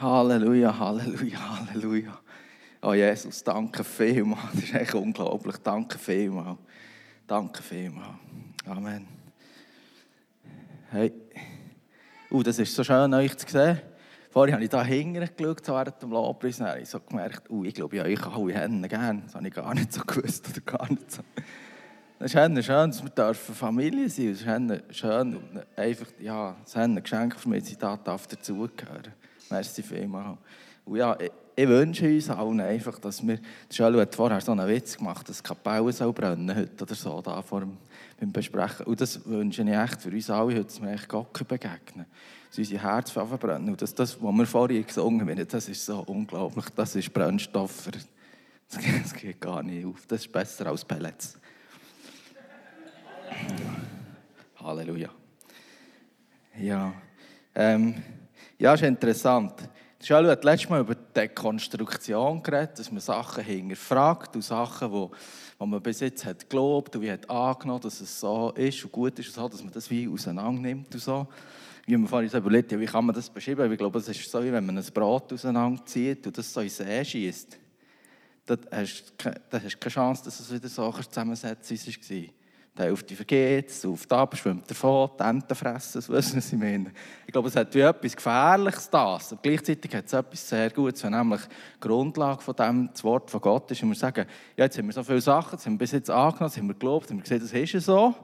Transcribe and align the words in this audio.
Halleluja, 0.00 0.78
Halleluja, 0.78 1.38
Halleluja. 1.40 2.16
Oh 2.82 2.94
Jesus, 2.94 3.42
danke 3.42 3.82
vielmals. 3.82 4.52
Das 4.54 4.62
ist 4.62 4.74
echt 4.74 4.94
unglaublich. 4.94 5.56
Danke 5.56 5.98
vielmals. 5.98 6.58
Danke 7.26 7.60
vielmals. 7.60 8.14
Amen. 8.64 9.08
Hey. 10.92 11.12
Uh, 12.30 12.44
das 12.44 12.60
ist 12.60 12.76
so 12.76 12.84
schön, 12.84 13.12
euch 13.12 13.36
zu 13.38 13.48
sehen. 13.48 13.80
Vorhin 14.30 14.54
habe 14.54 14.62
ich 14.62 14.70
da 14.70 14.84
hinten 14.84 15.28
geschaut, 15.36 15.66
während 15.66 16.00
dem 16.00 16.10
Lobpreis, 16.10 16.60
und 16.60 16.66
habe 16.66 16.78
ich 16.78 16.88
so 16.88 17.00
gemerkt, 17.00 17.50
uh, 17.50 17.64
ich 17.64 17.74
glaube, 17.74 17.96
ich 17.96 18.22
alle 18.24 18.54
Hände 18.54 18.88
gerne. 18.88 19.22
Das 19.24 19.34
habe 19.34 19.48
ich 19.48 19.54
gar 19.54 19.74
nicht 19.74 19.92
so 19.92 20.02
gewusst 20.02 20.48
oder 20.48 20.60
gar 20.60 20.88
nicht 20.88 21.10
so. 21.10 21.22
Es 22.20 22.32
ist 22.32 22.32
schön, 22.34 22.54
dass 22.54 23.02
wir 23.02 23.34
Familie 23.34 24.08
sein 24.08 24.26
dürfen. 24.26 24.70
Es 24.70 24.90
ist 24.90 24.96
schön, 24.98 25.40
einfach, 25.74 26.06
ja, 26.20 26.54
es 26.62 26.68
ist 26.68 26.76
ein 26.76 27.02
Geschenk 27.02 27.34
für 27.34 27.48
mich, 27.48 27.64
dass 27.64 27.72
ich 27.72 27.78
da 27.78 27.96
dazugehören 27.96 29.12
Merci 29.50 29.82
vielmals. 29.82 30.38
Und 30.84 30.96
ja, 30.96 31.16
ich, 31.20 31.30
ich, 31.56 31.68
wünsche 31.68 32.06
uns 32.06 32.30
allen 32.30 32.60
einfach, 32.60 32.98
dass 32.98 33.26
wir, 33.26 33.38
Schölu 33.70 34.00
hat 34.00 34.14
vorher 34.14 34.40
so 34.40 34.52
einen 34.52 34.66
Witz 34.68 34.96
gemacht, 34.96 35.28
dass 35.28 35.42
die 35.42 35.48
Kapelle 35.48 35.92
soll 35.92 36.12
brennen 36.12 36.54
heute 36.54 36.82
oder 36.82 36.94
so, 36.94 37.20
da 37.20 37.42
vor 37.42 37.60
dem, 37.60 37.76
beim 38.18 38.32
Besprechen. 38.32 38.86
Und 38.86 39.00
das 39.00 39.24
wünsche 39.26 39.62
ich 39.62 39.68
echt 39.68 40.02
für 40.02 40.10
uns 40.10 40.30
alle, 40.30 40.54
heute, 40.54 40.64
dass 40.64 40.80
wir 40.80 40.92
echt 40.92 41.08
Gott 41.08 41.48
begegnen 41.48 42.06
dass 42.48 42.58
unsere 42.58 42.82
Herzen 42.82 43.26
verbrennen. 43.26 43.68
Und 43.68 43.82
dass 43.82 43.94
das, 43.94 44.20
was 44.22 44.34
wir 44.34 44.46
vorhin 44.46 44.86
gesungen 44.86 45.28
haben, 45.28 45.48
das 45.48 45.68
ist 45.68 45.84
so 45.84 46.00
unglaublich, 46.00 46.64
das 46.74 46.96
ist 46.96 47.12
Brennstoff. 47.12 47.88
Das 48.70 49.14
geht 49.14 49.40
gar 49.40 49.62
nicht 49.62 49.86
auf. 49.86 50.06
Das 50.06 50.20
ist 50.20 50.32
besser 50.32 50.66
als 50.66 50.84
Pellets. 50.84 51.38
Halleluja. 54.56 55.10
Ja, 56.60 56.92
ähm, 57.54 57.94
ja, 58.58 58.74
ist 58.74 58.82
interessant. 58.82 59.54
Charlie 60.00 60.30
hat 60.30 60.44
letztes 60.44 60.70
Mal 60.70 60.80
über 60.80 60.94
Dekonstruktion 60.94 62.42
geredet, 62.42 62.78
dass 62.78 62.92
man 62.92 63.00
Sachen 63.00 63.42
hinterfragt 63.42 64.36
und 64.36 64.42
Sachen, 64.42 64.92
wo, 64.92 65.10
wo 65.58 65.66
man 65.66 65.82
bis 65.82 66.00
jetzt 66.00 66.24
hat 66.24 66.40
geglaubt 66.40 66.94
und 66.94 67.02
wie 67.02 67.10
hat 67.10 67.28
angenommen, 67.28 67.80
dass 67.80 68.00
es 68.00 68.20
so 68.20 68.52
ist 68.54 68.84
und 68.84 68.92
gut 68.92 69.18
ist 69.18 69.28
und 69.28 69.34
so, 69.34 69.48
dass 69.48 69.62
man 69.62 69.72
das 69.72 69.90
wie 69.90 70.08
auseinander 70.08 70.60
nimmt 70.60 70.94
und 70.94 71.00
so 71.00 71.26
wie 71.88 71.96
man 71.96 72.06
vorhin 72.06 72.28
so 72.28 72.36
überlegt, 72.36 72.70
ja, 72.70 72.78
wie 72.78 72.84
kann 72.84 73.06
man 73.06 73.14
das 73.14 73.30
beschreiben? 73.30 73.72
Ich 73.72 73.78
glaube, 73.78 73.98
es 73.98 74.08
ist 74.08 74.30
so, 74.30 74.44
wie 74.44 74.52
wenn 74.52 74.66
man 74.66 74.76
ein 74.76 74.84
Brot 74.92 75.32
auseinanderzieht 75.32 76.26
und 76.26 76.36
das 76.36 76.52
so 76.52 76.60
in 76.60 76.68
See 76.68 77.02
schießt. 77.02 77.58
Dann 78.44 78.58
hast 78.70 79.14
du 79.18 79.24
keine 79.24 79.70
Chance, 79.78 80.24
dass 80.24 80.38
es 80.38 80.52
wieder 80.52 80.68
so 80.68 80.92
zusammensetzen 80.92 81.78
war. 81.78 82.37
Die 82.78 82.82
Hälfte 82.84 83.16
vergeht, 83.16 83.70
es 83.70 83.84
auf 83.84 84.06
die 84.06 84.36
schwimmt 84.36 84.70
davon, 84.70 85.10
die 85.18 85.24
Enten 85.24 85.54
fressen 85.56 85.98
es, 85.98 86.08
was 86.08 86.32
ich 86.32 86.52
meine. 86.52 86.92
Ich 87.26 87.32
glaube, 87.32 87.48
es 87.48 87.56
hat 87.56 87.74
wie 87.74 87.80
etwas 87.80 88.14
Gefährliches 88.14 88.88
das. 88.88 89.32
Aber 89.32 89.42
gleichzeitig 89.42 89.92
hat 89.96 90.06
es 90.06 90.12
etwas 90.12 90.48
sehr 90.48 90.70
Gutes, 90.70 91.02
wenn 91.02 91.10
nämlich 91.10 91.40
die 91.40 91.80
Grundlage 91.80 92.40
von 92.40 92.54
dem 92.54 92.88
das 92.92 93.02
Wort 93.02 93.32
von 93.32 93.40
Gott 93.40 93.68
ist. 93.72 93.82
Und 93.82 93.88
wir 93.88 93.96
sagen, 93.96 94.26
ja, 94.56 94.64
jetzt 94.64 94.78
haben 94.78 94.86
wir 94.86 94.92
so 94.92 95.02
viele 95.02 95.20
Sachen, 95.20 95.54
jetzt 95.54 95.66
haben 95.66 95.72
wir 95.72 95.78
bis 95.78 95.90
jetzt 95.90 96.08
angenommen, 96.08 96.50
jetzt 96.50 96.56
haben 96.56 96.68
wir 96.68 96.74
geglaubt, 96.74 97.10
haben 97.10 97.16
wir 97.16 97.22
gesehen, 97.22 97.40
das 97.40 97.52
ist 97.52 97.84
so. 97.84 98.14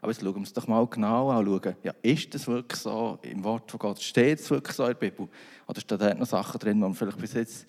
Aber 0.00 0.10
jetzt 0.10 0.20
schauen 0.20 0.34
wir 0.34 0.40
uns 0.40 0.52
doch 0.52 0.66
mal 0.66 0.84
genau 0.88 1.30
an. 1.30 1.46
Schauen, 1.46 1.76
ja, 1.84 1.94
ist 2.02 2.34
das 2.34 2.48
wirklich 2.48 2.80
so 2.80 3.20
im 3.22 3.44
Wort 3.44 3.70
von 3.70 3.78
Gott? 3.78 4.02
Steht 4.02 4.40
es 4.40 4.50
wirklich 4.50 4.74
so 4.74 4.82
in 4.82 4.88
der 4.88 4.94
Bibel? 4.94 5.28
Oder 5.68 5.80
stehen 5.80 5.98
da 5.98 6.12
noch 6.12 6.26
Sachen 6.26 6.58
drin, 6.58 6.78
die 6.78 6.80
man 6.80 6.94
vielleicht 6.94 7.18
bis 7.18 7.34
jetzt 7.34 7.66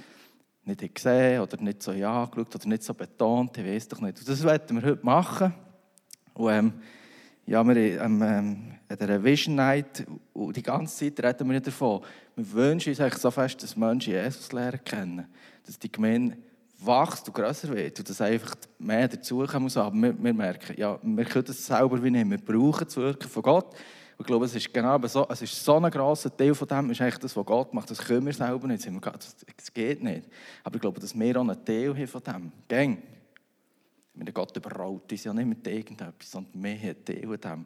nicht 0.64 0.95
gesehen 0.95 1.42
oder 1.42 1.61
nicht 1.61 1.84
so 1.84 1.92
angeschaut 1.92 2.56
oder 2.56 2.67
nicht 2.67 2.81
so 2.81 2.95
betont? 2.95 3.56
Ich 3.56 3.64
weiß 3.64 3.88
doch 3.89 4.02
nicht. 4.02 4.17
Und 4.17 4.28
das 4.28 4.44
werden 4.44 4.81
wir 4.81 4.89
heute 4.89 5.06
machen. 5.06 5.54
Und, 6.34 6.52
ähm, 6.52 6.73
ja, 7.45 7.64
wir 7.67 7.76
ähm, 7.76 8.22
ähm, 8.22 8.73
an 8.88 8.98
der 9.08 9.23
Vision 9.23 9.56
Night, 9.56 10.06
und 10.34 10.56
die 10.56 10.64
ganze 10.64 10.95
Zeit 10.95 11.26
reden 11.26 11.50
wir 11.50 11.59
davon, 11.59 12.02
wir 12.36 12.52
wünschen 12.52 12.89
uns 12.89 13.00
eigentlich 13.00 13.22
so 13.22 13.31
fest, 13.31 13.62
dass 13.62 13.76
Menschen 13.76 14.14
Jesus 14.14 14.52
lernen 14.52 14.80
kennen. 14.84 15.28
Dass 15.66 15.78
die 15.78 15.92
Gemeinde 15.92 16.38
wächst 16.80 17.28
und 17.28 17.34
grösser 17.34 17.70
wird 17.70 18.00
und 18.00 18.09
dass 18.09 18.22
einfach 18.22 18.56
mehr 18.80 19.08
dazukommen 19.08 19.64
muss. 19.64 19.77
Aber 19.77 19.95
wir, 19.95 20.16
wir, 20.22 20.33
merken, 20.33 20.76
ja, 20.77 20.98
wir 21.02 21.26
können 21.26 21.45
das 21.45 21.66
selber 21.66 22.02
wie 22.04 22.11
nicht. 22.11 22.30
Wir 22.30 22.38
brauchen 22.38 22.86
das 22.86 22.98
Wirken 22.98 23.30
von 23.30 23.43
Gott. 23.43 23.76
Ich 24.20 24.26
glaube, 24.26 24.45
es 24.45 24.55
ist 24.55 24.73
genau 24.73 24.99
so, 25.08 25.27
es 25.30 25.42
ist 25.42 25.64
so 25.64 25.76
ein 25.77 25.92
grosser 25.92 26.36
Teil 26.36 26.54
von 26.54 26.67
dem, 26.67 26.92
ist 26.92 27.02
eigentlich 27.02 27.17
das, 27.17 27.36
was 27.36 27.45
Gott 27.45 27.73
macht. 27.73 27.89
Das 27.89 27.99
können 27.99 28.26
wir 28.26 28.33
selber 28.33 28.67
nicht. 28.67 28.88
Das 28.88 29.73
geht 29.73 30.04
nicht. 30.04 30.27
Aber 30.64 30.76
ich 30.76 30.82
glaube, 30.82 30.99
dass 30.99 31.17
wir 31.17 31.38
auch 31.38 31.42
einen 31.42 31.66
Teil 31.66 31.95
haben 31.95 32.08
von 32.08 32.22
dem. 32.70 32.98
Gang. 34.17 34.33
Gott 34.33 34.55
überrollt 34.57 35.11
uns 35.11 35.23
ja 35.23 35.33
nicht 35.33 35.47
mit 35.47 35.67
irgendetwas, 35.67 36.31
sondern 36.31 36.53
haben 36.53 36.65
einen 36.65 37.05
Teil 37.05 37.23
von 37.23 37.39
dem. 37.39 37.65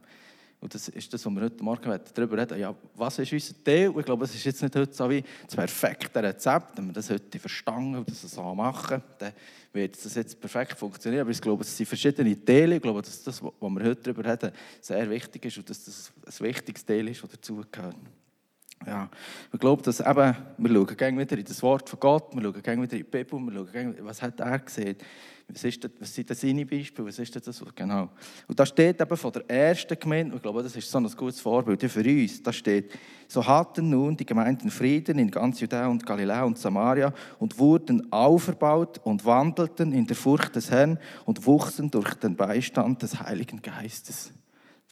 Und 0.59 0.73
das 0.73 0.87
ist 0.87 1.13
das, 1.13 1.23
was 1.23 1.33
wir 1.33 1.41
heute 1.41 1.63
Morgen 1.63 1.99
darüber 2.15 2.37
reden 2.37 2.59
ja, 2.59 2.73
was 2.95 3.19
ist 3.19 3.31
unser 3.31 3.63
Teil? 3.63 3.93
ich 3.95 4.05
glaube, 4.05 4.25
es 4.25 4.33
ist 4.33 4.43
jetzt 4.43 4.63
nicht 4.63 4.75
heute 4.75 4.91
so 4.91 5.07
wie 5.07 5.23
das 5.45 5.55
perfekte 5.55 6.23
Rezept. 6.23 6.77
Wenn 6.77 6.87
wir 6.87 6.93
das 6.93 7.11
heute 7.11 7.37
verstanden 7.37 7.97
und 7.97 8.09
das 8.09 8.21
so 8.21 8.55
machen, 8.55 9.03
dann 9.19 9.33
wird 9.71 10.03
das 10.03 10.15
jetzt 10.15 10.41
perfekt 10.41 10.73
funktionieren. 10.73 11.21
Aber 11.21 11.29
ich 11.29 11.41
glaube, 11.41 11.63
es 11.63 11.77
sind 11.77 11.85
verschiedene 11.85 12.43
Teile. 12.43 12.77
Ich 12.77 12.81
glaube, 12.81 13.03
dass 13.03 13.23
das, 13.23 13.43
was 13.43 13.53
wir 13.59 13.83
heute 13.83 14.01
darüber 14.01 14.31
reden, 14.31 14.51
sehr 14.81 15.07
wichtig 15.11 15.45
ist 15.45 15.57
und 15.59 15.69
dass 15.69 15.85
das 15.85 16.11
ein 16.25 16.47
wichtiges 16.47 16.83
Teil 16.83 17.07
ist, 17.07 17.21
das 17.21 17.29
dazugehört. 17.29 17.95
Ja, 18.85 19.09
wir 19.51 19.59
glauben, 19.59 19.81
dass 19.83 19.99
eben, 19.99 20.35
wir 20.57 20.73
schauen 20.73 21.19
wieder 21.19 21.37
in 21.37 21.45
das 21.45 21.61
Wort 21.63 21.89
von 21.89 21.99
Gott, 21.99 22.35
wir 22.35 22.41
schauen 22.41 22.81
wieder 22.81 22.81
in 22.81 22.89
die 22.89 23.03
Bibel, 23.03 23.39
wir 23.39 23.67
schauen 23.73 23.95
was 24.01 24.21
hat 24.21 24.39
er 24.39 24.59
gesehen, 24.59 24.95
was, 25.47 25.63
ist 25.63 25.83
das, 25.83 25.91
was 25.99 26.13
sind 26.13 26.29
das 26.29 26.41
seine 26.41 26.65
Beispiele, 26.65 27.07
was 27.07 27.19
ist 27.19 27.35
das, 27.35 27.63
genau. 27.73 28.09
Und 28.47 28.59
da 28.59 28.65
steht 28.65 28.99
eben 28.99 29.17
von 29.17 29.31
der 29.31 29.49
ersten 29.49 29.97
Gemeinde, 29.97 30.35
ich 30.35 30.41
glaube, 30.41 30.61
das 30.61 30.75
ist 30.75 30.91
so 30.91 30.97
ein 30.97 31.09
gutes 31.15 31.39
Vorbild 31.39 31.81
für 31.89 32.03
uns, 32.03 32.43
da 32.43 32.51
steht, 32.51 32.91
so 33.27 33.45
hatten 33.45 33.89
nun 33.89 34.17
die 34.17 34.25
Gemeinden 34.25 34.69
Frieden 34.69 35.19
in 35.19 35.31
ganz 35.31 35.59
Judäa 35.59 35.87
und 35.87 36.05
Galiläa 36.05 36.43
und 36.43 36.57
Samaria 36.57 37.13
und 37.39 37.57
wurden 37.57 38.11
auferbaut 38.11 38.99
und 39.03 39.25
wandelten 39.25 39.93
in 39.93 40.05
der 40.05 40.15
Furcht 40.15 40.55
des 40.55 40.69
Herrn 40.69 40.99
und 41.25 41.45
wuchsen 41.45 41.91
durch 41.91 42.13
den 42.15 42.35
Beistand 42.35 43.01
des 43.01 43.19
Heiligen 43.19 43.61
Geistes 43.61 44.33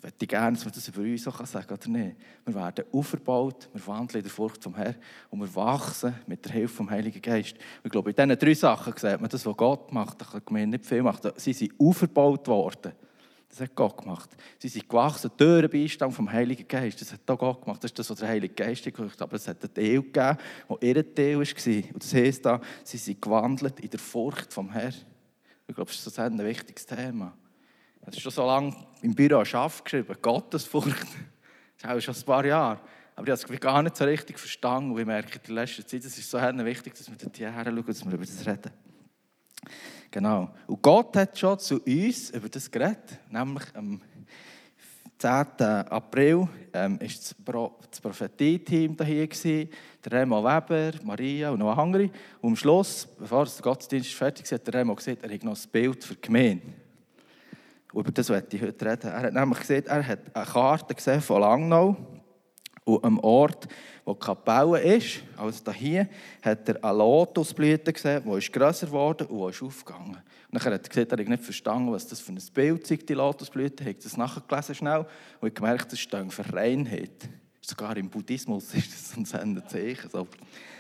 möchte 0.06 0.24
ich 0.26 0.30
gerne, 0.30 0.56
dass 0.56 0.64
man 0.64 0.74
das 0.76 0.88
über 0.88 1.02
uns 1.02 1.28
auch 1.28 1.46
sagen 1.48 1.66
kann, 1.66 1.78
oder 1.80 1.90
nicht? 1.90 2.16
Wir 2.46 2.54
werden 2.54 2.86
aufgebaut, 2.92 3.68
wir 3.74 3.88
wandeln 3.88 4.20
in 4.20 4.24
der 4.24 4.32
Furcht 4.32 4.64
vom 4.64 4.76
Herrn 4.76 4.96
und 5.32 5.40
wir 5.40 5.56
wachsen 5.56 6.14
mit 6.28 6.46
der 6.46 6.52
Hilfe 6.52 6.76
vom 6.76 6.90
Heiligen 6.92 7.20
Geist. 7.20 7.56
Ich 7.84 7.92
glaube, 7.92 8.12
in 8.12 8.16
diesen 8.16 8.38
drei 8.38 8.54
Sachen 8.54 8.94
sieht 8.96 9.20
man, 9.20 9.30
das, 9.30 9.44
was 9.44 9.58
Gott 9.58 9.92
macht, 9.92 10.22
da 10.22 10.26
kann 10.26 10.42
die 10.48 10.66
nicht 10.68 10.86
viel 10.86 11.02
machen. 11.02 11.32
Sie 11.38 11.54
sind 11.54 11.74
aufgebaut 11.80 12.48
worden. 12.48 12.92
Das 13.50 13.62
hat 13.62 13.74
Gott 13.74 13.98
gemacht. 13.98 14.30
Sie 14.60 14.68
sind 14.68 14.88
gewachsen 14.88 15.32
durch 15.38 15.68
den 15.68 15.72
Beistand 15.72 16.14
vom 16.14 16.32
Heiligen 16.32 16.68
Geist. 16.68 17.02
Das 17.02 17.12
hat 17.12 17.22
auch 17.28 17.40
Gott 17.40 17.64
gemacht. 17.64 17.84
Das 17.84 17.90
ist 17.90 17.98
das, 17.98 18.10
was 18.10 18.20
der 18.20 18.28
Heilige 18.28 18.54
Geist 18.54 18.84
gemacht 18.84 19.14
hat. 19.14 19.22
Aber 19.24 19.38
es 19.38 19.48
hat 19.48 19.64
einen 19.64 19.74
Teil 19.74 20.02
gegeben, 20.04 20.38
der 20.70 20.84
ihr 20.84 21.16
Teil 21.16 21.40
war. 21.40 21.94
Und 21.94 22.04
das 22.04 22.14
heisst 22.14 22.46
da, 22.46 22.62
sie 22.84 22.98
sind 22.98 23.20
gewandelt 23.20 23.80
in 23.80 23.90
der 23.90 24.00
Furcht 24.00 24.54
vom 24.54 24.72
Herrn. 24.72 24.94
Ich 25.68 25.74
glaube, 25.74 25.90
das 25.90 26.06
ist 26.06 26.20
ein 26.20 26.38
wichtiges 26.38 26.86
Thema. 26.86 27.34
Das 28.06 28.16
ist 28.16 28.22
schon 28.22 28.32
so 28.32 28.46
lange 28.46 28.76
im 29.02 29.16
Büro 29.16 29.44
Schaff 29.44 29.84
geschrieben, 29.84 30.16
Gottesfurcht. 30.22 31.08
Das 31.82 32.00
ist 32.00 32.10
auch 32.10 32.14
schon 32.14 32.16
ein 32.16 32.26
paar 32.26 32.46
Jahre. 32.46 32.80
Aber 33.16 33.28
ich 33.28 33.44
habe 33.44 33.54
es 33.54 33.60
gar 33.60 33.82
nicht 33.82 33.96
so 33.96 34.04
richtig 34.04 34.38
verstanden. 34.38 34.92
Und 34.92 35.00
ich 35.00 35.06
merke 35.06 35.38
in 35.38 35.42
der 35.48 35.64
letzten 35.64 35.88
Zeit, 35.88 36.04
es 36.04 36.18
ist 36.18 36.30
so 36.30 36.38
wichtig, 36.38 36.94
dass 36.94 37.10
wir 37.10 37.18
dort 37.18 37.40
her 37.40 37.54
schauen, 37.54 37.86
dass 37.86 38.06
wir 38.06 38.14
über 38.14 38.26
das 38.26 38.46
reden. 38.46 38.72
Genau. 40.12 40.50
Und 40.68 40.82
Gott 40.82 41.16
hat 41.16 41.38
schon 41.38 41.58
zu 41.60 41.82
uns 41.82 42.30
über 42.30 42.50
das 42.50 42.70
geredet. 42.70 43.20
Nämlich 43.30 43.64
am 43.74 44.02
10. 45.18 45.30
April 45.90 46.48
ähm, 46.74 47.00
war 47.00 47.08
das, 47.08 47.34
Pro 47.34 47.80
das 47.90 48.02
Prophetie-Team 48.02 48.98
hier. 49.04 49.28
Der 50.06 50.12
Remo 50.12 50.44
Weber, 50.44 50.92
Maria 51.04 51.50
und 51.52 51.60
noch 51.60 51.78
andere. 51.78 52.10
Und 52.42 52.52
am 52.52 52.56
Schluss, 52.56 53.08
bevor 53.18 53.46
der 53.46 53.62
Gottesdienst 53.62 54.14
fertig 54.14 54.52
war, 54.52 54.60
hat 54.60 54.68
der 54.68 54.74
Remo 54.74 54.94
gesagt, 54.94 55.24
er 55.24 55.34
hat 55.34 55.44
noch 55.44 55.56
ein 55.56 55.72
Bild 55.72 56.04
für 56.04 56.16
die 56.16 56.22
Gemeinde. 56.22 56.85
Über 57.96 58.12
das 58.12 58.30
möchte 58.30 58.58
ich 58.58 58.62
heute 58.62 58.86
reden. 58.86 59.08
Er 59.08 59.22
hat 59.22 59.34
nämlich 59.34 59.60
gesehen, 59.60 59.86
er 59.88 60.06
hat 60.06 60.20
eine 60.36 60.46
Karte 60.46 60.94
gesehen 60.94 61.22
von 61.22 61.40
Langnau 61.40 61.96
und 62.84 63.04
am 63.06 63.20
Ort, 63.20 63.68
wo 64.04 64.14
die 64.14 64.20
Kapelle 64.20 64.80
ist, 64.82 65.24
also 65.38 65.72
hier, 65.72 66.10
hat 66.42 66.68
er 66.68 66.84
eine 66.84 66.98
Lotusblüte 66.98 67.94
gesehen, 67.94 68.22
die 68.26 68.38
ist 68.38 68.52
grösser 68.52 68.88
geworden 68.88 69.28
und 69.28 69.50
ist 69.50 69.64
aufgegangen. 69.64 70.18
Und 70.18 70.64
dann 70.64 70.74
hat 70.74 70.84
er 70.84 70.90
gesehen, 70.90 71.10
er 71.10 71.18
hat 71.18 71.28
nicht 71.28 71.44
verstanden, 71.44 71.92
was 71.92 72.06
das 72.06 72.20
für 72.20 72.34
ein 72.34 72.42
Bild 72.54 72.92
ist, 72.92 73.10
die 73.10 73.14
Lotusblüte. 73.14 73.84
Er 73.84 73.92
hat 73.92 74.04
das 74.04 74.18
nachgelesen 74.18 74.76
schnell 74.76 75.06
und 75.40 75.56
gemerkt, 75.56 75.92
das 75.92 76.00
steht 76.00 76.34
für 76.34 76.54
Reinheit. 76.54 77.30
Sogar 77.62 77.96
im 77.96 78.10
Buddhismus 78.10 78.74
ist 78.76 78.94
das 78.94 79.18
ein 79.18 79.26
Sendezeichen. 79.26 80.10
So. 80.10 80.28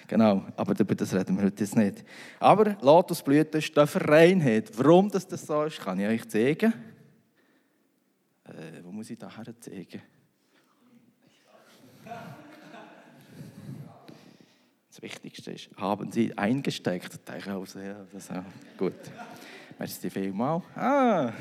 Genau, 0.05 0.43
aber 0.57 0.77
über 0.77 0.93
das 0.93 1.13
reden 1.13 1.37
wir 1.37 1.45
heute 1.45 1.79
nicht. 1.79 2.03
Aber 2.39 2.77
Lotusblüte 2.81 3.61
steht 3.61 3.89
für 3.89 4.07
Reinheit. 4.07 4.69
Warum 4.77 5.09
das 5.09 5.27
so 5.29 5.63
ist, 5.63 5.79
kann 5.79 5.99
ich 5.99 6.07
euch 6.07 6.27
zeigen. 6.27 6.73
Muss 9.05 9.11
ich 9.11 9.19
da 9.19 9.29
herzeigen? 9.29 10.01
Das 14.89 14.99
Wichtigste 14.99 15.51
ist, 15.51 15.69
haben 15.77 16.11
Sie 16.11 16.35
eingesteckt? 16.35 17.19
Auch 17.47 17.67
sehr, 17.67 18.07
das, 18.11 18.29
ja, 18.29 18.43
gut. 18.75 18.95
Merci 19.77 20.09
vielmals. 20.09 20.63
Ah. 20.75 21.31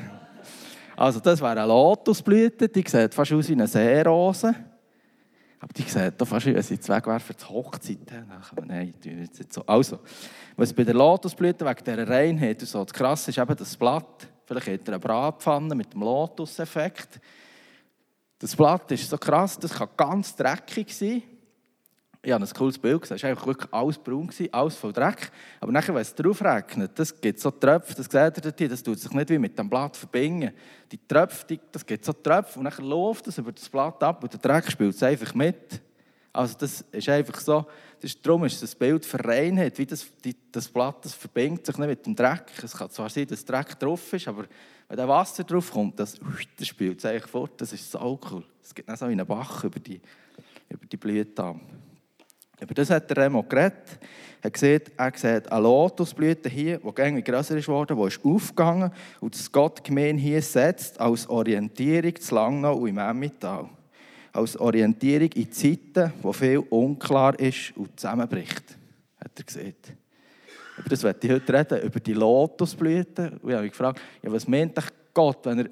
Also 0.95 1.19
das 1.19 1.41
wäre 1.41 1.53
eine 1.53 1.65
Lotusblüte, 1.65 2.69
die 2.69 2.87
sieht 2.87 3.15
fast 3.15 3.31
aus 3.31 3.49
wie 3.49 3.53
eine 3.53 3.65
Seerose. 3.65 4.53
Aber 5.59 5.73
die 5.73 5.81
sehen 5.81 6.13
da 6.15 6.23
fast, 6.23 6.45
wenn 6.45 6.61
sie 6.61 6.79
zwei 6.79 6.97
Wegwerfer 6.97 7.35
zur 7.35 7.49
Hochzeit 7.49 8.11
haben. 8.11 8.67
Nein, 8.67 8.93
jetzt 9.03 9.39
nicht 9.39 9.51
so. 9.51 9.65
Also, 9.65 10.01
was 10.55 10.71
bei 10.71 10.83
der 10.83 10.93
Lotusblüte 10.93 11.65
wegen 11.65 11.83
dieser 11.83 12.07
Reinheit 12.07 12.61
und 12.61 12.67
so, 12.67 12.83
das 12.83 12.93
Krasse 12.93 13.31
ist 13.31 13.39
eben 13.39 13.55
das 13.55 13.75
Blatt. 13.75 14.27
Vielleicht 14.45 14.67
hat 14.67 14.87
er 14.87 14.93
eine 14.93 14.99
Bratpfanne 14.99 15.73
mit 15.73 15.93
dem 15.93 16.01
Lotus-Effekt. 16.01 17.19
Das 18.39 18.55
Blatt 18.55 18.91
ist 18.91 19.09
so 19.09 19.17
krass, 19.17 19.57
das 19.57 19.73
kann 19.73 19.89
ganz 19.95 20.35
dreckig 20.35 20.95
sein. 20.95 21.23
Ich 22.25 22.31
habe 22.31 22.43
ein 22.43 22.53
cooles 22.53 22.79
Bild 22.79 23.01
gesehen. 23.01 23.17
Es 23.17 23.23
war 23.23 23.29
einfach 23.29 23.45
wirklich 23.45 23.71
alles 23.71 23.99
braun, 23.99 24.31
alles 24.51 24.75
voll 24.75 24.91
Dreck. 24.91 25.31
Aber 25.59 25.71
nachher, 25.71 25.93
wenn 25.93 26.01
es 26.01 26.15
drauf 26.15 26.43
regnet, 26.43 26.97
das 26.97 27.21
gibt 27.21 27.39
so 27.39 27.51
Tröpfe, 27.51 27.93
das 27.93 28.07
seht 28.07 28.37
ihr 28.37 28.51
dort 28.51 28.71
das 28.71 28.81
tut 28.81 28.99
sich 28.99 29.11
nicht 29.11 29.29
wie 29.29 29.37
mit 29.37 29.57
dem 29.57 29.69
Blatt 29.69 29.95
verbinden. 29.95 30.51
Die 30.91 30.99
Tröpfe, 31.07 31.59
das 31.71 31.85
gibt 31.85 32.03
so 32.03 32.13
Tröpfe 32.13 32.57
und 32.57 32.65
dann 32.65 32.83
läuft 32.83 33.27
es 33.27 33.37
über 33.37 33.51
das 33.51 33.69
Blatt 33.69 34.01
ab 34.01 34.23
und 34.23 34.33
der 34.33 34.39
Dreck 34.39 34.71
spielt 34.71 34.95
es 34.95 35.03
einfach 35.03 35.35
mit. 35.35 35.79
Also 36.35 36.55
das 36.57 36.81
ist 36.91 37.07
einfach 37.07 37.39
so, 37.39 37.65
das 38.01 38.11
ist, 38.11 38.25
darum 38.25 38.43
ist 38.43 38.61
das 38.61 38.75
Bild 38.75 39.05
für 39.05 39.23
Reinheit, 39.23 39.77
wie 39.77 39.85
das, 39.85 40.05
die, 40.23 40.35
das 40.51 40.67
Blatt, 40.67 41.05
das 41.05 41.13
verbindet 41.13 41.65
sich 41.65 41.77
nicht 41.77 41.87
mit 41.87 42.05
dem 42.05 42.15
Dreck. 42.15 42.43
Es 42.61 42.73
kann 42.73 42.89
zwar 42.89 43.09
sein, 43.09 43.25
dass 43.27 43.45
Dreck 43.45 43.79
drauf 43.79 44.11
ist, 44.11 44.27
aber 44.27 44.45
wenn 44.89 44.97
da 44.97 45.07
Wasser 45.07 45.45
drauf 45.45 45.71
kommt, 45.71 45.97
das, 45.97 46.19
das 46.57 46.67
spielt 46.67 46.99
es 46.99 47.05
eigentlich 47.05 47.27
fort. 47.27 47.59
Das 47.61 47.71
ist 47.71 47.89
so 47.89 48.19
cool. 48.31 48.43
Es 48.61 48.75
gibt 48.75 48.89
dann 48.89 48.97
so 48.97 49.05
einen 49.05 49.25
Bach 49.25 49.63
über 49.63 49.79
die, 49.79 50.01
über 50.67 50.85
die 50.85 50.97
Blüte. 50.97 51.55
Über 52.59 52.73
das 52.73 52.89
hat 52.89 53.09
der 53.09 53.17
Remo 53.17 53.41
geredet. 53.43 53.99
Er 54.41 54.51
sieht, 54.53 54.91
er 54.97 55.11
sieht 55.15 55.49
eine 55.49 55.61
Lotusblüte 55.61 56.49
hier, 56.49 56.79
die 56.79 57.01
irgendwie 57.01 57.23
grösser 57.23 57.55
ist 57.55 57.67
worden, 57.67 57.97
die 57.97 58.07
ist 58.07 58.23
aufgegangen 58.23 58.91
und 59.21 59.33
das 59.33 59.51
Gott 59.51 59.83
gemein 59.83 60.17
hier 60.17 60.41
setzt 60.41 60.99
als 60.99 61.29
Orientierung 61.29 62.15
zu 62.19 62.35
Langnau 62.35 62.75
und 62.75 62.89
im 62.89 62.97
Emmental. 62.97 63.69
Als 64.35 64.59
Orientierung 64.59 65.29
in 65.31 65.49
Zeiten, 65.49 66.11
wo 66.21 66.33
viel 66.33 66.57
unklar 66.57 67.39
ist 67.39 67.71
und 67.77 67.97
zusammenbricht, 67.97 68.77
hat 69.17 69.31
er 69.37 69.43
gesehen. 69.45 69.75
Über 70.77 70.89
das 70.89 71.03
werde 71.03 71.25
ich 71.25 71.33
heute 71.33 71.53
reden, 71.53 71.87
über 71.87 71.99
die 72.01 72.13
Lotusblüte. 72.13 73.39
Und 73.41 73.49
ich 73.49 73.55
habe 73.55 73.63
mich 73.63 73.71
gefragt, 73.71 74.01
ja, 74.21 74.29
was 74.29 74.45
meint 74.45 74.77
Gott, 75.13 75.45
wenn 75.45 75.59
er 75.59 75.69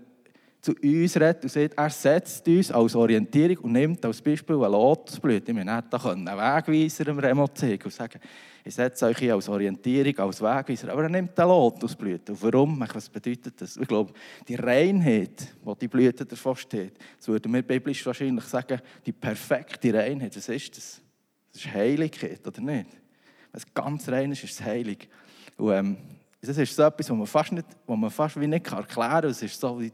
zu 0.61 0.71
uns 0.81 1.17
redet 1.17 1.43
und 1.43 1.51
sagt, 1.51 1.73
er 1.77 1.89
setzt 1.89 2.47
uns 2.47 2.71
als 2.71 2.95
Orientierung 2.95 3.65
und 3.65 3.73
nimmt 3.73 4.05
als 4.05 4.21
Beispiel 4.21 4.55
eine 4.55 4.69
Lotusblüte. 4.69 5.53
Meine, 5.53 5.83
da 5.89 5.97
einen 5.97 6.25
Wegweiser 6.25 7.05
im 7.07 7.19
Remo 7.19 7.49
zeigen 7.49 7.83
und 7.83 7.93
sagen, 7.93 8.21
ich 8.65 8.75
setze 8.75 9.05
euch 9.07 9.31
als 9.31 9.49
Orientierung, 9.49 10.17
als 10.19 10.41
Wegweiser. 10.41 10.91
Aber 10.91 11.03
er 11.03 11.09
nimmt 11.09 11.37
eine 11.37 11.49
Lotusblüte. 11.49 12.31
Und 12.31 12.41
warum? 12.41 12.79
Was 12.93 13.09
bedeutet 13.09 13.59
das? 13.59 13.75
Ich 13.75 13.87
glaube, 13.87 14.13
die 14.47 14.55
Reinheit, 14.55 15.53
die 15.65 15.79
die 15.81 15.87
Blüte 15.89 16.25
davon 16.25 16.55
steht, 16.55 16.97
das 17.17 17.27
würden 17.27 17.53
wir 17.53 17.61
biblisch 17.61 18.05
wahrscheinlich 18.05 18.45
sagen, 18.45 18.79
die 19.05 19.11
perfekte 19.11 19.93
Reinheit. 19.93 20.35
Was 20.35 20.47
ist 20.47 20.77
das? 20.77 21.01
Das 21.51 21.65
ist 21.65 21.73
Heiligkeit, 21.73 22.45
oder 22.47 22.61
nicht? 22.61 22.87
Wenn 23.51 23.61
es 23.61 23.73
ganz 23.73 24.07
rein 24.07 24.31
ist, 24.31 24.43
ist 24.43 24.53
es 24.53 24.61
heilig. 24.61 25.09
Und, 25.57 25.71
ähm, 25.71 25.97
das 26.41 26.57
ist 26.57 26.75
so 26.75 26.83
etwas, 26.83 27.09
was 27.09 27.17
man 27.17 27.27
fast, 27.27 27.51
nicht, 27.51 27.67
was 27.85 27.97
man 27.97 28.09
fast 28.09 28.39
wie 28.39 28.47
nicht 28.47 28.71
erklären 28.71 28.87
kann. 28.87 29.25
Es 29.25 29.41
ist 29.41 29.59
so 29.59 29.79
wie 29.79 29.91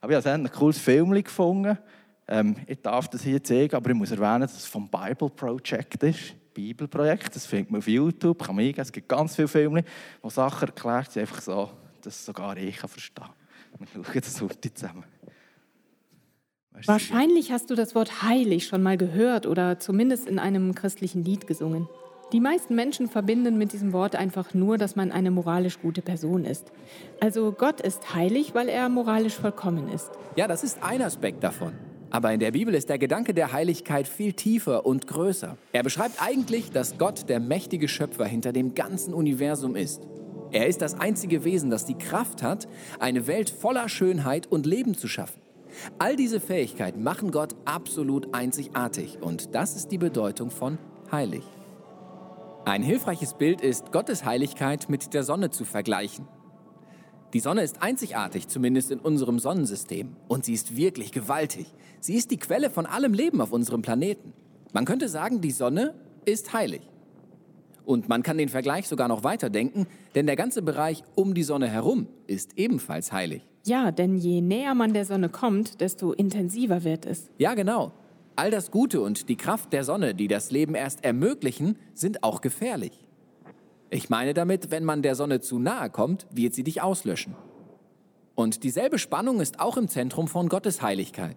aber 0.00 0.18
ich 0.18 0.26
habe 0.26 0.30
ein 0.30 0.50
cooles 0.50 0.78
Film 0.78 1.12
gefunden. 1.22 1.78
Ähm, 2.26 2.56
ich 2.66 2.80
darf 2.82 3.08
das 3.08 3.22
hier 3.22 3.42
zeigen, 3.42 3.74
aber 3.76 3.90
ich 3.90 3.96
muss 3.96 4.10
erwähnen, 4.10 4.40
dass 4.40 4.56
es 4.56 4.64
vom 4.64 4.88
Bible 4.88 5.30
Project 5.30 6.02
ist. 6.02 6.34
Bibelprojekt, 6.54 7.34
das 7.34 7.46
findet 7.46 7.70
man 7.70 7.78
auf 7.78 7.88
YouTube, 7.88 8.44
kann 8.44 8.56
man 8.56 8.64
eingeben. 8.64 8.82
Es 8.82 8.92
gibt 8.92 9.08
ganz 9.08 9.36
viele 9.36 9.48
Filme, 9.48 9.84
wo 10.20 10.30
Sachen 10.30 10.68
erklärt 10.68 11.12
sind, 11.12 11.22
einfach 11.22 11.40
so, 11.40 11.70
dass 12.02 12.24
sogar 12.24 12.56
ich 12.56 12.76
kann 12.76 12.88
verstehen 12.88 13.24
kann. 13.24 13.88
Wir 13.94 14.04
schauen 14.04 14.20
das 14.20 14.40
heute 14.40 14.74
zusammen. 14.74 15.04
Weißt 16.72 16.88
Wahrscheinlich 16.88 17.52
hast 17.52 17.70
du 17.70 17.74
das 17.74 17.94
Wort 17.94 18.22
heilig 18.22 18.66
schon 18.66 18.82
mal 18.82 18.96
gehört 18.96 19.46
oder 19.46 19.78
zumindest 19.78 20.26
in 20.26 20.38
einem 20.38 20.74
christlichen 20.74 21.24
Lied 21.24 21.46
gesungen. 21.46 21.88
Die 22.32 22.40
meisten 22.40 22.74
Menschen 22.74 23.08
verbinden 23.08 23.58
mit 23.58 23.74
diesem 23.74 23.92
Wort 23.92 24.16
einfach 24.16 24.54
nur, 24.54 24.78
dass 24.78 24.96
man 24.96 25.12
eine 25.12 25.30
moralisch 25.30 25.78
gute 25.80 26.00
Person 26.00 26.46
ist. 26.46 26.72
Also 27.20 27.52
Gott 27.52 27.82
ist 27.82 28.14
heilig, 28.14 28.54
weil 28.54 28.70
er 28.70 28.88
moralisch 28.88 29.34
vollkommen 29.34 29.90
ist. 29.90 30.10
Ja, 30.36 30.48
das 30.48 30.64
ist 30.64 30.82
ein 30.82 31.02
Aspekt 31.02 31.44
davon. 31.44 31.74
Aber 32.12 32.30
in 32.30 32.40
der 32.40 32.50
Bibel 32.50 32.74
ist 32.74 32.90
der 32.90 32.98
Gedanke 32.98 33.32
der 33.32 33.54
Heiligkeit 33.54 34.06
viel 34.06 34.34
tiefer 34.34 34.84
und 34.84 35.06
größer. 35.06 35.56
Er 35.72 35.82
beschreibt 35.82 36.22
eigentlich, 36.22 36.70
dass 36.70 36.98
Gott 36.98 37.30
der 37.30 37.40
mächtige 37.40 37.88
Schöpfer 37.88 38.26
hinter 38.26 38.52
dem 38.52 38.74
ganzen 38.74 39.14
Universum 39.14 39.76
ist. 39.76 40.02
Er 40.50 40.66
ist 40.66 40.82
das 40.82 41.00
einzige 41.00 41.42
Wesen, 41.44 41.70
das 41.70 41.86
die 41.86 41.96
Kraft 41.96 42.42
hat, 42.42 42.68
eine 42.98 43.26
Welt 43.26 43.48
voller 43.48 43.88
Schönheit 43.88 44.46
und 44.46 44.66
Leben 44.66 44.94
zu 44.94 45.08
schaffen. 45.08 45.40
All 45.98 46.14
diese 46.14 46.38
Fähigkeiten 46.38 47.02
machen 47.02 47.30
Gott 47.30 47.56
absolut 47.64 48.34
einzigartig 48.34 49.22
und 49.22 49.54
das 49.54 49.74
ist 49.74 49.88
die 49.88 49.96
Bedeutung 49.96 50.50
von 50.50 50.76
heilig. 51.10 51.44
Ein 52.66 52.82
hilfreiches 52.82 53.32
Bild 53.32 53.62
ist, 53.62 53.90
Gottes 53.90 54.26
Heiligkeit 54.26 54.90
mit 54.90 55.14
der 55.14 55.24
Sonne 55.24 55.48
zu 55.48 55.64
vergleichen. 55.64 56.28
Die 57.32 57.40
Sonne 57.40 57.62
ist 57.62 57.82
einzigartig, 57.82 58.48
zumindest 58.48 58.90
in 58.90 58.98
unserem 58.98 59.38
Sonnensystem. 59.38 60.16
Und 60.28 60.44
sie 60.44 60.52
ist 60.52 60.76
wirklich 60.76 61.12
gewaltig. 61.12 61.66
Sie 61.98 62.14
ist 62.14 62.30
die 62.30 62.36
Quelle 62.36 62.68
von 62.68 62.84
allem 62.84 63.14
Leben 63.14 63.40
auf 63.40 63.52
unserem 63.52 63.80
Planeten. 63.80 64.34
Man 64.74 64.84
könnte 64.84 65.08
sagen, 65.08 65.40
die 65.40 65.50
Sonne 65.50 65.94
ist 66.26 66.52
heilig. 66.52 66.82
Und 67.86 68.08
man 68.08 68.22
kann 68.22 68.36
den 68.36 68.50
Vergleich 68.50 68.86
sogar 68.86 69.08
noch 69.08 69.24
weiter 69.24 69.48
denken, 69.48 69.86
denn 70.14 70.26
der 70.26 70.36
ganze 70.36 70.60
Bereich 70.60 71.02
um 71.14 71.32
die 71.32 71.42
Sonne 71.42 71.68
herum 71.68 72.06
ist 72.26 72.58
ebenfalls 72.58 73.12
heilig. 73.12 73.46
Ja, 73.64 73.92
denn 73.92 74.18
je 74.18 74.42
näher 74.42 74.74
man 74.74 74.92
der 74.92 75.06
Sonne 75.06 75.30
kommt, 75.30 75.80
desto 75.80 76.12
intensiver 76.12 76.84
wird 76.84 77.06
es. 77.06 77.30
Ja, 77.38 77.54
genau. 77.54 77.92
All 78.36 78.50
das 78.50 78.70
Gute 78.70 79.00
und 79.00 79.28
die 79.28 79.36
Kraft 79.36 79.72
der 79.72 79.84
Sonne, 79.84 80.14
die 80.14 80.28
das 80.28 80.50
Leben 80.50 80.74
erst 80.74 81.02
ermöglichen, 81.02 81.76
sind 81.94 82.24
auch 82.24 82.40
gefährlich. 82.40 83.06
Ich 83.94 84.08
meine 84.08 84.32
damit, 84.32 84.70
wenn 84.70 84.84
man 84.84 85.02
der 85.02 85.14
Sonne 85.14 85.42
zu 85.42 85.58
nahe 85.58 85.90
kommt, 85.90 86.26
wird 86.30 86.54
sie 86.54 86.64
dich 86.64 86.80
auslöschen. 86.80 87.34
Und 88.34 88.64
dieselbe 88.64 88.98
Spannung 88.98 89.38
ist 89.38 89.60
auch 89.60 89.76
im 89.76 89.86
Zentrum 89.86 90.28
von 90.28 90.48
Gottes 90.48 90.80
Heiligkeit. 90.80 91.36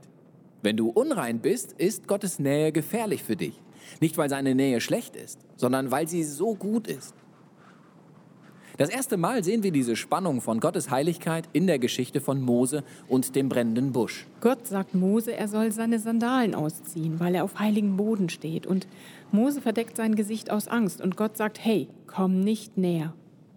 Wenn 0.61 0.77
du 0.77 0.87
unrein 0.87 1.41
bist, 1.41 1.73
ist 1.73 2.07
Gottes 2.07 2.39
Nähe 2.39 2.71
gefährlich 2.71 3.23
für 3.23 3.35
dich. 3.35 3.61
Nicht, 3.99 4.17
weil 4.17 4.29
seine 4.29 4.55
Nähe 4.55 4.79
schlecht 4.79 5.17
ist, 5.17 5.41
sondern 5.57 5.91
weil 5.91 6.07
sie 6.07 6.23
so 6.23 6.55
gut 6.55 6.87
ist. 6.87 7.13
Das 8.77 8.89
erste 8.89 9.15
Mal 9.15 9.41
sehen 9.41 9.63
wir 9.63 9.71
diese 9.71 9.95
Spannung 9.95 10.41
von 10.41 10.59
Gottes 10.59 10.89
Heiligkeit 10.89 11.47
in 11.53 11.65
der 11.65 11.79
Geschichte 11.79 12.19
von 12.19 12.41
Mose 12.41 12.83
und 13.07 13.35
dem 13.35 13.47
brennenden 13.47 13.93
Busch. 13.93 14.27
Gott 14.41 14.67
sagt 14.67 14.93
Mose, 14.95 15.33
er 15.33 15.47
soll 15.47 15.71
seine 15.71 15.97
Sandalen 15.97 16.53
ausziehen, 16.53 17.21
weil 17.21 17.35
er 17.35 17.45
auf 17.45 17.57
heiligen 17.57 17.95
Boden 17.95 18.27
steht. 18.27 18.67
Und 18.67 18.87
Mose 19.31 19.61
verdeckt 19.61 19.95
sein 19.95 20.15
Gesicht 20.15 20.51
aus 20.51 20.67
Angst 20.67 20.99
und 20.99 21.15
Gott 21.15 21.37
sagt, 21.37 21.63
hey, 21.63 21.87
komm 22.15 22.39
nicht 22.39 22.77
näher. 22.77 23.13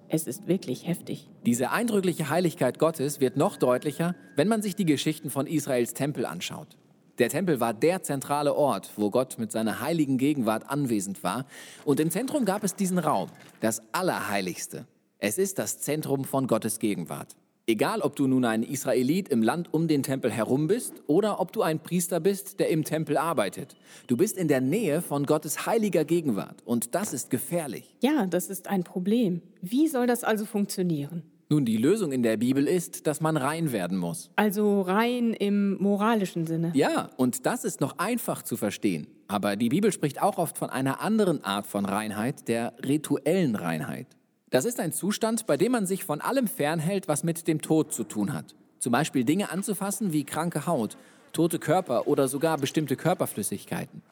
Es 0.09 0.27
ist 0.27 0.49
wirklich 0.49 0.87
heftig. 0.87 1.29
Diese 1.47 1.71
eindrückliche 1.71 2.29
Heiligkeit 2.29 2.81
Gottes 2.81 3.21
wird 3.21 3.37
noch 3.37 3.57
deutlicher, 3.57 4.17
wenn 4.35 4.49
man 4.49 4.63
sich 4.63 4.75
die 4.75 4.85
Geschichten 4.85 5.31
von 5.31 5.47
Israels 5.47 5.95
Tempel 5.95 6.27
anschaut. 6.27 6.77
Der 7.19 7.29
Tempel 7.29 7.61
war 7.61 7.73
der 7.73 8.03
zentrale 8.03 8.55
Ort, 8.55 8.91
wo 8.97 9.11
Gott 9.11 9.39
mit 9.39 9.53
seiner 9.53 9.81
heiligen 9.81 10.19
Gegenwart 10.19 10.69
anwesend 10.69 11.23
war. 11.23 11.47
Und 11.85 12.01
im 12.01 12.11
Zentrum 12.11 12.45
gab 12.45 12.65
es 12.65 12.75
diesen 12.75 12.99
Raum, 12.99 13.29
das 13.61 13.81
Allerheiligste, 13.93 14.87
es 15.19 15.39
ist 15.39 15.59
das 15.61 15.79
Zentrum 15.79 16.25
von 16.25 16.49
Gottes 16.49 16.81
Gegenwart. 16.81 17.37
Egal, 17.71 18.01
ob 18.01 18.17
du 18.17 18.27
nun 18.27 18.47
ein 18.47 18.63
Israelit 18.63 19.29
im 19.29 19.43
Land 19.43 19.75
um 19.75 19.89
den 19.89 20.03
Tempel 20.03 20.31
herum 20.31 20.69
bist 20.69 21.03
oder 21.07 21.39
ob 21.39 21.53
du 21.53 21.61
ein 21.61 21.81
Priester 21.81 22.19
bist, 22.19 22.61
der 22.61 22.71
im 22.71 22.83
Tempel 22.83 23.19
arbeitet. 23.19 23.77
Du 24.07 24.17
bist 24.17 24.39
in 24.39 24.49
der 24.49 24.63
Nähe 24.63 25.03
von 25.03 25.27
Gottes 25.27 25.67
heiliger 25.67 26.07
Gegenwart 26.07 26.63
und 26.65 26.95
das 26.95 27.13
ist 27.13 27.29
gefährlich. 27.29 27.95
Ja, 28.01 28.25
das 28.25 28.49
ist 28.49 28.69
ein 28.69 28.85
Problem. 28.85 29.43
Wie 29.61 29.87
soll 29.87 30.07
das 30.07 30.25
also 30.25 30.47
funktionieren? 30.47 31.25
Nun, 31.51 31.67
die 31.67 31.77
Lösung 31.77 32.11
in 32.11 32.23
der 32.23 32.39
Bibel 32.39 32.67
ist, 32.67 33.07
dass 33.07 33.21
man 33.21 33.37
rein 33.37 33.71
werden 33.71 33.99
muss. 33.99 34.31
Also 34.37 34.81
rein 34.81 35.35
im 35.35 35.77
moralischen 35.77 36.47
Sinne. 36.47 36.73
Ja, 36.75 37.11
und 37.19 37.45
das 37.45 37.65
ist 37.65 37.83
noch 37.83 37.99
einfach 37.99 38.41
zu 38.41 38.57
verstehen. 38.57 39.09
Aber 39.27 39.57
die 39.57 39.69
Bibel 39.69 39.93
spricht 39.93 40.23
auch 40.23 40.39
oft 40.39 40.57
von 40.57 40.71
einer 40.71 41.03
anderen 41.03 41.45
Art 41.45 41.67
von 41.67 41.85
Reinheit, 41.85 42.49
der 42.49 42.73
rituellen 42.83 43.57
Reinheit. 43.57 44.07
Das 44.51 44.65
ist 44.65 44.81
ein 44.81 44.93
Zustand, 44.93 45.47
bei 45.47 45.57
dem 45.57 45.73
man 45.73 45.87
sich 45.87 46.05
von 46.05 46.21
allem 46.21 46.47
fernhält, 46.47 47.07
was 47.07 47.23
mit 47.23 47.47
dem 47.47 47.61
Tod 47.61 47.93
zu 47.93 48.05
tun 48.05 48.33
hat. 48.33 48.55
Zum 48.79 48.93
Beispiel 48.93 49.25
Dinge 49.25 49.51
anzufassen 49.51 50.13
wie 50.13 50.25
kranke 50.25 50.67
Haut, 50.67 50.97
tote 51.33 51.59
Körper 51.59 52.07
oder 52.07 52.29
sogar 52.29 52.57
bestimmte 52.57 52.97
Körperflüssigkeiten. 52.97 54.03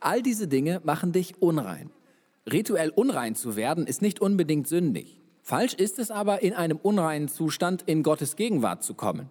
All 0.00 0.22
diese 0.22 0.48
Dinge 0.48 0.80
machen 0.84 1.12
dich 1.12 1.40
unrein. 1.42 1.90
Rituell 2.50 2.90
unrein 2.90 3.34
zu 3.34 3.56
werden 3.56 3.86
ist 3.86 4.02
nicht 4.02 4.20
unbedingt 4.20 4.66
sündig. 4.66 5.20
Falsch 5.42 5.74
ist 5.74 5.98
es 5.98 6.10
aber, 6.10 6.42
in 6.42 6.54
einem 6.54 6.78
unreinen 6.78 7.28
Zustand 7.28 7.82
in 7.86 8.02
Gottes 8.02 8.36
Gegenwart 8.36 8.82
zu 8.82 8.94
kommen. 8.94 9.28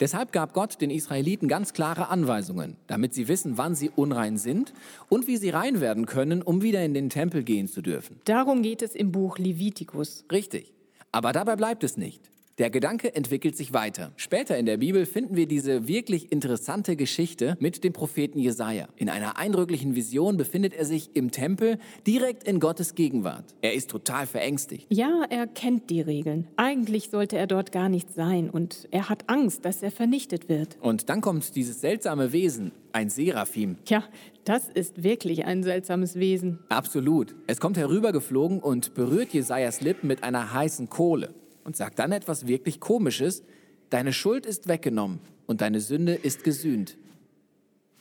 Deshalb 0.00 0.32
gab 0.32 0.54
Gott 0.54 0.80
den 0.80 0.90
Israeliten 0.90 1.46
ganz 1.46 1.72
klare 1.72 2.08
Anweisungen, 2.08 2.76
damit 2.88 3.14
sie 3.14 3.28
wissen, 3.28 3.58
wann 3.58 3.76
sie 3.76 3.90
unrein 3.94 4.38
sind 4.38 4.72
und 5.08 5.28
wie 5.28 5.36
sie 5.36 5.50
rein 5.50 5.80
werden 5.80 6.06
können, 6.06 6.42
um 6.42 6.62
wieder 6.62 6.84
in 6.84 6.94
den 6.94 7.10
Tempel 7.10 7.44
gehen 7.44 7.68
zu 7.68 7.80
dürfen. 7.80 8.20
Darum 8.24 8.62
geht 8.62 8.82
es 8.82 8.96
im 8.96 9.12
Buch 9.12 9.38
Levitikus. 9.38 10.24
Richtig. 10.32 10.72
Aber 11.12 11.32
dabei 11.32 11.54
bleibt 11.54 11.84
es 11.84 11.96
nicht. 11.96 12.28
Der 12.58 12.70
Gedanke 12.70 13.16
entwickelt 13.16 13.56
sich 13.56 13.72
weiter. 13.72 14.12
Später 14.14 14.56
in 14.56 14.64
der 14.64 14.76
Bibel 14.76 15.06
finden 15.06 15.34
wir 15.34 15.48
diese 15.48 15.88
wirklich 15.88 16.30
interessante 16.30 16.94
Geschichte 16.94 17.56
mit 17.58 17.82
dem 17.82 17.92
Propheten 17.92 18.38
Jesaja. 18.38 18.86
In 18.94 19.08
einer 19.08 19.38
eindrücklichen 19.38 19.96
Vision 19.96 20.36
befindet 20.36 20.72
er 20.72 20.84
sich 20.84 21.16
im 21.16 21.32
Tempel 21.32 21.78
direkt 22.06 22.44
in 22.46 22.60
Gottes 22.60 22.94
Gegenwart. 22.94 23.56
Er 23.60 23.74
ist 23.74 23.90
total 23.90 24.28
verängstigt. 24.28 24.86
Ja, 24.88 25.24
er 25.30 25.48
kennt 25.48 25.90
die 25.90 26.00
Regeln. 26.00 26.46
Eigentlich 26.54 27.10
sollte 27.10 27.36
er 27.36 27.48
dort 27.48 27.72
gar 27.72 27.88
nicht 27.88 28.14
sein 28.14 28.50
und 28.50 28.86
er 28.92 29.08
hat 29.08 29.28
Angst, 29.28 29.64
dass 29.64 29.82
er 29.82 29.90
vernichtet 29.90 30.48
wird. 30.48 30.76
Und 30.80 31.08
dann 31.08 31.22
kommt 31.22 31.56
dieses 31.56 31.80
seltsame 31.80 32.30
Wesen, 32.32 32.70
ein 32.92 33.10
Seraphim. 33.10 33.78
Ja, 33.86 34.04
das 34.44 34.68
ist 34.68 35.02
wirklich 35.02 35.44
ein 35.44 35.64
seltsames 35.64 36.14
Wesen. 36.14 36.60
Absolut. 36.68 37.34
Es 37.48 37.58
kommt 37.58 37.78
herübergeflogen 37.78 38.60
und 38.60 38.94
berührt 38.94 39.32
Jesajas 39.32 39.80
Lippen 39.80 40.06
mit 40.06 40.22
einer 40.22 40.52
heißen 40.52 40.88
Kohle 40.88 41.34
und 41.64 41.76
sagt 41.76 41.98
dann 41.98 42.12
etwas 42.12 42.46
wirklich 42.46 42.80
Komisches. 42.80 43.42
Deine 43.90 44.12
Schuld 44.12 44.46
ist 44.46 44.68
weggenommen 44.68 45.20
und 45.46 45.60
deine 45.60 45.80
Sünde 45.80 46.14
ist 46.14 46.44
gesühnt. 46.44 46.96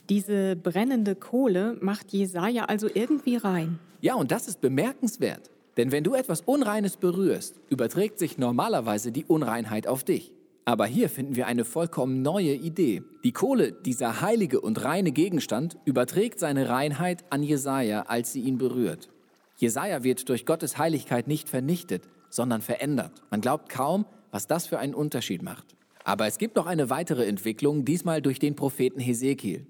Diese 0.10 0.56
brennende 0.56 1.16
Kohle 1.16 1.78
macht 1.80 2.12
Jesaja 2.12 2.66
also 2.66 2.90
irgendwie 2.94 3.38
rein. 3.38 3.80
Ja, 4.02 4.16
und 4.16 4.32
das 4.32 4.48
ist 4.48 4.60
bemerkenswert. 4.60 5.50
Denn 5.78 5.92
wenn 5.92 6.04
du 6.04 6.14
etwas 6.14 6.42
Unreines 6.42 6.98
berührst, 6.98 7.60
überträgt 7.70 8.20
sich 8.20 8.38
normalerweise 8.38 9.12
die 9.12 9.26
Unreinheit 9.26 9.88
auf 9.88 10.04
dich. 10.04 10.32
Aber 10.66 10.86
hier 10.86 11.10
finden 11.10 11.36
wir 11.36 11.48
eine 11.48 11.66
vollkommen 11.66 12.22
neue 12.22 12.54
Idee. 12.54 13.04
Die 13.24 13.32
Kohle, 13.32 13.72
dieser 13.72 14.22
heilige 14.22 14.62
und 14.62 14.84
reine 14.84 15.12
Gegenstand, 15.12 15.78
überträgt 15.84 16.40
seine 16.40 16.70
Reinheit 16.70 17.26
an 17.32 17.44
Jesaja, 17.44 18.04
als 18.04 18.32
sie 18.32 18.42
ihn 18.42 18.58
berührt. 18.58 19.10
Jesaja 19.58 20.04
wird 20.04 20.30
durch 20.30 20.46
Gottes 20.46 20.78
Heiligkeit 20.78 21.28
nicht 21.28 21.50
vernichtet, 21.50 22.04
sondern 22.34 22.62
verändert. 22.62 23.12
Man 23.30 23.42
glaubt 23.42 23.70
kaum, 23.70 24.06
was 24.32 24.48
das 24.48 24.66
für 24.66 24.80
einen 24.80 24.96
Unterschied 24.96 25.44
macht. 25.44 25.76
Aber 26.04 26.26
es 26.26 26.40
gibt 26.40 26.56
noch 26.56 26.66
eine 26.66 26.90
weitere 26.90 27.28
Entwicklung, 27.28 27.86
diesmal 27.86 28.22
durch 28.22 28.40
den 28.40 28.56
Propheten 28.56 29.00
Hesekiel. 29.00 29.68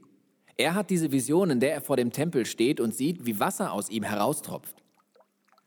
Er 0.56 0.74
hat 0.74 0.90
diese 0.90 1.12
Vision, 1.12 1.50
in 1.50 1.60
der 1.60 1.74
er 1.74 1.82
vor 1.82 1.98
dem 1.98 2.12
Tempel 2.12 2.46
steht 2.46 2.80
und 2.80 2.96
sieht, 2.96 3.26
wie 3.26 3.40
Wasser 3.40 3.74
aus 3.74 3.90
ihm 3.90 4.04
heraustropft. 4.04 4.82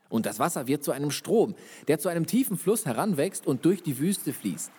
Und 0.09 0.25
das 0.25 0.39
Wasser 0.39 0.67
wird 0.67 0.83
zu 0.83 0.91
einem 0.91 1.11
Strom, 1.11 1.55
der 1.87 1.99
zu 1.99 2.09
einem 2.09 2.25
tiefen 2.25 2.57
Fluss 2.57 2.85
heranwächst 2.85 3.45
und 3.45 3.63
durch 3.65 3.83
die 3.83 3.99
Wüste 3.99 4.33
fließt. 4.33 4.71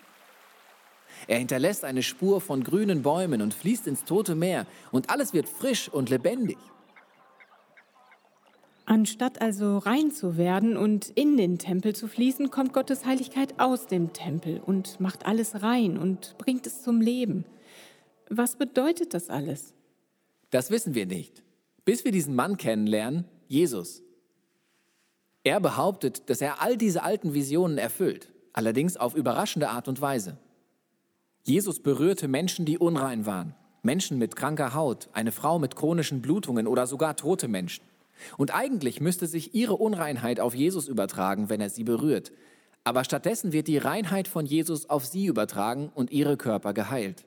Er 1.27 1.39
hinterlässt 1.39 1.85
eine 1.85 2.03
Spur 2.03 2.41
von 2.41 2.65
grünen 2.65 3.03
Bäumen 3.03 3.43
und 3.43 3.55
fließt 3.55 3.87
ins 3.87 4.05
tote 4.05 4.35
Meer 4.35 4.67
und 4.91 5.11
alles 5.11 5.33
wird 5.33 5.49
frisch 5.49 5.89
und 5.89 6.11
lebendig. 6.11 6.59
Anstatt 8.89 9.43
also 9.43 9.77
rein 9.77 10.13
zu 10.13 10.39
werden 10.39 10.79
und 10.79 11.11
in 11.11 11.37
den 11.37 11.59
Tempel 11.59 11.95
zu 11.95 12.09
fließen, 12.09 12.51
kommt 12.51 12.73
Gottes 12.73 13.05
Heiligkeit 13.05 13.61
aus 13.61 13.87
dem 13.87 14.15
Tempel 14.15 14.63
und 14.65 14.99
macht 14.99 15.27
alles 15.27 15.63
rein 15.63 15.99
und 15.99 16.37
bringt 16.39 16.67
es 16.67 16.81
zum 16.85 17.03
Leben. 17.03 17.45
Was 18.31 18.57
bedeutet 18.57 19.13
das 19.13 19.29
alles? 19.29 19.75
Das 20.49 20.71
wissen 20.71 20.95
wir 20.95 21.05
nicht, 21.05 21.43
bis 21.85 22.07
wir 22.07 22.13
diesen 22.13 22.35
Mann 22.35 22.57
kennenlernen, 22.57 23.27
Jesus. 23.47 24.01
Er 25.45 25.61
behauptet, 25.61 26.31
dass 26.31 26.41
er 26.41 26.63
all 26.63 26.79
diese 26.79 27.03
alten 27.03 27.35
Visionen 27.35 27.77
erfüllt, 27.77 28.33
allerdings 28.55 28.97
auf 28.97 29.15
überraschende 29.15 29.69
Art 29.69 29.89
und 29.89 30.01
Weise. 30.01 30.39
Jesus 31.45 31.83
berührte 31.83 32.27
Menschen, 32.27 32.65
die 32.65 32.79
unrein 32.79 33.27
waren, 33.27 33.55
Menschen 33.83 34.17
mit 34.17 34.35
kranker 34.35 34.73
Haut, 34.73 35.11
eine 35.13 35.31
Frau 35.31 35.59
mit 35.59 35.77
chronischen 35.77 36.23
Blutungen 36.23 36.67
oder 36.67 36.87
sogar 36.87 37.17
tote 37.17 37.49
Menschen. 37.49 37.85
Und 38.37 38.55
eigentlich 38.55 39.01
müsste 39.01 39.27
sich 39.27 39.55
ihre 39.55 39.75
Unreinheit 39.75 40.41
auf 40.41 40.55
Jesus 40.55 40.89
übertragen, 40.89 41.49
wenn 41.49 41.61
er 41.61 41.71
sie 41.71 41.85
berührt. 41.85 42.33
Aber 42.85 43.05
stattdessen 43.05 43.53
wird 43.53 43.69
die 43.69 43.79
Reinheit 43.79 44.29
von 44.29 44.47
Jesus 44.47 44.89
auf 44.89 45.05
sie 45.05 45.27
übertragen 45.27 45.91
und 45.95 46.11
ihre 46.11 46.37
Körper 46.37 46.73
geheilt. 46.73 47.25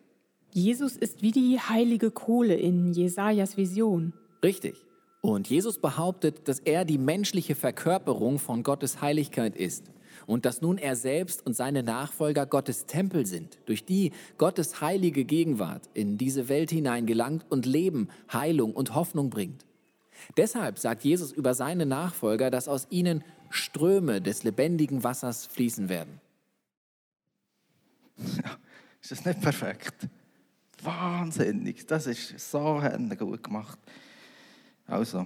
Jesus 0.52 0.98
ist 0.98 1.22
wie 1.22 1.32
die 1.32 1.60
heilige 1.60 2.12
Kohle 2.12 2.56
in 2.56 2.94
Jesajas 2.94 3.58
Vision. 3.58 4.14
Richtig. 4.44 4.76
Und 5.22 5.50
Jesus 5.50 5.78
behauptet, 5.78 6.48
dass 6.48 6.60
er 6.60 6.84
die 6.84 6.98
menschliche 6.98 7.56
Verkörperung 7.56 8.40
von 8.40 8.64
Gottes 8.64 9.02
Heiligkeit 9.02 9.56
ist 9.56 9.92
und 10.26 10.46
dass 10.46 10.62
nun 10.62 10.78
er 10.78 10.96
selbst 10.96 11.46
und 11.46 11.56
seine 11.56 11.84
Nachfolger 11.84 12.46
Gottes 12.46 12.86
Tempel 12.86 13.26
sind, 13.26 13.60
durch 13.66 13.86
die 13.86 14.12
Gottes 14.38 14.82
heilige 14.82 15.26
Gegenwart 15.26 15.84
in 15.94 16.18
diese 16.18 16.50
Welt 16.50 16.72
hineingelangt 16.72 17.46
und 17.50 17.66
Leben, 17.66 18.10
Heilung 18.32 18.74
und 18.74 18.96
Hoffnung 18.96 19.30
bringt. 19.30 19.66
Deshalb 20.38 20.80
sagt 20.80 21.04
Jesus 21.04 21.32
über 21.32 21.54
seine 21.54 21.86
Nachfolger, 21.86 22.50
dass 22.50 22.68
aus 22.68 22.88
ihnen 22.90 23.24
Ströme 23.50 24.22
des 24.22 24.44
lebendigen 24.44 25.04
Wassers 25.04 25.46
fließen 25.46 25.90
werden. 25.90 26.22
Ja, 28.18 28.58
ist 29.02 29.12
das 29.12 29.26
nicht 29.26 29.42
perfekt? 29.42 30.08
Wahnsinnig, 30.84 31.86
das 31.88 32.08
ist 32.08 32.52
so 32.52 32.82
gut 33.18 33.44
gemacht. 33.44 33.80
Also, 34.88 35.26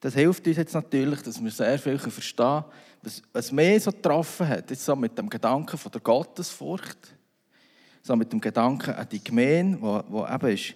das 0.00 0.14
hilft 0.14 0.46
uns 0.46 0.56
jetzt 0.56 0.74
natürlich, 0.74 1.22
dass 1.22 1.42
wir 1.42 1.50
sehr 1.50 1.78
viel 1.78 1.98
verstehen 1.98 2.64
was, 3.02 3.22
was 3.32 3.52
mich 3.52 3.82
so 3.82 3.90
getroffen 3.90 4.48
hat, 4.48 4.70
jetzt 4.70 4.84
so 4.84 4.94
mit 4.94 5.16
dem 5.18 5.28
Gedanken 5.28 5.76
von 5.76 5.90
der 5.90 6.00
Gottesfurcht, 6.00 7.14
so 8.02 8.16
mit 8.16 8.32
dem 8.32 8.40
Gedanken 8.40 8.94
an 8.94 9.08
die 9.10 9.22
Gemeinde, 9.22 9.80
wo 9.80 10.26
eben 10.26 10.48
ist 10.48 10.74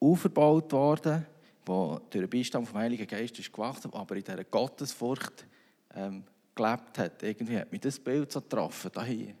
aufgebaut 0.00 0.72
worden 0.72 1.26
wo 1.68 2.00
durch 2.10 2.24
den 2.24 2.30
Beistand 2.30 2.66
vom 2.66 2.78
Heiligen 2.78 3.06
Geist 3.06 3.38
ist 3.38 3.52
gewachsen, 3.52 3.92
aber 3.92 4.16
in 4.16 4.24
dieser 4.24 4.42
Gottesfurcht 4.44 5.46
ähm, 5.94 6.24
gelebt 6.54 6.98
hat. 6.98 7.22
Irgendwie 7.22 7.58
hat 7.58 7.70
mich 7.70 7.80
das 7.80 7.98
Bild 7.98 8.32
so 8.32 8.40
getroffen, 8.40 8.90
da 8.92 9.04
hier. 9.04 9.34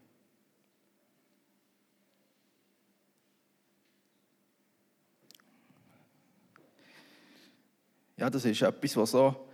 Ja, 8.16 8.28
das 8.28 8.44
ist 8.44 8.62
etwas, 8.62 8.96
was 8.96 9.10
so, 9.12 9.48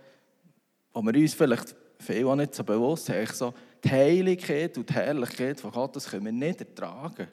wo 0.91 1.01
wir 1.01 1.13
uns 1.13 1.33
vielleicht 1.33 1.75
viel 1.99 2.25
auch 2.25 2.35
nicht 2.35 2.55
so 2.55 2.63
bewusst 2.63 3.05
sind. 3.05 3.29
So, 3.29 3.53
die 3.83 3.91
Heiligkeit 3.91 4.75
und 4.77 4.89
die 4.89 4.93
Herrlichkeit 4.93 5.59
von 5.59 5.71
Gott, 5.71 5.95
das 5.95 6.09
können 6.09 6.25
wir 6.25 6.31
nicht 6.31 6.59
ertragen. 6.59 7.27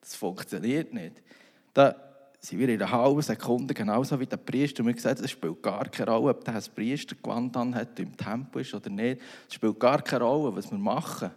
Das 0.00 0.14
funktioniert 0.14 0.92
nicht. 0.92 1.22
Da, 1.72 2.09
sind 2.40 2.58
wir 2.58 2.68
in 2.70 2.80
einer 2.80 2.90
halben 2.90 3.20
Sekunde 3.20 3.74
genauso 3.74 4.18
wie 4.18 4.26
der 4.26 4.38
Priester. 4.38 4.80
Und 4.80 4.86
wir 4.86 4.94
gesagt, 4.94 5.20
es 5.20 5.30
spielt 5.30 5.62
gar 5.62 5.84
keine 5.88 6.10
Rolle, 6.10 6.30
ob 6.30 6.44
der 6.44 6.54
ein 6.54 6.62
Priestergewand 6.74 7.56
hat, 7.56 8.00
im 8.00 8.16
Tempel 8.16 8.62
ist 8.62 8.72
oder 8.74 8.88
nicht. 8.88 9.20
Es 9.46 9.54
spielt 9.54 9.78
gar 9.78 10.00
keine 10.02 10.24
Rolle, 10.24 10.56
was 10.56 10.70
wir 10.70 10.78
machen. 10.78 11.30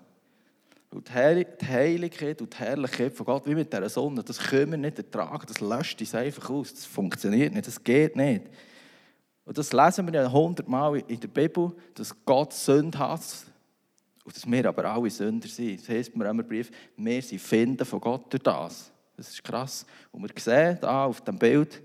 Und 0.91 1.09
die 1.09 1.13
Heiligkeit 1.13 2.41
und 2.41 2.53
die 2.53 2.57
Herrlichkeit 2.57 3.13
von 3.13 3.25
Gott, 3.25 3.47
wie 3.47 3.55
mit 3.55 3.73
dieser 3.73 3.89
Sonne, 3.89 4.23
das 4.23 4.37
können 4.37 4.71
wir 4.71 4.77
nicht 4.77 4.97
ertragen. 4.97 5.43
Das 5.47 5.59
löscht 5.59 5.99
uns 5.99 6.15
einfach 6.15 6.49
aus. 6.49 6.73
Das 6.73 6.85
funktioniert 6.85 7.53
nicht, 7.53 7.67
das 7.67 7.83
geht 7.83 8.15
nicht. 8.15 8.43
Und 9.43 9.57
das 9.57 9.73
lesen 9.73 10.07
wir 10.07 10.21
ja 10.21 10.31
hundertmal 10.31 11.03
in 11.07 11.19
der 11.19 11.27
Bibel, 11.27 11.73
dass 11.95 12.15
Gott 12.23 12.53
Sünde 12.53 12.97
hasst 12.99 13.47
und 14.23 14.35
dass 14.35 14.49
wir 14.49 14.69
aber 14.69 14.85
alle 14.85 15.09
Sünder 15.09 15.49
sind. 15.49 15.81
Das 15.81 15.89
heisst 15.89 16.15
mir 16.15 16.29
im 16.29 16.47
Brief, 16.47 16.71
wir 16.95 17.21
sind 17.21 17.41
Finden 17.41 17.85
von 17.85 17.99
Gott 17.99 18.31
durch 18.31 18.43
das. 18.43 18.92
Das 19.15 19.29
ist 19.29 19.43
krass. 19.43 19.85
Und 20.11 20.23
wir 20.23 20.29
sehen 20.41 20.77
hier 20.79 20.89
auf 20.89 21.21
dem 21.21 21.37
Bild 21.37 21.81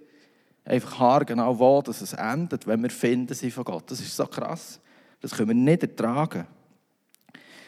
einfach 0.65 0.99
haargenau, 0.99 1.59
wo 1.59 1.83
dass 1.83 2.01
es 2.01 2.13
endet, 2.13 2.67
wenn 2.67 2.83
wir 2.83 2.91
finden 2.91 3.35
sie 3.35 3.51
von 3.51 3.65
Gott. 3.65 3.91
Das 3.91 4.01
ist 4.01 4.17
so 4.17 4.27
krass. 4.27 4.81
Das 5.21 5.33
können 5.33 5.49
wir 5.49 5.55
nicht 5.55 5.83
ertragen. 5.83 6.47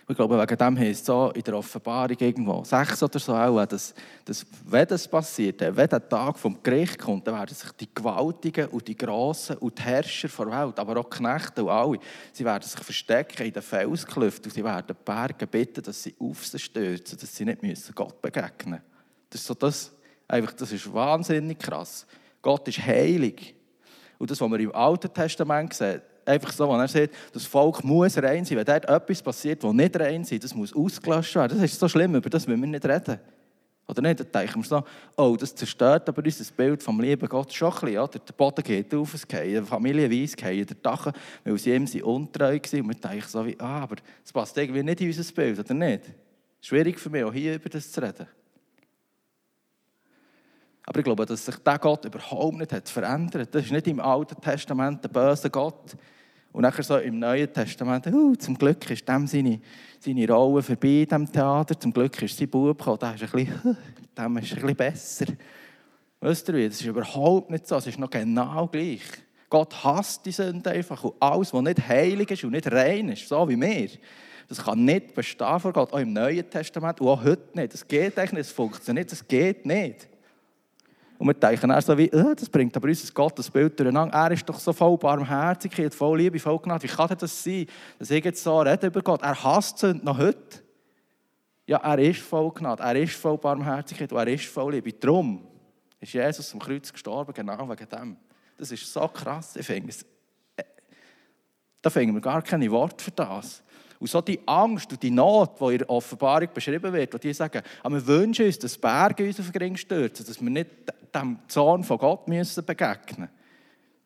Ich 0.09 0.17
glaube, 0.17 0.37
wegen 0.41 0.59
dem 0.59 0.77
heißt 0.77 1.01
es 1.03 1.07
so 1.07 1.31
in 1.31 1.43
der 1.43 1.55
Offenbarung 1.57 2.17
irgendwo, 2.19 2.65
sechs 2.65 3.01
oder 3.01 3.21
so 3.21 3.33
auch, 3.33 3.65
dass, 3.65 3.95
dass 4.25 4.45
wenn 4.67 4.89
das 4.89 5.07
passiert, 5.07 5.61
wenn 5.61 5.89
der 5.89 6.09
Tag 6.09 6.37
vom 6.37 6.61
Gericht 6.61 6.99
kommt, 6.99 7.29
dann 7.29 7.37
werden 7.37 7.55
sich 7.55 7.71
die 7.73 7.95
Gewaltigen 7.95 8.67
und 8.71 8.89
die 8.89 8.97
Grossen 8.97 9.57
und 9.59 9.79
die 9.79 9.83
Herrscher 9.83 10.27
der 10.27 10.47
Welt, 10.51 10.79
aber 10.81 10.99
auch 10.99 11.09
die 11.09 11.17
Knechte 11.17 11.63
und 11.63 11.71
alle, 11.71 11.99
sie 12.33 12.45
werden 12.45 12.65
sich 12.65 12.81
verstecken 12.81 13.47
in 13.47 13.53
den 13.53 13.63
Felsklüften 13.63 14.51
und 14.51 14.55
sie 14.55 14.65
werden 14.65 14.97
Berge 15.05 15.47
bitten, 15.47 15.85
dass 15.85 16.03
sie 16.03 16.17
auf 16.19 16.45
sie 16.45 16.59
stürzen, 16.59 17.17
dass 17.17 17.37
sie 17.37 17.45
nicht 17.45 17.95
Gott 17.95 18.21
begegnen 18.21 18.81
müssen. 18.81 18.90
Das 19.31 19.41
ist, 19.41 19.47
so 19.47 19.55
das, 19.55 19.93
einfach, 20.29 20.53
das 20.53 20.73
ist 20.73 20.93
wahnsinnig 20.93 21.59
krass. 21.59 22.07
Gott 22.43 22.67
ist 22.69 22.85
heilig. 22.85 23.55
Und 24.19 24.31
das, 24.31 24.41
was 24.41 24.51
wir 24.51 24.61
im 24.61 24.75
Alten 24.75 25.13
Testament 25.13 25.73
sehen, 25.73 26.03
einfach 26.25 26.53
so, 26.53 26.69
wenn 26.69 26.81
er 26.81 26.89
sagt, 26.89 27.15
das 27.33 27.45
Volk 27.45 27.83
muss 27.85 28.17
rein 28.19 28.45
sein. 28.45 28.59
Wenn 28.59 28.65
dort 28.65 28.85
etwas 28.85 29.23
passiert, 29.23 29.63
das 29.63 29.73
nicht 29.73 29.99
rein 29.99 30.23
ist, 30.23 30.45
das 30.45 30.55
muss 30.55 30.75
ausgelöscht 30.75 31.35
werden. 31.35 31.59
Das 31.59 31.73
ist 31.73 31.81
so 31.81 31.89
schlimm, 31.89 32.15
über 32.15 32.31
das 32.31 32.47
müssen 32.47 32.61
wir 32.61 32.69
nicht 32.69 32.85
reden. 32.85 33.19
Oder 33.89 34.03
nicht? 34.03 34.21
Dann 34.21 34.31
denken 34.31 34.63
wir 34.63 34.69
so, 34.69 34.85
oh, 35.17 35.37
das 35.39 35.55
zerstört 35.55 36.09
aber 36.09 36.23
unser 36.25 36.53
Bild 36.53 36.83
vom 36.83 37.01
lieben 37.01 37.29
Gott 37.29 37.53
schon 37.53 37.73
ein 37.73 37.81
bisschen. 37.81 37.99
Oder? 37.99 38.19
Der 38.19 38.33
Boden 38.33 38.63
geht 38.63 38.95
auf, 38.95 39.15
es 39.15 39.27
geht 39.27 39.67
familienweise, 39.67 40.37
geht 40.37 40.71
der 40.71 40.77
Dach, 40.81 41.13
weil 41.45 41.59
sie 41.59 41.75
ihm 41.75 41.87
untreu 42.05 42.59
waren. 42.59 42.81
Und 42.81 42.89
wir 42.89 43.11
denken 43.11 43.29
so 43.29 43.45
wie, 43.45 43.59
ah, 43.59 43.81
aber 43.81 43.97
das 44.23 44.33
passt 44.33 44.57
irgendwie 44.57 44.83
nicht 44.83 45.01
in 45.01 45.09
unser 45.09 45.33
Bild, 45.33 45.59
oder 45.59 45.75
nicht? 45.75 46.03
Schwierig 46.61 47.01
für 47.01 47.11
mich, 47.11 47.25
auch 47.25 47.33
hier 47.33 47.55
über 47.55 47.69
das 47.69 47.91
zu 47.91 48.01
reden. 48.01 48.29
Aber 50.91 50.99
ich 50.99 51.05
glaube, 51.05 51.25
dass 51.25 51.47
sich 51.47 51.55
der 51.59 51.79
Gott 51.79 52.05
überhaupt 52.05 52.57
nicht 52.57 52.73
hat 52.73 52.89
verändert. 52.89 53.55
Das 53.55 53.65
ist 53.65 53.71
nicht 53.71 53.87
im 53.87 54.01
Alten 54.01 54.41
Testament 54.41 55.05
der 55.05 55.09
böse 55.09 55.49
Gott, 55.49 55.97
Und 56.51 56.63
nachher 56.63 56.83
so 56.83 56.97
im 56.97 57.21
Neuen 57.21 57.53
Testament, 57.53 58.09
uh, 58.09 58.35
zum 58.35 58.59
Glück 58.59 58.91
ist 58.91 59.09
dem 59.09 59.25
seine, 59.29 59.61
seine 60.01 60.29
Rolle 60.29 60.65
vorbei 60.65 61.07
diesem 61.09 61.31
Theater, 61.31 61.79
zum 61.79 61.93
Glück 61.93 62.21
ist 62.23 62.37
sein 62.37 62.49
Bub 62.49 62.77
gekommen, 62.77 62.99
der 62.99 63.15
ist 63.15 63.23
ein 63.23 63.31
bisschen, 63.31 63.77
dem 64.19 64.37
ist 64.39 64.53
ein 64.53 64.55
bisschen 64.57 64.77
besser. 64.77 65.27
Weißt 66.19 66.49
du 66.49 66.55
wie, 66.55 66.67
das 66.69 66.81
ist 66.81 66.87
überhaupt 66.87 67.53
nicht 67.53 67.69
so, 67.69 67.77
es 67.77 67.87
ist 67.87 67.99
noch 68.01 68.11
genau 68.11 68.67
gleich. 68.67 69.05
Gott 69.49 69.85
hasst 69.85 70.27
die 70.27 70.33
Sünde 70.33 70.71
einfach 70.71 71.05
und 71.05 71.15
alles, 71.21 71.55
was 71.55 71.63
nicht 71.63 71.87
heilig 71.87 72.33
ist 72.33 72.43
und 72.43 72.51
nicht 72.51 72.67
rein 72.67 73.11
ist, 73.11 73.29
so 73.29 73.49
wie 73.49 73.61
wir, 73.61 73.91
das 74.49 74.65
kann 74.65 74.85
nicht 74.85 75.15
bestehen 75.15 75.61
vor 75.61 75.73
Gott, 75.73 75.93
auch 75.93 76.01
im 76.01 76.13
Neuen 76.13 76.51
Testament 76.51 77.01
und 77.01 77.07
auch 77.07 77.23
heute 77.23 77.57
nicht. 77.57 77.75
Das 77.75 77.87
geht 77.87 78.19
eigentlich 78.19 78.33
nicht, 78.33 78.47
das 78.47 78.51
funktioniert, 78.51 79.13
das 79.13 79.29
geht 79.29 79.65
nicht. 79.65 80.09
Und 81.21 81.27
wir 81.27 81.35
denken 81.35 81.69
dann 81.69 81.83
so 81.83 81.99
wie, 81.99 82.11
oh, 82.15 82.33
das 82.35 82.49
bringt 82.49 82.75
aber 82.75 82.89
unser 82.89 83.13
Gottesbild 83.13 83.79
durcheinander. 83.79 84.17
Er 84.17 84.31
ist 84.31 84.49
doch 84.49 84.59
so 84.59 84.73
voll 84.73 84.97
Barmherzigkeit, 84.97 85.95
voll 85.95 86.17
Liebe, 86.17 86.39
voll 86.39 86.59
Gnade. 86.59 86.83
Wie 86.83 86.89
kann 86.89 87.15
das 87.19 87.45
sein, 87.45 87.67
dass 87.99 88.11
ich 88.11 88.25
jetzt 88.25 88.43
so 88.43 88.59
rede 88.59 88.87
über 88.87 89.03
Gott? 89.03 89.21
Er 89.21 89.45
hasst 89.45 89.81
Sünde 89.81 90.03
noch 90.03 90.17
heute. 90.17 90.63
Ja, 91.67 91.77
er 91.77 91.99
ist 91.99 92.21
voll 92.21 92.51
Gnade, 92.53 92.83
er 92.83 92.97
ist 92.97 93.17
voll 93.17 93.37
Barmherzigkeit 93.37 94.11
und 94.11 94.19
er 94.19 94.29
ist 94.29 94.47
voll 94.47 94.73
Liebe. 94.73 94.95
Darum 94.95 95.47
ist 96.01 96.15
Jesus 96.15 96.55
am 96.55 96.59
Kreuz 96.59 96.91
gestorben, 96.91 97.35
genau 97.35 97.69
wegen 97.69 97.89
dem. 97.91 98.17
Das 98.57 98.73
ist 98.73 98.91
so 98.91 99.07
krass. 99.07 99.57
Ich 99.57 99.67
finde 99.67 99.93
äh, 100.57 100.63
da 101.83 101.91
finden 101.91 102.15
wir 102.15 102.23
gar 102.23 102.41
keine 102.41 102.71
Worte 102.71 103.05
für 103.05 103.11
das. 103.11 103.63
Und 104.01 104.09
so 104.09 104.21
die 104.23 104.41
Angst 104.47 104.91
und 104.91 105.03
die 105.03 105.11
Not, 105.11 105.61
die 105.61 105.73
in 105.73 105.79
der 105.79 105.91
Offenbarung 105.91 106.49
beschrieben 106.53 106.93
wird, 106.93 107.13
wo 107.13 107.19
die 107.19 107.35
sagen, 107.35 107.63
aber 107.83 107.97
wir 107.97 108.07
wünschen 108.07 108.47
uns, 108.47 108.59
dass 108.59 108.79
Berge 108.79 109.27
uns 109.27 109.39
auf 109.39 109.51
den 109.51 109.63
Ring 109.63 109.77
stürzen, 109.77 110.27
dass 110.27 110.41
wir 110.41 110.51
nicht 110.51 110.71
dem 111.15 111.39
Zorn 111.47 111.85
von 111.85 111.99
Gott 111.99 112.27
müssen 112.27 112.65
begegnen 112.65 113.29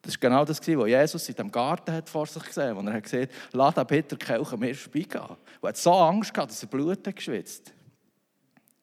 Das 0.03 0.15
war 0.15 0.21
genau 0.21 0.45
das, 0.45 0.61
was 0.61 0.89
Jesus 0.89 1.29
in 1.29 1.37
dem 1.37 1.53
Garten 1.53 1.93
hat 1.93 2.09
vor 2.09 2.27
sich 2.27 2.43
gesehen 2.43 2.71
hat, 2.71 2.77
wo 2.77 2.89
er 2.89 2.95
hat 2.95 3.05
gesagt 3.05 3.23
hat, 3.23 3.53
lass 3.53 3.75
den 3.75 3.87
bitter 3.87 4.17
Kelch 4.17 4.57
mir 4.57 4.75
vorbeigehen. 4.75 5.37
Er 5.63 5.69
hat 5.69 5.77
so 5.77 5.93
Angst 5.93 6.35
gehabt, 6.35 6.51
dass 6.51 6.63
er 6.63 6.69
Blut 6.69 7.07
hat 7.07 7.15
geschwitzt 7.15 7.73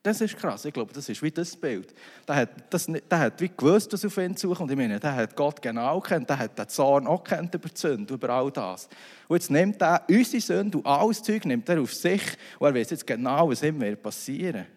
das 0.04 0.20
ist 0.20 0.36
krass. 0.36 0.66
Ich 0.66 0.74
glaube, 0.74 0.92
das 0.94 1.08
ist 1.10 1.22
wie 1.22 1.30
das 1.30 1.56
Bild. 1.56 1.94
Der 2.28 2.36
hat, 2.36 2.50
das, 2.72 2.88
der 2.88 3.20
hat 3.20 3.40
wie 3.40 3.52
gewusst, 3.56 3.94
dass 3.94 4.04
auf 4.04 4.18
ihn 4.18 4.36
zukommt. 4.36 4.72
Ich 4.72 4.78
meine, 4.78 5.00
der 5.00 5.16
hat 5.16 5.36
Gott 5.36 5.62
genau 5.62 6.00
kennt. 6.00 6.28
Der 6.28 6.40
hat 6.40 6.58
den 6.58 6.68
Zorn 6.68 7.06
auch 7.06 7.24
kennt 7.24 7.54
über 7.54 7.70
die 7.70 7.80
Sünde, 7.80 8.16
über 8.16 8.30
all 8.30 8.52
das. 8.52 8.90
Und 9.28 9.38
jetzt 9.38 9.52
nimmt 9.52 9.80
er 9.82 10.04
unsere 10.10 10.42
Sünde 10.42 10.80
und 10.80 10.88
alles 10.88 11.22
Zeug 11.22 11.46
nimmt 11.46 11.70
er 11.70 11.80
auf 11.80 11.94
sich. 11.94 12.22
Und 12.58 12.68
er 12.68 12.74
weiß 12.74 12.90
jetzt 12.90 13.06
genau, 13.06 13.50
was 13.50 13.62
ihm 13.62 13.80
passieren 14.02 14.56
wird. 14.56 14.68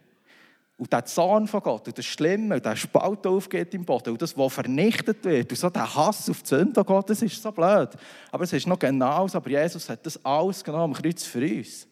Und 0.77 0.93
der 0.93 1.05
Zorn 1.05 1.47
von 1.47 1.63
Gott 1.63 1.87
und 1.87 1.97
das 1.97 2.05
Schlimme 2.05 2.61
der 2.61 2.75
Spalt 2.75 3.25
aufgeht 3.27 3.73
im 3.75 3.85
Boden 3.85 4.11
und 4.11 4.21
das, 4.21 4.37
was 4.37 4.53
vernichtet 4.53 5.25
wird 5.25 5.49
und 5.51 5.57
so 5.57 5.71
der 5.71 5.95
Hass 5.95 6.29
auf 6.29 6.43
die 6.43 6.49
Sünde 6.49 6.85
das 7.07 7.23
ist 7.23 7.41
so 7.41 7.53
blöd. 7.53 7.91
Aber 8.33 8.43
es 8.43 8.53
ist 8.53 8.67
noch 8.67 8.79
genau 8.79 9.27
so. 9.29 9.39
Aber 9.39 9.49
Jesus 9.49 9.89
hat 9.89 10.05
das 10.05 10.23
alles 10.25 10.65
genommen 10.65 10.95
am 10.95 11.03
Kreuz 11.03 11.23
für 11.23 11.41
uns. 11.41 11.87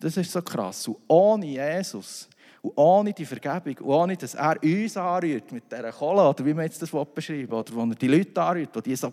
Das 0.00 0.16
ist 0.16 0.32
so 0.32 0.42
krass. 0.42 0.88
Und 0.88 0.96
ohne 1.06 1.46
Jesus 1.46 2.28
und 2.64 2.72
ohne 2.76 3.12
die 3.12 3.26
Vergebung, 3.26 3.76
und 3.86 3.94
ohne 3.94 4.16
dass 4.16 4.34
er 4.34 4.56
uns 4.62 4.96
anrührt 4.96 5.52
mit 5.52 5.70
dieser 5.70 5.92
Kohle, 5.92 6.26
oder 6.26 6.46
wie 6.46 6.54
man 6.54 6.64
jetzt 6.64 6.80
das 6.80 6.90
beschreiben 6.90 7.50
will, 7.50 7.58
oder 7.58 7.74
wo 7.74 7.80
er 7.82 7.94
die 7.94 8.08
Leute 8.08 8.40
anrührt, 8.40 8.86
die 8.86 8.96
so, 8.96 9.12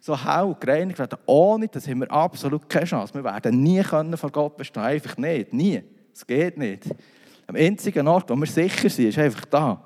so 0.00 0.16
hell 0.16 0.56
gereinigt 0.58 0.98
werden, 0.98 1.18
ohne 1.26 1.68
das 1.68 1.86
haben 1.86 2.00
wir 2.00 2.10
absolut 2.10 2.66
keine 2.66 2.86
Chance. 2.86 3.12
Wir 3.12 3.24
werden 3.24 3.62
nie 3.62 3.82
können 3.82 4.16
vor 4.16 4.30
Gott 4.30 4.56
bestehen, 4.56 4.82
einfach 4.82 5.18
nicht, 5.18 5.52
nie. 5.52 5.82
Es 6.14 6.26
geht 6.26 6.56
nicht. 6.56 6.84
Am 7.46 7.56
einzigen 7.56 8.08
Ort, 8.08 8.30
wo 8.30 8.36
wir 8.36 8.46
sicher 8.46 8.88
sind, 8.88 9.08
ist 9.08 9.18
einfach 9.18 9.44
da. 9.44 9.84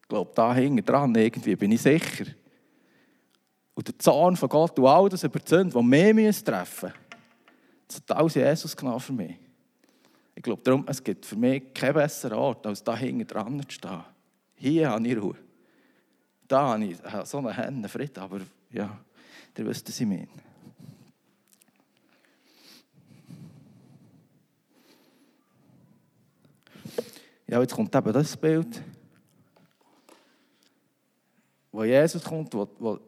Ich 0.00 0.08
glaube, 0.08 0.30
da 0.34 0.54
hinten 0.54 0.82
dran 0.82 1.14
irgendwie 1.14 1.56
bin 1.56 1.72
ich 1.72 1.82
sicher. 1.82 2.24
Und 3.74 3.86
der 3.86 3.98
Zorn 3.98 4.36
von 4.36 4.48
Gott 4.48 4.78
und 4.78 4.86
all 4.86 5.10
das 5.10 5.24
über 5.24 5.40
die 5.40 5.48
Sünde, 5.48 5.78
die 5.78 5.90
wir 5.90 6.32
treffen 6.32 6.86
müssen, 6.88 7.03
alles 8.08 8.34
Jesus 8.34 8.76
genommen 8.76 9.00
für 9.00 9.12
mich. 9.12 9.36
Ich 10.34 10.42
glaube 10.42 10.62
darum, 10.62 10.84
es 10.88 11.02
gibt 11.02 11.24
für 11.24 11.36
mich 11.36 11.72
keinen 11.72 11.94
besseren 11.94 12.38
Ort, 12.38 12.66
als 12.66 12.82
da 12.82 12.96
hinten 12.96 13.26
dran 13.26 13.60
zu 13.62 13.70
stehen. 13.70 14.04
Hier 14.56 14.90
habe 14.90 15.06
ich 15.06 15.16
Ruhe. 15.16 15.36
Da 16.48 16.72
habe 16.72 16.84
ich 16.84 16.98
so 17.24 17.38
eine 17.38 17.52
Hände 17.52 17.88
Frieden, 17.88 18.18
aber 18.20 18.40
ja, 18.70 18.98
ihr 19.56 19.66
wisst, 19.66 19.88
was 19.88 20.00
ich 20.00 20.06
meine. 20.06 20.28
Ja, 27.46 27.60
jetzt 27.60 27.74
kommt 27.74 27.94
eben 27.94 28.12
das 28.12 28.36
Bild, 28.36 28.82
wo 31.70 31.84
Jesus 31.84 32.24
kommt, 32.24 32.52
wo, 32.54 32.68
wo 32.78 32.98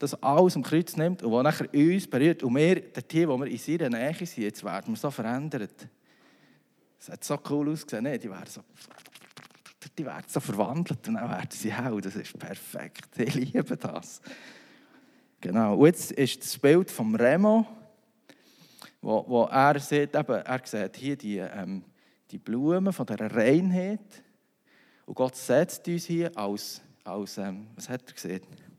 das 0.00 0.20
alles 0.22 0.56
am 0.56 0.62
Kreuz 0.62 0.96
nimmt 0.96 1.22
und 1.22 1.30
was 1.30 1.44
nachher 1.44 1.74
uns 1.74 2.08
berührt 2.08 2.42
und 2.42 2.56
wir, 2.56 2.80
die, 2.80 3.28
wo 3.28 3.36
wir 3.36 3.46
in 3.46 3.58
seiner 3.58 3.90
Nähe 3.90 4.14
sind, 4.14 4.38
jetzt 4.38 4.64
werden 4.64 4.94
wir 4.94 4.96
so 4.96 5.10
verändert. 5.10 5.88
Es 6.98 7.10
hat 7.10 7.22
so 7.22 7.38
cool 7.50 7.70
ausgesehen, 7.70 8.04
ne? 8.04 8.18
die 8.18 8.30
werden 8.30 8.46
so, 8.46 8.62
die 9.98 10.04
werden 10.06 10.24
so 10.26 10.40
verwandelt 10.40 11.06
und 11.06 11.14
dann 11.14 11.28
werden 11.28 11.50
sie 11.50 11.70
hell. 11.70 12.00
Das 12.00 12.16
ist 12.16 12.38
perfekt. 12.38 13.18
Ich 13.18 13.34
liebe 13.34 13.76
das. 13.76 14.22
Genau. 15.38 15.76
Und 15.76 15.86
jetzt 15.86 16.12
ist 16.12 16.42
das 16.44 16.58
Bild 16.58 16.90
vom 16.90 17.14
Remo, 17.14 17.66
wo, 19.02 19.24
wo 19.28 19.44
er 19.44 19.78
sieht, 19.80 20.16
eben, 20.16 20.34
er 20.34 20.60
sieht 20.64 20.96
hier 20.96 21.16
die, 21.16 21.38
ähm, 21.38 21.84
die 22.30 22.38
Blumen 22.38 22.92
von 22.94 23.04
der 23.04 23.30
Reinheit 23.34 24.22
und 25.04 25.14
Gott 25.14 25.36
setzt 25.36 25.86
uns 25.88 26.06
hier 26.06 26.34
als, 26.38 26.80
als 27.04 27.36
ähm, 27.36 27.66
was 27.74 27.88
hat 27.90 28.08
er 28.08 28.14
gesehen? 28.14 28.69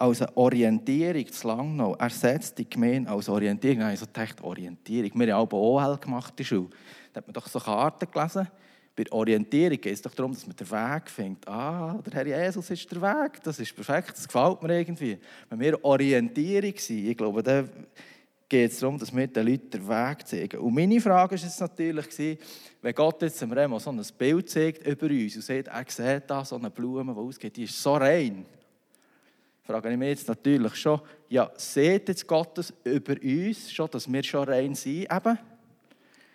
Als 0.00 0.22
eine 0.22 0.34
Orientierung 0.36 1.30
zu 1.30 1.46
Langnau. 1.46 1.94
Er 1.94 2.08
setzt 2.08 2.56
die 2.56 2.68
Gemeinde 2.68 3.10
als 3.10 3.28
Orientierung. 3.28 3.80
Ich 3.92 4.00
habe 4.00 4.12
gedacht, 4.12 4.42
Orientierung. 4.42 5.10
Wir 5.14 5.34
haben 5.36 5.48
auch 5.48 5.52
OL 5.52 5.98
gemacht 5.98 6.30
in 6.30 6.36
der 6.36 6.44
Schule. 6.44 6.70
Da 7.12 7.18
hat 7.18 7.26
man 7.26 7.34
doch 7.34 7.46
so 7.46 7.60
Karten 7.60 8.10
gelesen. 8.10 8.48
Bei 8.96 9.04
der 9.04 9.12
Orientierung 9.12 9.78
geht 9.78 9.92
es 9.92 10.00
doch 10.00 10.14
darum, 10.14 10.32
dass 10.32 10.46
man 10.46 10.56
den 10.56 10.70
Weg 10.70 11.10
findet. 11.10 11.46
Ah, 11.46 12.00
der 12.04 12.14
Herr 12.14 12.44
Jesus 12.46 12.70
ist 12.70 12.90
der 12.90 13.02
Weg. 13.02 13.42
Das 13.42 13.58
ist 13.60 13.74
perfekt, 13.74 14.12
das 14.16 14.26
gefällt 14.26 14.62
mir 14.62 14.78
irgendwie. 14.78 15.18
Wenn 15.50 15.60
wir 15.60 15.84
Orientierung 15.84 16.74
sind, 16.76 17.06
ich 17.06 17.16
glaube, 17.16 17.42
dann 17.42 17.68
geht 18.48 18.72
es 18.72 18.80
darum, 18.80 18.98
dass 18.98 19.14
wir 19.14 19.26
den 19.26 19.46
Leuten 19.46 19.70
den 19.70 19.86
Weg 19.86 20.26
zeigen. 20.26 20.60
Und 20.60 20.74
meine 20.74 21.00
Frage 21.00 21.36
war 21.36 21.38
jetzt 21.38 21.60
natürlich, 21.60 22.38
wenn 22.80 22.94
Gott 22.94 23.20
jetzt 23.20 23.40
dem 23.42 23.52
Remo 23.52 23.78
so 23.78 23.90
ein 23.90 24.02
Bild 24.16 24.48
zeigt 24.48 24.86
über 24.86 25.06
uns 25.06 25.36
und 25.36 25.42
sagt, 25.42 25.68
er 25.68 25.84
sieht 25.86 26.28
da 26.28 26.42
so 26.42 26.56
eine 26.56 26.70
Blume, 26.70 27.12
die 27.12 27.20
ausgeht, 27.20 27.56
die 27.56 27.64
ist 27.64 27.80
so 27.80 27.94
rein 27.94 28.46
frage 29.70 29.92
ich 29.92 29.96
mich 29.96 30.08
jetzt 30.08 30.26
natürlich 30.26 30.74
schon, 30.74 31.00
ja, 31.28 31.48
seht 31.56 32.08
jetzt 32.08 32.26
Gottes 32.26 32.74
über 32.82 33.14
uns 33.22 33.72
schon, 33.72 33.88
dass 33.90 34.12
wir 34.12 34.22
schon 34.24 34.48
rein 34.48 34.74
sind 34.74 35.02
eben? 35.02 35.38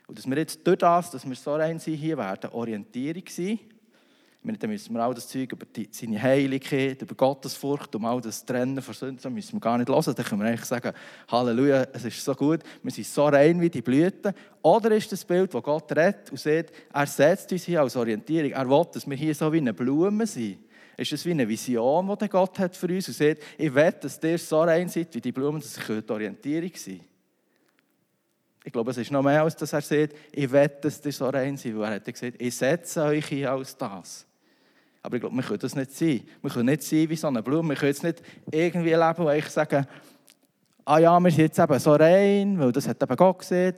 Und 0.08 0.18
dass 0.18 0.26
wir 0.26 0.38
jetzt 0.38 0.66
durch 0.66 0.78
das, 0.78 1.12
dass 1.12 1.28
wir 1.28 1.36
so 1.36 1.56
rein 1.56 1.78
sind, 1.78 1.96
hier 1.96 2.18
werden 2.18 2.52
Orientierung 2.52 3.24
sein. 3.28 3.60
Ich 3.60 4.48
meine, 4.48 4.58
dann 4.58 4.70
müssen 4.70 4.94
wir 4.94 5.04
auch 5.04 5.14
das 5.14 5.28
Zeug 5.28 5.52
über 5.52 5.66
die, 5.66 5.90
seine 5.92 6.22
Heiligkeit, 6.22 7.02
über 7.02 7.16
Gottesfurcht 7.16 7.94
und 7.96 8.06
all 8.06 8.22
das 8.22 8.46
Trennen 8.46 8.82
von 8.82 8.94
Sünden, 8.94 9.34
müssen 9.34 9.54
wir 9.54 9.60
gar 9.60 9.78
nicht 9.80 9.90
hören. 9.90 10.14
Dann 10.16 10.26
können 10.26 10.42
wir 10.42 10.48
eigentlich 10.48 10.66
sagen, 10.66 10.94
Halleluja, 11.28 11.88
es 11.92 12.06
ist 12.06 12.24
so 12.24 12.36
gut, 12.36 12.60
wir 12.84 12.92
sind 12.92 13.08
so 13.08 13.26
rein 13.26 13.60
wie 13.60 13.70
die 13.72 13.82
Blüten. 13.82 14.34
Oder 14.62 14.92
ist 14.92 15.12
das 15.12 15.26
Bild, 15.26 15.54
wo 15.54 15.62
Gott 15.62 15.92
redet 15.92 16.30
und 16.32 16.40
sagt, 16.40 16.72
er 16.94 17.08
setzt 17.08 17.52
uns 17.52 17.66
hier 17.66 17.82
als 17.82 17.96
Orientierung. 17.98 18.52
Er 18.52 18.70
will, 18.70 18.86
dass 18.94 19.10
wir 19.10 19.18
hier 19.18 19.36
so 19.36 19.52
wie 19.52 19.58
eine 19.58 19.74
Blume 19.74 20.26
sind 20.28 20.60
ist 20.98 21.12
es 21.12 21.26
wie 21.26 21.32
eine 21.32 21.48
Vision, 21.48 22.18
die 22.20 22.30
Gott 22.30 22.58
hat 22.60 22.76
für 22.76 22.88
uns 22.88 23.08
und 23.08 23.14
sagt, 23.14 23.42
ich 23.58 23.74
will, 23.74 23.92
dass 24.00 24.24
ihr 24.24 24.38
so 24.38 24.62
rein 24.62 24.88
seid 24.88 25.14
wie 25.14 25.22
die 25.22 25.32
Blumen, 25.32 25.62
dass 25.62 25.78
ich 25.78 25.84
die 25.86 26.12
Orientierung 26.12 26.72
sein 26.74 27.02
Ich 28.64 28.72
glaube, 28.72 28.92
es 28.92 28.98
ist 28.98 29.12
noch 29.12 29.24
mehr, 29.24 29.44
als 29.44 29.56
dass 29.56 29.74
er 29.74 29.82
sagt, 29.82 30.14
ich 30.32 30.52
will, 30.52 30.72
dass 30.82 31.06
ihr 31.06 31.12
so 31.12 31.28
rein 31.28 31.58
seid. 31.58 31.78
Weil 31.78 31.92
er 31.92 31.96
hat 31.96 32.06
gesagt, 32.06 32.42
ich 32.42 32.56
setze 32.56 33.04
euch 33.04 33.26
hier 33.26 33.52
als 33.52 33.76
das. 33.76 34.26
Aber 35.02 35.18
ich 35.18 35.22
glaube, 35.22 35.36
wir 35.36 35.44
können 35.44 35.60
das 35.60 35.76
nicht 35.76 35.92
sein. 35.92 36.24
Wir 36.42 36.50
können 36.50 36.66
nicht 36.66 36.84
sein 36.84 37.10
wie 37.10 37.16
so 37.16 37.28
eine 37.28 37.44
Blume. 37.44 37.70
Wir 37.70 37.76
können 37.76 37.92
jetzt 37.92 38.04
nicht 38.04 38.24
irgendwie 38.50 38.94
leben, 38.94 39.18
wo 39.18 39.30
ich 39.30 39.48
sage, 39.50 39.88
ah 40.86 41.00
ja, 41.00 41.20
wir 41.20 41.32
sind 41.32 41.42
jetzt 41.42 41.58
eben 41.60 41.80
so 41.80 41.94
rein, 41.94 42.60
weil 42.60 42.72
das 42.72 42.88
hat 42.88 43.02
eben 43.02 43.16
Gott 43.16 43.40
gesehen, 43.40 43.74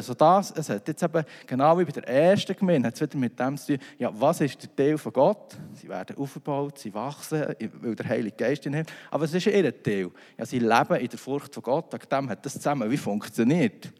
so 0.00 0.14
das. 0.14 0.52
Es 0.52 0.68
hat 0.70 0.86
jetzt 0.86 1.02
eben, 1.02 1.24
genau 1.46 1.76
wie 1.78 1.84
bei 1.84 1.90
der 1.90 2.06
ersten 2.06 2.54
Gemeinde, 2.54 2.86
hat 2.86 2.94
es 2.94 3.00
wieder 3.00 3.18
mit 3.18 3.38
dem 3.38 3.56
zu 3.56 3.76
tun, 3.76 3.84
ja, 3.98 4.10
was 4.14 4.40
ist 4.40 4.62
der 4.62 4.74
Teil 4.74 4.96
von 4.96 5.12
Gott? 5.12 5.56
Sie 5.74 5.88
werden 5.88 6.16
aufgebaut, 6.16 6.78
sie 6.78 6.94
wachsen, 6.94 7.44
weil 7.80 7.96
der 7.96 8.08
Heilige 8.08 8.36
Geist 8.36 8.64
in 8.64 8.76
hat. 8.76 8.86
Aber 9.10 9.24
was 9.24 9.34
ist 9.34 9.46
ihr 9.46 9.82
Teil? 9.82 10.10
Ja, 10.38 10.46
sie 10.46 10.60
leben 10.60 10.94
in 10.94 11.08
der 11.08 11.18
Furcht 11.18 11.52
von 11.52 11.62
Gott, 11.64 11.92
wegen 11.92 12.08
dem 12.08 12.30
hat 12.30 12.46
das 12.46 12.54
zusammen 12.54 12.88
wie 12.90 12.96
funktioniert. 12.96 13.92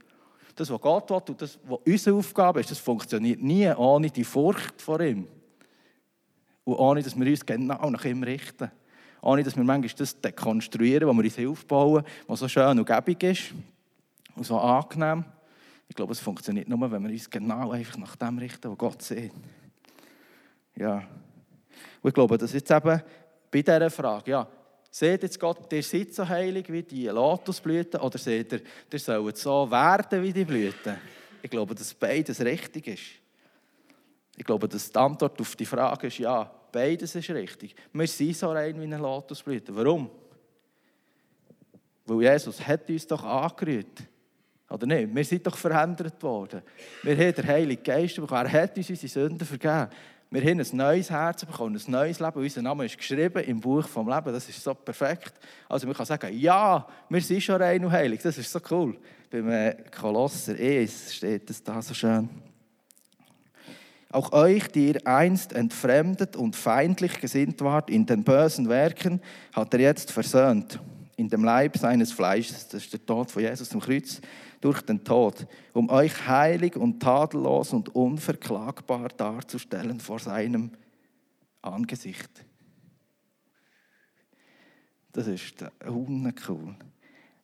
Das, 0.55 0.70
was 0.70 0.81
Gott 0.81 1.11
will 1.11 1.22
und 1.29 1.42
das, 1.42 1.59
was 1.64 1.79
unsere 1.85 2.16
Aufgabe 2.16 2.61
ist, 2.61 2.70
das 2.70 2.79
funktioniert 2.79 3.42
nie 3.42 3.68
ohne 3.72 4.11
die 4.11 4.25
Furcht 4.25 4.81
vor 4.81 5.01
ihm. 5.01 5.27
Und 6.64 6.77
ohne, 6.77 7.03
dass 7.03 7.18
wir 7.18 7.27
uns 7.27 7.44
genau 7.44 7.90
nach 7.90 8.05
ihm 8.05 8.22
richten 8.22 8.70
ohne 9.22 9.42
dass 9.42 9.56
wir 9.56 9.64
manchmal 9.64 9.96
das 9.96 10.20
dekonstruieren, 10.20 11.08
was 11.08 11.16
wir 11.16 11.24
uns 11.24 11.50
aufbauen, 11.50 12.04
was 12.26 12.40
so 12.40 12.48
schön 12.48 12.78
und 12.78 12.85
gäbig 12.85 13.22
ist 13.22 13.54
und 14.35 14.44
so 14.44 14.58
angenehm. 14.58 15.24
Ich 15.88 15.94
glaube, 15.94 16.12
es 16.12 16.20
funktioniert 16.20 16.68
nur, 16.68 16.90
wenn 16.90 17.02
wir 17.02 17.11
uns 17.11 17.30
genau 17.30 17.70
einfach 17.70 17.96
nach 17.98 18.16
dem 18.16 18.38
richten, 18.38 18.70
was 18.70 18.78
Gott 18.78 19.02
sieht. 19.02 19.32
Ja. 20.76 20.96
Und 20.96 22.08
ich 22.08 22.14
glaube, 22.14 22.37
dass 22.37 22.52
jetzt 22.52 22.70
eben 22.70 23.00
bei 23.50 23.62
dieser 23.62 23.90
Frage, 23.90 24.30
ja, 24.30 24.48
seht 24.90 25.22
jetzt 25.22 25.38
Gott, 25.38 25.72
ihr 25.72 25.82
seid 25.82 26.12
so 26.14 26.28
heilig 26.28 26.70
wie 26.72 26.82
die 26.82 27.06
Lotusblüten 27.06 28.00
oder 28.00 28.18
seht 28.18 28.52
ihr, 28.52 28.61
ihr 28.92 28.98
sollt 28.98 29.37
so 29.38 29.70
werden 29.70 30.22
wie 30.22 30.32
die 30.32 30.44
Blüten? 30.44 30.96
Ich 31.42 31.50
glaube, 31.50 31.74
dass 31.74 31.94
beides 31.94 32.40
richtig 32.40 32.88
ist. 32.88 33.02
Ich 34.37 34.44
glaube, 34.44 34.68
dass 34.68 34.90
die 34.90 34.98
Antwort 34.98 35.40
auf 35.40 35.54
die 35.54 35.66
Frage 35.66 36.06
ist, 36.08 36.18
ja, 36.18 36.50
beides 36.72 37.14
ist 37.14 37.30
richtig. 37.30 37.74
Wir 37.92 38.06
sind 38.06 38.37
so 38.37 38.50
rein 38.50 38.78
wie 38.80 38.85
eine 38.85 38.96
Lotusblüte. 38.96 39.74
Warum? 39.76 40.11
Weil 42.06 42.22
Jesus 42.22 42.66
hat 42.66 42.88
uns 42.88 43.06
doch 43.06 43.22
angerührt. 43.22 44.02
Oder 44.68 44.87
nicht? 44.87 45.14
Wir 45.14 45.24
sind 45.24 45.46
doch 45.46 45.56
verändert 45.56 46.20
worden. 46.22 46.62
Wir 47.02 47.16
haben 47.16 47.35
den 47.35 47.46
Heiligen 47.46 47.82
Geist 47.82 48.16
bekommen. 48.16 48.46
Er 48.46 48.62
hat 48.62 48.76
uns 48.76 48.88
unsere 48.88 49.08
Sünden 49.08 49.46
vergeben. 49.46 49.88
Wir 50.30 50.40
haben 50.40 50.61
ein 50.61 50.76
neues 50.76 51.11
Herz 51.11 51.44
bekommen, 51.44 51.76
ein 51.76 51.90
neues 51.90 52.18
Leben. 52.18 52.40
Unser 52.40 52.62
Name 52.62 52.87
ist 52.87 52.96
geschrieben 52.96 53.44
im 53.44 53.61
Buch 53.61 53.87
vom 53.87 54.08
Leben. 54.08 54.32
Das 54.32 54.48
ist 54.48 54.62
so 54.62 54.72
perfekt. 54.72 55.35
Also 55.68 55.87
man 55.87 55.94
kann 55.94 56.06
sagen, 56.06 56.35
ja, 56.38 56.87
wir 57.11 57.20
sind 57.20 57.42
schon 57.42 57.61
rein 57.61 57.85
und 57.85 57.92
heilig. 57.92 58.20
Das 58.22 58.38
ist 58.38 58.50
so 58.50 58.58
cool. 58.70 58.96
Beim 59.30 59.50
äh, 59.50 59.76
Kolosser 59.94 60.54
1 60.54 61.16
steht 61.16 61.50
das 61.50 61.62
da 61.62 61.82
so 61.82 61.92
schön. 61.92 62.30
Auch 64.12 64.33
euch, 64.33 64.68
die 64.68 64.88
ihr 64.88 65.07
einst 65.07 65.55
entfremdet 65.55 66.37
und 66.37 66.55
feindlich 66.55 67.18
gesinnt 67.18 67.62
wart 67.62 67.88
in 67.88 68.05
den 68.05 68.25
bösen 68.25 68.68
Werken, 68.68 69.22
hat 69.53 69.72
er 69.72 69.81
jetzt 69.81 70.12
versöhnt. 70.12 70.79
In 71.16 71.31
dem 71.31 71.44
Leib 71.44 71.79
seines 71.79 72.12
Fleisches, 72.12 72.68
das 72.68 72.85
ist 72.85 72.92
der 72.92 73.05
Tod 73.05 73.31
von 73.31 73.42
Jesus 73.42 73.72
am 73.72 73.81
Kreuz, 73.81 74.20
durch 74.61 74.83
den 74.83 75.03
Tod, 75.03 75.46
um 75.72 75.88
euch 75.88 76.27
heilig 76.27 76.77
und 76.77 77.01
tadellos 77.01 77.72
und 77.72 77.94
unverklagbar 77.94 79.09
darzustellen 79.09 79.98
vor 79.98 80.18
seinem 80.18 80.70
Angesicht. 81.62 82.44
Das 85.12 85.27
ist 85.27 85.64
uncool. 85.87 86.75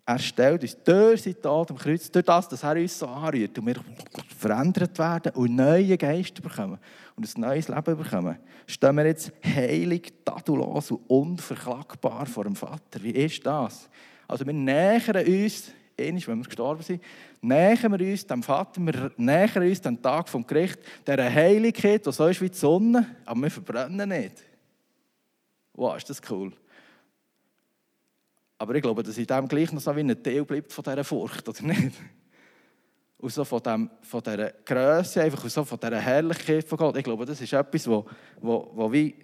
Er 0.09 0.18
stellt 0.18 0.62
uns 0.62 0.75
durch 0.85 1.21
seinen 1.21 1.42
Tod 1.42 1.71
am 1.71 1.77
Kreuz, 1.77 2.11
durch 2.11 2.25
das, 2.25 2.49
dass 2.49 2.62
er 2.62 2.77
uns 2.77 2.99
so 2.99 3.07
anrührt 3.07 3.59
und 3.59 3.66
wir 3.66 3.75
verändert 4.38 4.99
werden 4.99 5.33
und 5.35 5.55
neue 5.55 5.99
Geister 5.99 6.40
bekommen 6.40 6.79
und 7.14 7.37
ein 7.37 7.40
neues 7.42 7.68
Leben 7.68 7.94
bekommen, 7.94 8.38
stehen 8.66 8.97
wir 8.97 9.05
jetzt 9.05 9.31
heilig, 9.44 10.14
tadellos 10.25 10.92
und 10.92 11.01
unverklagbar 11.09 12.25
vor 12.25 12.44
dem 12.44 12.57
Vater. 12.57 13.03
Wie 13.03 13.11
ist 13.11 13.44
das? 13.44 13.90
Also 14.27 14.47
wir 14.47 14.55
nähern 14.55 15.27
uns 15.27 15.73
einmal, 16.01 16.27
wenn 16.27 16.38
wir 16.38 16.44
gestorben 16.44 16.83
sind, 16.83 17.03
nähern 17.42 17.99
wir 17.99 18.11
uns 18.11 18.27
dem 18.27 18.42
Vater, 18.42 18.81
wir 18.81 19.11
nähern 19.18 19.68
uns 19.68 19.83
dem 19.83 20.01
Tag 20.01 20.31
vom 20.31 20.47
Gericht, 20.47 20.79
dieser 21.07 21.31
Heiligkeit, 21.31 22.07
die 22.07 22.12
so 22.12 22.27
ist 22.29 22.40
wie 22.40 22.49
die 22.49 22.57
Sonne, 22.57 23.14
aber 23.27 23.42
wir 23.42 23.51
verbrennen 23.51 24.09
nicht. 24.09 24.42
Wow, 25.75 25.99
ist 25.99 26.09
das 26.09 26.23
cool. 26.31 26.55
Aber 28.59 28.75
ich 28.75 28.83
glaube, 28.83 29.03
dass 29.03 29.16
in 29.16 29.27
dem 29.27 29.49
gleich 29.49 29.73
noch 29.73 29.81
so 29.81 29.94
wie 29.94 30.01
ein 30.01 30.23
Teil 30.23 30.44
bleibt 30.44 30.73
von 30.73 30.85
dieser 30.85 31.05
Furcht, 31.05 31.49
oder 31.49 31.62
nicht? 31.62 31.97
Und 33.18 33.33
so 33.33 33.44
von, 33.44 33.62
dem, 33.62 33.90
von 34.03 34.23
dieser 34.23 34.53
Größe, 34.64 35.23
einfach 35.23 35.49
so 35.49 35.64
von 35.64 35.79
dieser 35.79 36.01
Herrlichkeit 36.01 36.68
von 36.68 36.79
Gott. 36.79 36.97
Ich 36.97 37.05
glaube, 37.05 37.25
das 37.25 37.40
ist 37.40 37.53
etwas, 37.53 37.88
wo, 37.88 38.07
wo, 38.40 38.71
wo 38.75 38.92
wie 38.92 39.14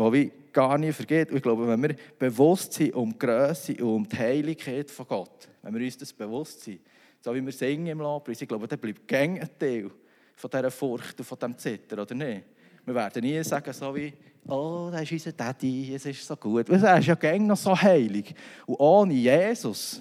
wo 0.00 0.12
wie 0.12 0.32
gar 0.52 0.78
nie 0.78 0.92
vergeht. 0.92 1.30
Und 1.30 1.36
ich 1.36 1.42
glaube, 1.42 1.66
wenn 1.68 1.82
wir 1.82 1.94
bewusst 2.18 2.72
sind 2.72 2.94
um 2.94 3.12
die 3.12 3.18
Größe 3.18 3.72
und 3.74 3.82
um 3.82 4.08
die 4.08 4.16
Heiligkeit 4.16 4.90
von 4.90 5.06
Gott, 5.06 5.48
wenn 5.62 5.74
wir 5.74 5.84
uns 5.84 5.98
das 5.98 6.12
bewusst 6.12 6.62
sind, 6.62 6.80
so 7.20 7.34
wie 7.34 7.44
wir 7.44 7.52
singen 7.52 7.86
im 7.86 7.98
Lobpreis, 7.98 8.40
ich 8.40 8.48
glaube, 8.48 8.66
dann 8.66 8.78
bleibt 8.78 9.06
gäng 9.06 9.38
ein 9.38 9.50
Teil 9.58 9.90
von 10.34 10.50
dieser 10.50 10.70
Furcht 10.70 11.18
und 11.18 11.24
von 11.24 11.38
diesem 11.38 11.58
Zitter, 11.58 12.00
oder 12.00 12.14
nicht? 12.14 12.44
Wir 12.86 12.94
werden 12.94 13.22
nie 13.22 13.42
sagen, 13.44 13.72
so 13.74 13.94
wie, 13.94 14.12
oh, 14.46 14.88
das 14.90 15.02
ist 15.02 15.12
unser 15.12 15.32
Daddy, 15.32 15.94
es 15.94 16.06
ist 16.06 16.26
so 16.26 16.36
gut. 16.36 16.68
Er 16.68 16.98
ist 16.98 17.06
ja 17.06 17.14
gäng 17.14 17.46
noch 17.46 17.56
so 17.56 17.76
heilig. 17.80 18.34
Und 18.66 18.76
ohne 18.76 19.14
Jesus 19.14 20.00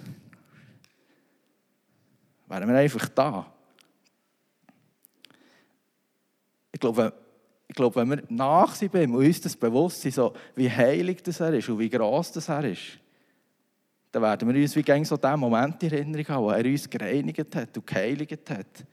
wären 2.47 2.67
wir 2.67 2.75
einfach 2.75 3.07
da. 3.09 3.45
Ich 6.71 6.79
glaube, 6.79 7.13
ich 7.67 7.75
glaube, 7.75 7.95
wenn 7.97 8.09
wir 8.09 8.23
nach 8.29 8.73
sind 8.73 8.93
und 8.93 9.15
uns 9.15 9.41
das 9.41 9.55
bewusst 9.55 10.01
sind, 10.01 10.15
so, 10.15 10.33
wie 10.55 10.69
heilig 10.69 11.21
das 11.21 11.39
er 11.39 11.53
ist 11.53 11.69
und 11.69 11.77
wie 11.77 11.89
gross 11.89 12.31
das 12.31 12.49
er 12.49 12.63
ist, 12.63 12.99
dann 14.11 14.23
werden 14.23 14.51
wir 14.51 14.61
uns 14.61 14.75
wie 14.75 14.81
gegen 14.81 15.05
so 15.05 15.17
diesen 15.17 15.39
Moment 15.39 15.83
in 15.83 15.91
Erinnerung 15.91 16.27
haben, 16.29 16.43
wo 16.45 16.49
er 16.49 16.65
uns 16.65 16.89
gereinigt 16.89 17.55
hat 17.55 17.77
und 17.77 17.85
geheiligt 17.85 18.49
hat. 18.49 18.85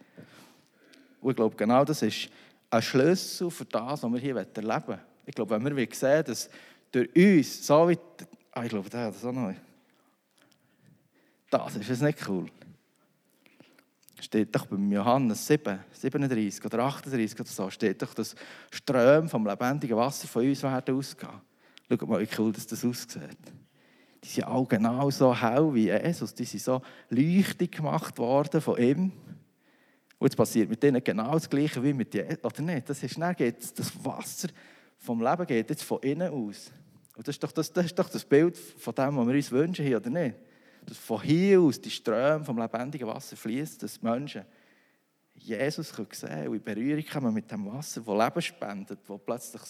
Und 1.20 1.30
ich 1.30 1.36
glaube, 1.36 1.56
genau 1.56 1.84
das 1.84 2.02
ist 2.02 2.28
ein 2.68 2.82
Schlüssel 2.82 3.50
für 3.50 3.64
das, 3.64 4.02
was 4.02 4.12
wir 4.12 4.20
hier 4.20 4.36
erleben 4.36 4.86
wollen. 4.86 5.00
Ich 5.26 5.34
glaube, 5.34 5.62
wenn 5.62 5.76
wir 5.76 5.88
sehen, 5.92 6.24
dass 6.24 6.48
durch 6.90 7.14
uns, 7.14 7.66
so 7.66 7.88
wie... 7.88 7.98
Ah, 8.52 8.64
ich 8.64 8.70
glaube, 8.70 8.88
das 8.88 9.24
auch 9.24 9.32
noch. 9.32 9.52
Das 11.50 11.76
ist 11.76 12.02
nicht 12.02 12.28
cool 12.28 12.50
steht 14.26 14.54
doch 14.54 14.66
beim 14.66 14.90
Johannes 14.90 15.46
7, 15.46 15.78
37 15.92 16.64
oder 16.64 16.84
38 16.84 17.40
oder 17.40 17.48
so, 17.48 17.70
steht 17.70 18.02
doch, 18.02 18.14
dass 18.14 18.34
Ströme 18.70 19.28
vom 19.28 19.46
lebendigen 19.46 19.96
Wasser 19.96 20.26
von 20.26 20.46
uns 20.46 20.62
werden 20.62 20.96
ausgehen. 20.96 21.40
Schaut 21.88 22.08
mal, 22.08 22.20
wie 22.20 22.28
cool 22.38 22.52
das, 22.52 22.66
das 22.66 22.84
aussieht. 22.84 23.38
Die 24.24 24.28
sind 24.28 24.44
auch 24.44 24.66
genau 24.66 25.10
so 25.10 25.34
hell 25.34 25.72
wie 25.72 25.86
Jesus. 25.86 26.34
Die 26.34 26.44
sind 26.44 26.62
so 26.62 26.82
leuchtig 27.10 27.72
gemacht 27.72 28.18
worden 28.18 28.60
von 28.60 28.76
ihm. 28.78 29.12
Und 30.18 30.26
jetzt 30.26 30.36
passiert 30.36 30.68
mit 30.68 30.82
denen 30.82 31.04
genau 31.04 31.34
das 31.34 31.48
Gleiche 31.48 31.82
wie 31.84 31.92
mit 31.92 32.12
Jesus. 32.12 32.42
Oder 32.42 32.62
nicht? 32.62 32.88
Das, 32.88 33.02
ist, 33.02 33.20
dann 33.20 33.36
geht 33.36 33.78
das 33.78 34.04
Wasser 34.04 34.48
vom 35.06 35.22
Leben 35.22 35.46
geht 35.46 35.70
jetzt 35.70 35.84
von 35.84 36.02
innen 36.02 36.32
aus. 36.32 36.70
Und 37.16 37.26
das 37.26 37.36
ist 37.36 37.42
doch 37.42 37.52
das, 37.52 37.72
das, 37.72 37.86
ist 37.86 37.98
doch 37.98 38.10
das 38.10 38.24
Bild 38.24 38.58
von 38.58 38.94
dem, 38.94 39.16
was 39.16 39.26
wir 39.26 39.34
uns 39.34 39.50
wünschen, 39.50 39.94
oder 39.94 40.10
nicht? 40.10 40.36
dass 40.86 40.98
von 40.98 41.20
hier 41.20 41.60
aus 41.60 41.80
die 41.80 41.90
Ströme 41.90 42.44
vom 42.44 42.58
lebendigen 42.58 43.08
Wasser 43.08 43.36
fließen, 43.36 43.78
dass 43.80 44.00
Menschen 44.00 44.44
Jesus 45.34 45.88
sehen 45.88 46.08
können 46.08 46.48
und 46.48 46.54
in 46.54 46.62
Berührung 46.62 47.04
kommen 47.04 47.34
mit 47.34 47.50
dem 47.50 47.66
Wasser, 47.66 48.00
das 48.00 48.14
Leben 48.14 48.42
spendet, 48.42 49.00
das 49.06 49.20
plötzlich 49.24 49.62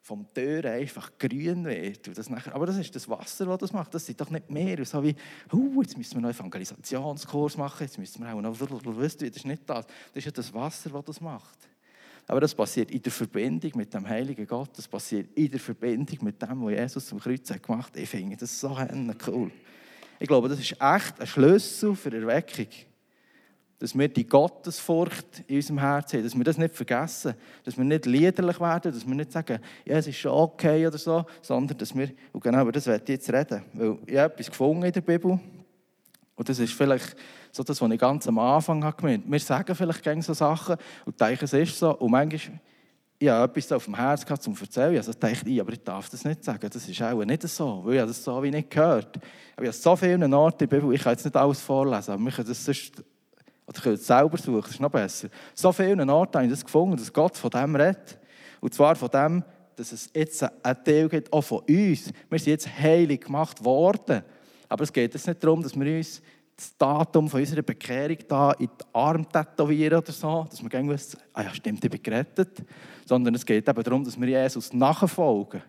vom 0.00 0.26
Tür 0.34 0.64
einfach 0.64 1.12
grün 1.18 1.64
wird. 1.64 2.08
Und 2.08 2.18
das 2.18 2.28
nachher, 2.28 2.54
aber 2.54 2.66
das 2.66 2.76
ist 2.76 2.94
das 2.94 3.08
Wasser, 3.08 3.46
das 3.46 3.58
das 3.58 3.72
macht. 3.72 3.94
Das 3.94 4.04
sind 4.04 4.20
doch 4.20 4.28
nicht 4.28 4.50
mehr. 4.50 4.84
So 4.84 5.02
wie, 5.02 5.14
oh, 5.52 5.80
jetzt 5.80 5.96
müssen 5.96 6.14
wir 6.14 6.20
noch 6.20 6.28
einen 6.28 6.36
Evangelisationskurs 6.36 7.56
machen, 7.56 7.84
jetzt 7.84 7.98
müssen 7.98 8.22
wir 8.22 8.34
auch 8.34 8.40
noch, 8.40 8.58
wisst 8.98 9.22
ihr, 9.22 9.28
das 9.28 9.38
ist 9.38 9.46
nicht 9.46 9.62
das. 9.66 9.86
Das 9.86 10.16
ist 10.16 10.24
ja 10.26 10.30
das 10.30 10.52
Wasser, 10.52 10.90
das 10.90 11.04
das 11.04 11.20
macht. 11.20 11.58
Aber 12.26 12.40
das 12.40 12.54
passiert 12.54 12.90
in 12.90 13.02
der 13.02 13.12
Verbindung 13.12 13.72
mit 13.74 13.92
dem 13.92 14.08
Heiligen 14.08 14.46
Gott, 14.46 14.70
das 14.76 14.88
passiert 14.88 15.28
in 15.34 15.50
der 15.50 15.60
Verbindung 15.60 16.18
mit 16.22 16.40
dem, 16.40 16.64
was 16.64 16.72
Jesus 16.72 17.06
zum 17.06 17.20
Kreuz 17.20 17.50
hat 17.50 17.62
gemacht 17.62 17.92
hat. 17.94 18.00
Ich 18.00 18.08
finde 18.08 18.36
das 18.36 18.58
so 18.58 18.76
cool. 19.26 19.50
Ich 20.18 20.28
glaube, 20.28 20.48
das 20.48 20.58
ist 20.58 20.72
echt 20.72 21.20
ein 21.20 21.26
Schlüssel 21.26 21.94
für 21.94 22.12
Erweckung. 22.12 22.68
Dass 23.78 23.98
wir 23.98 24.08
die 24.08 24.26
Gottesfurcht 24.26 25.42
in 25.46 25.56
unserem 25.56 25.80
Herzen 25.80 26.16
haben, 26.16 26.24
dass 26.24 26.34
wir 26.34 26.44
das 26.44 26.56
nicht 26.56 26.74
vergessen, 26.74 27.34
dass 27.64 27.76
wir 27.76 27.84
nicht 27.84 28.06
liederlich 28.06 28.58
werden, 28.58 28.92
dass 28.92 29.06
wir 29.06 29.14
nicht 29.14 29.32
sagen, 29.32 29.58
ja, 29.84 29.96
es 29.98 30.06
ist 30.06 30.16
schon 30.16 30.32
okay 30.32 30.86
oder 30.86 30.96
so, 30.96 31.26
sondern 31.42 31.76
dass 31.76 31.94
wir, 31.94 32.10
und 32.32 32.42
genau 32.42 32.62
über 32.62 32.72
das 32.72 32.86
werde 32.86 33.02
ich 33.04 33.10
jetzt 33.10 33.30
reden, 33.30 33.62
weil 33.74 33.98
ich 34.06 34.16
habe 34.16 34.32
etwas 34.32 34.46
gefunden 34.46 34.84
in 34.84 34.92
der 34.92 35.00
Bibel 35.02 35.38
und 36.36 36.48
das 36.48 36.58
ist 36.58 36.72
vielleicht 36.72 37.16
so 37.52 37.62
das, 37.62 37.80
was 37.80 37.90
ich 37.90 37.98
ganz 37.98 38.26
am 38.26 38.38
Anfang 38.38 38.82
habe 38.84 38.96
gemeint. 38.96 39.24
Wir 39.30 39.38
sagen 39.38 39.74
vielleicht 39.74 40.02
gegen 40.02 40.22
so 40.22 40.34
Sachen 40.34 40.76
und 41.04 41.20
denken, 41.20 41.44
es 41.44 41.52
ist 41.52 41.78
so 41.78 41.96
und 41.96 42.10
manchmal 42.10 42.60
ich 43.18 43.28
habe 43.28 43.44
etwas 43.44 43.72
auf 43.72 43.84
dem 43.84 43.94
Herz 43.94 44.24
gehabt, 44.24 44.42
zum 44.42 44.56
Erzählen. 44.60 44.96
Also 44.96 45.12
dachte 45.12 45.48
ich, 45.48 45.60
aber 45.60 45.72
ich 45.72 45.82
darf 45.82 46.10
das 46.10 46.24
nicht 46.24 46.44
sagen. 46.44 46.68
Das 46.70 46.88
ist 46.88 47.02
auch 47.02 47.24
nicht 47.24 47.42
so, 47.42 47.82
weil 47.84 47.94
ich 47.94 48.02
das 48.02 48.22
so 48.22 48.42
wie 48.42 48.50
nicht 48.50 48.70
gehört. 48.70 49.16
Aber 49.56 49.62
ich 49.62 49.68
habe 49.68 49.72
so 49.72 49.96
viele 49.96 50.36
Orte 50.36 50.64
in 50.64 50.70
der 50.70 50.76
Bibel, 50.76 50.94
ich 50.94 51.02
kann 51.02 51.12
jetzt 51.12 51.24
nicht 51.24 51.36
alles 51.36 51.60
vorlesen, 51.60 52.10
aber 52.10 52.22
wir 52.22 52.32
können 52.32 52.48
das 52.48 52.64
sonst, 52.64 53.02
oder 53.66 53.80
können 53.80 53.94
es 53.94 54.06
selber 54.06 54.36
suchen, 54.36 54.60
das 54.62 54.70
ist 54.72 54.80
noch 54.80 54.90
besser. 54.90 55.28
So 55.54 55.72
vielen 55.72 56.10
Orten 56.10 56.34
habe 56.34 56.44
ich 56.46 56.50
das 56.50 56.64
gefunden, 56.64 56.96
dass 56.96 57.12
Gott 57.12 57.36
von 57.36 57.50
dem 57.50 57.76
redet. 57.76 58.18
Und 58.60 58.74
zwar 58.74 58.96
von 58.96 59.08
dem, 59.08 59.44
dass 59.76 59.92
es 59.92 60.10
jetzt 60.12 60.42
einen 60.42 60.84
Teil 60.84 61.08
gibt, 61.08 61.32
auch 61.32 61.42
von 61.42 61.60
uns. 61.60 62.12
Wir 62.28 62.38
sind 62.38 62.46
jetzt 62.46 62.78
heilig 62.78 63.22
gemacht 63.22 63.64
worden. 63.64 64.22
Aber 64.74 64.82
es 64.82 64.92
geht 64.92 65.14
jetzt 65.14 65.28
nicht 65.28 65.44
darum, 65.44 65.62
dass 65.62 65.78
wir 65.78 65.96
uns 65.96 66.20
das 66.56 66.76
Datum 66.76 67.30
von 67.30 67.38
unserer 67.38 67.62
Bekehrung 67.62 68.16
da 68.26 68.50
in 68.54 68.66
den 68.66 68.86
Arm 68.92 69.30
tätowieren 69.30 69.98
oder 69.98 70.10
so, 70.10 70.48
dass 70.50 70.60
wir 70.60 70.68
gehen 70.68 70.88
wissen, 70.88 71.20
ah 71.32 71.42
ja, 71.42 71.54
stimmt, 71.54 71.84
ich 71.84 71.90
bin 71.92 72.02
gerettet. 72.02 72.64
Sondern 73.06 73.36
es 73.36 73.46
geht 73.46 73.68
eben 73.68 73.82
darum, 73.84 74.02
dass 74.02 74.20
wir 74.20 74.26
Jesus 74.26 74.72
nachfolgen. 74.72 75.62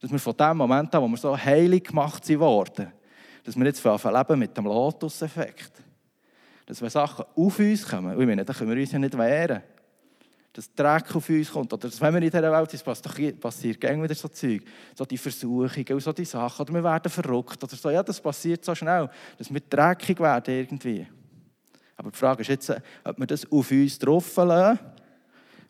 Dass 0.00 0.12
wir 0.12 0.18
von 0.20 0.36
dem 0.36 0.58
Moment 0.58 0.94
an, 0.94 1.02
wo 1.02 1.08
wir 1.08 1.16
so 1.16 1.36
heilig 1.36 1.82
gemacht 1.82 2.24
sind 2.24 2.38
worden, 2.38 2.92
dass 3.42 3.56
wir 3.56 3.66
jetzt 3.66 3.84
leben 3.84 4.38
mit 4.38 4.56
dem 4.56 4.66
Lotus-Effekt. 4.66 5.82
Dass 6.64 6.80
wenn 6.80 6.90
Sachen 6.90 7.24
auf 7.34 7.58
uns 7.58 7.88
kommen, 7.88 8.12
ich 8.12 8.26
meine, 8.28 8.44
dann 8.44 8.54
können 8.54 8.70
wir 8.70 8.80
uns 8.80 8.92
ja 8.92 9.00
nicht 9.00 9.18
wehren 9.18 9.62
dass 10.52 10.74
Dreck 10.74 11.14
auf 11.16 11.28
uns 11.28 11.50
kommt. 11.50 11.72
Oder 11.72 11.88
dass, 11.88 12.00
wenn 12.00 12.12
wir 12.14 12.22
in 12.22 12.30
dieser 12.30 12.52
Welt 12.52 12.70
sind, 12.70 12.84
passiert, 12.84 13.40
passiert 13.40 13.80
gerne 13.80 14.02
wieder 14.02 14.14
so 14.14 14.28
Zeug. 14.28 14.62
So 14.94 15.04
die 15.04 15.16
Versuchungen 15.16 15.86
und 15.92 16.00
so 16.00 16.12
die 16.12 16.24
Sachen. 16.24 16.62
Oder 16.62 16.74
wir 16.74 16.84
werden 16.84 17.10
verrückt 17.10 17.62
oder 17.62 17.74
so. 17.74 17.90
Ja, 17.90 18.02
das 18.02 18.20
passiert 18.20 18.64
so 18.64 18.74
schnell, 18.74 19.08
dass 19.38 19.52
wir 19.52 19.60
dreckig 19.60 20.20
werden 20.20 20.54
irgendwie. 20.54 21.06
Aber 21.96 22.10
die 22.10 22.18
Frage 22.18 22.42
ist 22.42 22.48
jetzt, 22.48 22.70
ob 23.04 23.18
wir 23.18 23.26
das 23.26 23.50
auf 23.50 23.70
uns 23.70 23.98
drauf 23.98 24.36
lassen 24.36 24.78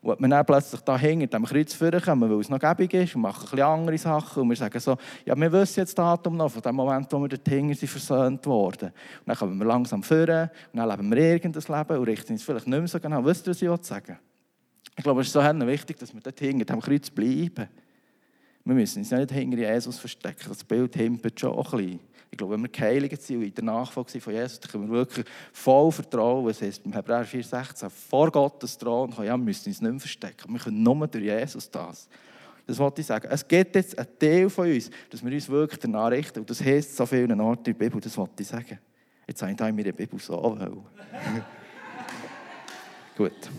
Und 0.01 0.21
wenn 0.21 0.31
wir 0.31 0.37
dann 0.37 0.47
plötzlich 0.47 0.81
da 0.81 0.99
hinter 0.99 1.27
dem 1.27 1.45
Kreuz 1.45 1.75
vorkommen, 1.75 2.29
weil 2.31 2.41
es 2.41 2.49
noch 2.49 2.59
gäbig 2.59 2.95
ist 2.95 3.15
und 3.15 3.23
machen 3.23 3.43
ein 3.43 3.51
bisschen 3.51 3.61
andere 3.61 3.99
Sachen 3.99 4.43
und 4.43 4.49
wir 4.49 4.57
sagen 4.57 4.81
so, 4.81 4.97
ja, 5.25 5.37
wir 5.37 5.53
wissen 5.53 5.81
jetzt 5.81 5.97
das 5.97 6.05
Datum 6.05 6.37
noch, 6.37 6.51
von 6.51 6.63
dem 6.63 6.75
Moment, 6.75 7.13
wo 7.13 7.21
wir 7.21 7.29
dort 7.29 7.49
hinten 7.49 7.75
sind 7.75 7.89
versöhnt 7.89 8.45
worden. 8.47 8.89
Und 8.89 9.27
dann 9.27 9.37
kommen 9.37 9.59
wir 9.59 9.67
langsam 9.67 10.03
führen 10.03 10.51
und 10.73 10.79
dann 10.79 10.89
leben 10.89 11.11
wir 11.11 11.19
irgendein 11.19 11.79
Leben 11.79 11.99
und 11.99 12.05
richten 12.05 12.33
uns 12.33 12.43
vielleicht 12.43 12.67
nicht 12.67 12.79
mehr 12.79 12.89
so 12.89 12.99
genau. 12.99 13.25
Wisst 13.25 13.47
ihr, 13.47 13.53
was 13.53 13.63
ich 13.63 13.87
sagen 13.87 14.19
Ich 14.97 15.03
glaube, 15.03 15.23
es 15.23 15.29
ist 15.29 15.33
so 15.33 15.41
wichtig, 15.41 15.99
dass 15.99 16.13
wir 16.13 16.21
dort 16.21 16.39
hinter 16.39 16.65
dem 16.65 16.81
Kreuz 16.81 17.11
bleiben. 17.11 17.69
Wir 18.65 18.75
müssen 18.75 19.01
uns 19.01 19.11
nicht 19.11 19.33
hinter 19.33 19.59
Jesus 19.59 19.99
verstecken. 19.99 20.45
Das 20.49 20.63
Bild 20.63 20.95
himpelt 20.95 21.41
schon 21.41 21.57
ein 21.57 21.63
bisschen. 21.63 22.01
Ich 22.31 22.39
glaube, 22.39 22.55
wenn 22.55 22.63
wir 22.63 22.69
geheiligt 22.69 23.21
sind 23.21 23.39
und 23.39 23.43
in 23.43 23.55
der 23.55 23.65
Nachfolge 23.65 24.21
von 24.21 24.33
Jesus, 24.33 24.61
dann 24.61 24.71
können 24.71 24.91
wir 24.91 24.99
wirklich 24.99 25.27
voll 25.53 25.93
vertrauen, 25.93 26.47
was 26.47 26.63
heißt 26.63 26.83
beim 26.83 26.95
Hebräer 26.95 27.27
4,16, 27.27 27.91
vor 27.91 28.31
Gottes 28.31 28.79
Thron, 28.79 29.13
ja, 29.19 29.25
wir 29.25 29.37
müssen 29.37 29.69
uns 29.69 29.83
nicht 29.83 29.91
mehr 29.91 30.01
verstecken. 30.01 30.51
Wir 30.51 30.61
können 30.61 30.83
nur 30.83 31.07
durch 31.09 31.25
Jesus 31.25 31.71
das. 31.71 32.09
Das 32.67 32.79
wollte 32.79 33.03
ich 33.03 33.07
sagen. 33.07 33.29
Es 33.31 33.47
gibt 33.47 33.75
jetzt 33.75 33.99
einen 33.99 34.19
Teil 34.19 34.49
von 34.49 34.71
uns, 34.71 34.91
dass 35.11 35.23
wir 35.23 35.33
uns 35.33 35.49
wirklich 35.49 35.81
danach 35.81 36.11
richten. 36.11 36.39
Und 36.39 36.49
das 36.49 36.63
heißt 36.63 36.97
so 36.97 37.05
vielen 37.05 37.39
Orten 37.41 37.71
in 37.71 37.79
der 37.79 37.85
Bibel, 37.85 38.01
das 38.01 38.17
wollte 38.17 38.43
ich 38.43 38.49
sagen. 38.49 38.79
Jetzt 39.27 39.43
habe 39.43 39.53
ich 39.53 39.61
in 39.61 39.77
meiner 39.77 39.93
Bibel 39.93 40.19
so 40.19 40.39
Gut. 43.17 43.51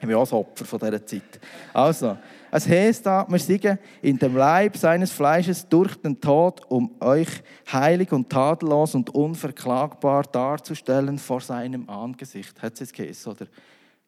Ich 0.00 0.06
bin 0.06 0.14
auch 0.14 0.30
ein 0.30 0.38
Opfer 0.38 0.64
von 0.64 0.78
dieser 0.78 1.04
Zeit. 1.04 1.40
Also, 1.72 2.16
es 2.50 2.68
heißt 2.68 3.04
da, 3.04 3.26
wir 3.28 3.38
singen 3.38 3.78
in 4.02 4.18
dem 4.18 4.36
Leib 4.36 4.76
seines 4.76 5.10
Fleisches 5.10 5.68
durch 5.68 5.94
den 5.96 6.20
Tod, 6.20 6.62
um 6.68 6.94
euch 7.00 7.28
heilig 7.72 8.12
und 8.12 8.30
tadellos 8.30 8.94
und 8.94 9.14
unverklagbar 9.14 10.24
darzustellen 10.24 11.18
vor 11.18 11.40
seinem 11.40 11.88
Angesicht. 11.88 12.60
Hat 12.62 12.74
es 12.74 12.80
jetzt 12.80 12.94
geheißen, 12.94 13.32
oder? 13.32 13.46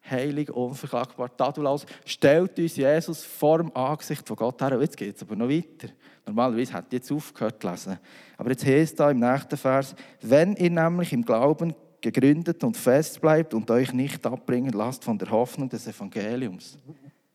Heilig, 0.09 0.49
unverklagbar, 0.49 1.35
tadellos. 1.35 1.85
Stellt 2.05 2.57
uns 2.57 2.75
Jesus 2.75 3.23
vor 3.23 3.57
dem 3.57 3.75
Angesicht 3.75 4.27
von 4.27 4.37
Gott 4.37 4.61
her. 4.61 4.79
Jetzt 4.79 4.97
geht 4.97 5.15
es 5.15 5.21
aber 5.21 5.35
noch 5.35 5.49
weiter. 5.49 5.89
Normalerweise 6.25 6.83
ich 6.87 6.93
jetzt 6.93 7.11
aufgehört 7.11 7.61
zu 7.61 7.69
lesen. 7.69 7.99
Aber 8.37 8.49
jetzt 8.49 8.65
heißt 8.65 8.99
da 8.99 9.11
im 9.11 9.19
nächsten 9.19 9.57
Vers, 9.57 9.95
wenn 10.21 10.55
ihr 10.55 10.69
nämlich 10.69 11.11
im 11.11 11.25
Glauben 11.25 11.75
gegründet 12.01 12.63
und 12.63 12.77
fest 12.77 13.19
bleibt 13.21 13.53
und 13.53 13.69
euch 13.71 13.93
nicht 13.93 14.25
abbringen 14.25 14.71
lasst 14.71 15.03
von 15.03 15.17
der 15.17 15.29
Hoffnung 15.29 15.69
des 15.69 15.87
Evangeliums. 15.87 16.77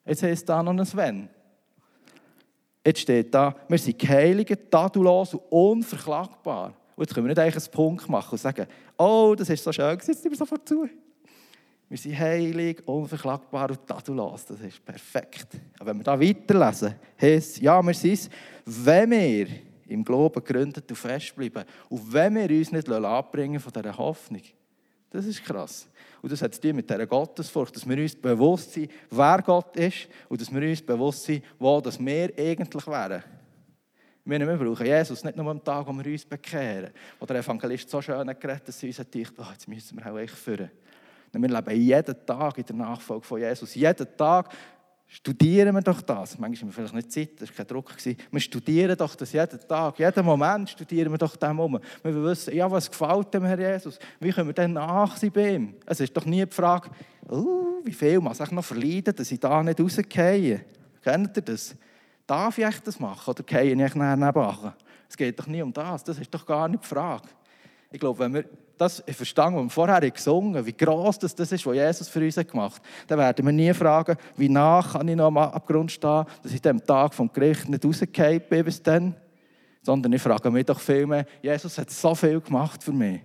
Jetzt 0.04 0.22
heißt 0.22 0.48
da 0.48 0.62
noch 0.62 0.72
ein 0.72 0.86
Wenn. 0.94 1.28
Jetzt 2.86 3.00
steht 3.00 3.34
da, 3.34 3.54
wir 3.66 3.78
sind 3.78 3.98
geheiligt, 3.98 4.70
tadellos 4.70 5.34
und 5.34 5.42
unverklagbar. 5.50 6.74
Und 6.94 7.04
jetzt 7.04 7.14
können 7.14 7.26
wir 7.26 7.30
nicht 7.30 7.38
eigentlich 7.38 7.64
einen 7.64 7.72
Punkt 7.72 8.08
machen 8.08 8.32
und 8.32 8.38
sagen, 8.38 8.66
oh, 8.98 9.34
das 9.36 9.48
ist 9.48 9.64
so 9.64 9.72
schön, 9.72 9.90
jetzt 9.90 10.04
sind 10.04 10.30
wir 10.30 10.36
sofort 10.36 10.68
zu. 10.68 10.88
Wir 11.88 11.98
sind 11.98 12.18
heilig, 12.18 12.86
unverklagbar 12.86 13.70
und 13.70 13.86
tadellos. 13.86 14.44
Das 14.46 14.60
ist 14.60 14.84
perfekt. 14.84 15.48
Aber 15.78 15.90
wenn 15.90 15.98
wir 15.98 16.04
da 16.04 16.20
weiterlesen, 16.20 16.94
heißt 17.20 17.60
ja, 17.60 17.82
wir 17.82 17.94
sind 17.94 18.12
es, 18.12 18.30
wenn 18.66 19.10
wir 19.10 19.46
im 19.88 20.04
Glauben 20.04 20.42
gegründet 20.44 20.90
und 20.90 20.96
festbleiben 20.96 21.64
und 21.88 22.12
wenn 22.12 22.34
wir 22.34 22.50
uns 22.50 22.72
nicht 22.72 22.88
abbringen 22.88 23.60
von 23.60 23.72
dieser 23.72 23.96
Hoffnung. 23.96 24.42
Das 25.10 25.26
ist 25.26 25.44
krass. 25.44 25.88
Und 26.22 26.32
das 26.32 26.42
hat 26.42 26.60
tun 26.60 26.74
mit 26.74 26.90
dieser 26.90 27.06
Gottesfurcht, 27.06 27.76
dass 27.76 27.88
wir 27.88 27.96
uns 27.98 28.16
bewusst 28.16 28.72
sind, 28.72 28.90
wer 29.10 29.42
Gott 29.42 29.76
ist 29.76 30.08
und 30.28 30.40
dass 30.40 30.52
wir 30.52 30.68
uns 30.68 30.82
bewusst 30.82 31.24
sind, 31.24 31.44
wo 31.58 31.80
das 31.80 32.04
wir 32.04 32.32
eigentlich 32.36 32.86
wären. 32.86 33.22
Wir 34.24 34.56
brauchen 34.56 34.86
Jesus 34.86 35.22
nicht 35.22 35.36
nur 35.36 35.50
am 35.50 35.62
Tag, 35.62 35.86
wo 35.86 35.92
wir 35.92 36.10
uns 36.10 36.24
bekehren. 36.24 36.90
Wo 37.20 37.26
der 37.26 37.36
Evangelist 37.36 37.90
so 37.90 38.00
schön 38.00 38.26
geredet 38.26 38.66
dass 38.66 38.80
sie 38.80 38.86
uns 38.86 38.96
gedacht 38.96 39.34
oh, 39.36 39.52
jetzt 39.52 39.68
müssen 39.68 39.98
wir 39.98 40.12
auch 40.12 40.18
echt 40.18 40.34
führen. 40.34 40.70
Wir 41.30 41.48
leben 41.48 41.80
jeden 41.80 42.26
Tag 42.26 42.58
in 42.58 42.64
der 42.64 42.76
Nachfolge 42.76 43.26
von 43.26 43.40
Jesus. 43.40 43.74
Jeden 43.74 44.16
Tag 44.16 44.48
Studieren 45.14 45.72
wir 45.72 45.80
doch 45.80 46.02
das. 46.02 46.36
Manchmal 46.40 46.62
haben 46.62 46.68
wir 46.68 46.72
vielleicht 46.72 46.94
nicht 46.94 47.12
Zeit, 47.12 47.40
das 47.40 47.48
war 47.50 47.56
kein 47.58 47.66
Druck. 47.68 47.94
Wir 48.32 48.40
studieren 48.40 48.96
doch 48.96 49.14
das 49.14 49.32
jeden 49.32 49.60
Tag, 49.60 49.96
jeden 49.96 50.26
Moment 50.26 50.68
studieren 50.68 51.12
wir 51.12 51.18
doch 51.18 51.36
dem 51.36 51.60
um. 51.60 51.78
Wir 52.02 52.24
wissen, 52.24 52.52
ja, 52.52 52.68
was 52.68 52.90
gefällt 52.90 53.32
dem 53.32 53.44
Herr 53.44 53.56
Jesus? 53.56 53.96
Wie 54.18 54.32
können 54.32 54.48
wir 54.48 54.54
dann 54.54 54.72
nach 54.72 55.16
sein 55.16 55.30
bei 55.30 55.54
ihm? 55.54 55.76
Es 55.86 56.00
ist 56.00 56.16
doch 56.16 56.24
nie 56.24 56.44
die 56.44 56.52
Frage, 56.52 56.90
oh, 57.28 57.78
wie 57.84 57.92
viel 57.92 58.18
muss 58.18 58.40
ich 58.40 58.50
noch 58.50 58.64
verleiden, 58.64 59.14
dass 59.14 59.30
ich 59.30 59.38
da 59.38 59.62
nicht 59.62 59.80
rausgehe. 59.80 60.64
Kennt 61.00 61.36
ihr 61.36 61.42
das? 61.42 61.76
Darf 62.26 62.58
ich 62.58 62.80
das 62.80 62.98
machen 62.98 63.30
oder 63.30 63.44
gehe 63.44 63.62
ich 63.62 63.76
nachher 63.76 64.16
nebenan? 64.16 64.72
Es 65.08 65.16
geht 65.16 65.38
doch 65.38 65.46
nie 65.46 65.62
um 65.62 65.72
das, 65.72 66.02
das 66.02 66.18
ist 66.18 66.34
doch 66.34 66.44
gar 66.44 66.66
nicht 66.66 66.82
die 66.82 66.88
Frage. 66.88 67.28
Ich 67.92 68.00
glaube, 68.00 68.18
wenn 68.18 68.34
wir 68.34 68.44
das 68.76 69.02
verstanden, 69.06 69.58
was 69.58 69.64
wir 69.64 69.70
vorher 69.70 70.10
gesungen 70.10 70.56
haben, 70.56 70.66
wie 70.66 70.72
gross 70.72 71.18
das, 71.18 71.34
das 71.34 71.52
ist, 71.52 71.64
was 71.66 71.74
Jesus 71.74 72.08
für 72.08 72.20
uns 72.20 72.36
gemacht 72.36 72.82
hat, 72.82 73.10
dann 73.10 73.18
werden 73.18 73.46
wir 73.46 73.52
nie 73.52 73.72
fragen, 73.72 74.16
wie 74.36 74.48
nach 74.48 74.92
kann 74.92 75.08
ich 75.08 75.16
noch 75.16 75.26
am 75.26 75.38
Abgrund 75.38 75.92
stehen, 75.92 76.24
dass 76.42 76.52
ich 76.52 76.60
dem 76.60 76.84
Tag 76.84 77.14
vom 77.14 77.32
Gericht 77.32 77.68
nicht 77.68 77.84
rausgefallen 77.84 78.42
bin 78.48 78.64
bis 78.64 78.82
dann. 78.82 79.14
Sondern 79.82 80.12
ich 80.12 80.22
frage 80.22 80.50
mich 80.50 80.64
doch 80.64 80.80
viel 80.80 81.06
mehr, 81.06 81.26
Jesus 81.42 81.76
hat 81.78 81.90
so 81.90 82.14
viel 82.14 82.40
gemacht 82.40 82.82
für 82.82 82.92
mich. 82.92 83.20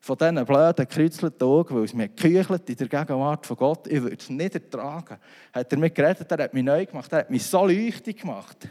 Von 0.00 0.16
diesen 0.16 0.44
blöden, 0.44 0.86
gekreuzten 0.88 1.32
Augen, 1.40 1.76
weil 1.76 1.84
es 1.84 1.94
mich 1.94 2.14
geküchelt 2.14 2.68
in 2.68 2.76
der 2.76 2.88
Gegenwart 2.88 3.46
von 3.46 3.56
Gott, 3.56 3.86
ich 3.86 4.02
würde 4.02 4.16
es 4.16 4.28
nicht 4.28 4.54
ertragen. 4.54 5.16
Hat 5.52 5.72
er 5.72 5.78
mich 5.78 5.94
geredet, 5.94 6.30
er 6.30 6.44
hat 6.44 6.52
mich 6.52 6.64
neu 6.64 6.84
gemacht, 6.84 7.12
er 7.12 7.20
hat 7.20 7.30
mich 7.30 7.46
so 7.46 7.64
leuchtig 7.66 8.20
gemacht 8.20 8.68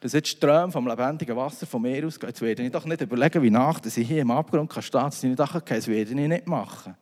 dass 0.00 0.12
jetzt 0.12 0.28
Ströme 0.28 0.72
vom 0.72 0.86
lebendigen 0.86 1.36
Wasser 1.36 1.66
vom 1.66 1.82
Meer 1.82 2.06
ausgehen. 2.06 2.28
Jetzt 2.28 2.40
werde 2.40 2.62
ich 2.62 2.70
doch 2.70 2.84
nicht 2.84 3.00
überlegen, 3.00 3.42
wie 3.42 3.50
nach 3.50 3.80
dass 3.80 3.96
ich 3.96 4.06
hier 4.06 4.22
im 4.22 4.30
Abgrund 4.30 4.70
kann 4.70 4.82
stehen 4.82 5.00
kann, 5.00 5.10
dass 5.10 5.22
ich 5.22 5.30
nicht 5.30 5.38
kann. 5.38 5.62
Das 5.66 5.88
werde 5.88 6.10
ich 6.10 6.28
nicht 6.28 6.46
machen. 6.46 6.94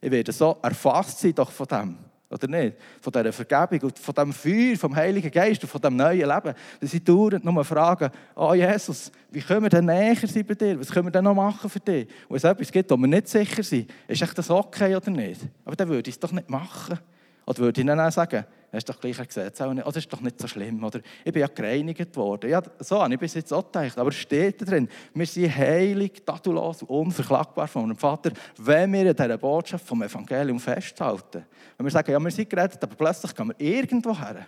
Ich 0.00 0.10
werde 0.10 0.32
so 0.32 0.58
erfasst 0.62 1.20
sein 1.20 1.34
doch 1.34 1.50
von 1.50 1.66
dem. 1.66 1.98
Oder 2.34 2.48
nicht? 2.48 2.76
Von 3.00 3.12
dieser 3.12 3.32
Vergebung 3.32 3.88
und 3.88 3.98
von 3.98 4.14
dem 4.14 4.32
Feuer, 4.32 4.76
vom 4.76 4.96
Heiligen 4.96 5.30
Geist 5.30 5.62
und 5.62 5.68
von 5.68 5.80
dem 5.80 5.94
neuen 5.94 6.28
Leben. 6.28 6.54
Dass 6.80 6.92
ich 6.92 7.04
dauernd 7.04 7.44
nur 7.44 7.64
frage, 7.64 8.10
oh 8.34 8.54
Jesus, 8.54 9.12
wie 9.30 9.40
können 9.40 9.62
wir 9.62 9.70
denn 9.70 9.84
näher 9.84 10.16
sein 10.16 10.44
bei 10.44 10.54
dir? 10.54 10.80
Was 10.80 10.90
können 10.90 11.06
wir 11.06 11.12
denn 11.12 11.24
noch 11.24 11.34
machen 11.34 11.70
für 11.70 11.80
dich? 11.80 12.08
Und 12.28 12.36
es 12.36 12.44
etwas 12.44 12.72
gibt, 12.72 12.90
wo 12.90 12.96
wir 12.96 13.06
nicht 13.06 13.28
sicher 13.28 13.62
sind, 13.62 13.90
ist 14.08 14.38
das 14.38 14.50
okay 14.50 14.96
oder 14.96 15.10
nicht? 15.10 15.42
Aber 15.64 15.76
dann 15.76 15.88
würde 15.88 16.08
ich 16.08 16.16
es 16.16 16.20
doch 16.20 16.32
nicht 16.32 16.50
machen. 16.50 16.98
Oder 17.46 17.58
würde 17.58 17.80
ich 17.80 17.86
dann 17.86 18.00
auch 18.00 18.10
sagen, 18.10 18.44
hast 18.76 18.88
doch 18.88 19.00
gleich 19.00 19.16
gesagt, 19.16 19.60
oh, 19.60 19.74
das 19.74 19.96
ist 19.96 20.12
doch 20.12 20.20
nicht 20.20 20.40
so 20.40 20.46
schlimm. 20.46 20.82
Oder 20.82 21.00
ich 21.24 21.32
bin 21.32 21.40
ja 21.40 21.46
gereinigt 21.46 22.16
worden. 22.16 22.50
Ja, 22.50 22.62
so 22.78 23.02
habe 23.02 23.14
ich 23.14 23.20
bis 23.20 23.34
jetzt 23.34 23.52
auch 23.52 23.64
gedacht. 23.64 23.98
Aber 23.98 24.10
es 24.10 24.16
steht 24.16 24.60
da 24.60 24.64
drin, 24.64 24.88
wir 25.14 25.26
sind 25.26 25.54
heilig, 25.54 26.22
tadellos 26.24 26.82
und 26.82 26.88
unverklagbar 26.88 27.68
von 27.68 27.82
unserem 27.82 27.98
Vater, 27.98 28.32
wenn 28.58 28.92
wir 28.92 29.10
an 29.10 29.16
dieser 29.16 29.38
Botschaft 29.38 29.86
vom 29.86 30.02
Evangelium 30.02 30.58
festhalten. 30.58 31.44
Wenn 31.76 31.86
wir 31.86 31.90
sagen, 31.90 32.10
ja, 32.10 32.18
wir 32.18 32.30
sind 32.30 32.50
gerettet, 32.50 32.82
aber 32.82 32.94
plötzlich 32.94 33.34
gehen 33.34 33.48
wir 33.48 33.60
irgendwo 33.60 34.18
her. 34.18 34.46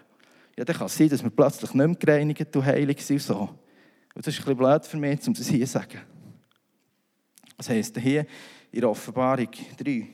Ja, 0.57 0.65
dann 0.65 0.77
kann 0.77 0.87
es 0.87 0.97
sein, 0.97 1.09
dass 1.09 1.23
wir 1.23 1.31
plötzlich 1.31 1.75
nicht 1.75 1.87
mehr 1.87 1.97
gereinigt 1.97 2.57
und 2.57 2.65
heilig 2.65 3.05
sind. 3.05 3.21
So. 3.21 3.37
Und 4.15 4.27
das 4.27 4.29
ist 4.29 4.41
ein 4.41 4.45
bisschen 4.45 4.57
blöd 4.57 4.87
für 4.87 4.97
mich, 4.97 5.29
um 5.29 5.35
das 5.35 5.47
hier 5.47 5.67
zu 5.67 5.73
sagen. 5.73 6.01
Das 7.57 7.69
heisst 7.69 7.99
hier 7.99 8.27
in 8.73 8.85
Offenbarung 8.85 9.49
3, 9.79 10.09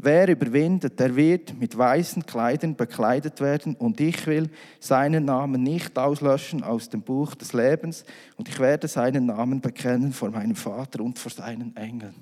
Wer 0.00 0.28
überwindet, 0.28 1.00
der 1.00 1.16
wird 1.16 1.58
mit 1.58 1.76
weißen 1.76 2.24
Kleidern 2.24 2.76
bekleidet 2.76 3.40
werden 3.40 3.74
und 3.74 4.00
ich 4.00 4.28
will 4.28 4.48
seinen 4.78 5.24
Namen 5.24 5.64
nicht 5.64 5.98
auslöschen 5.98 6.62
aus 6.62 6.88
dem 6.88 7.02
Buch 7.02 7.34
des 7.34 7.52
Lebens 7.52 8.04
und 8.36 8.48
ich 8.48 8.60
werde 8.60 8.86
seinen 8.86 9.26
Namen 9.26 9.60
bekennen 9.60 10.12
vor 10.12 10.30
meinem 10.30 10.54
Vater 10.54 11.02
und 11.02 11.18
vor 11.18 11.32
seinen 11.32 11.76
Engeln. 11.76 12.14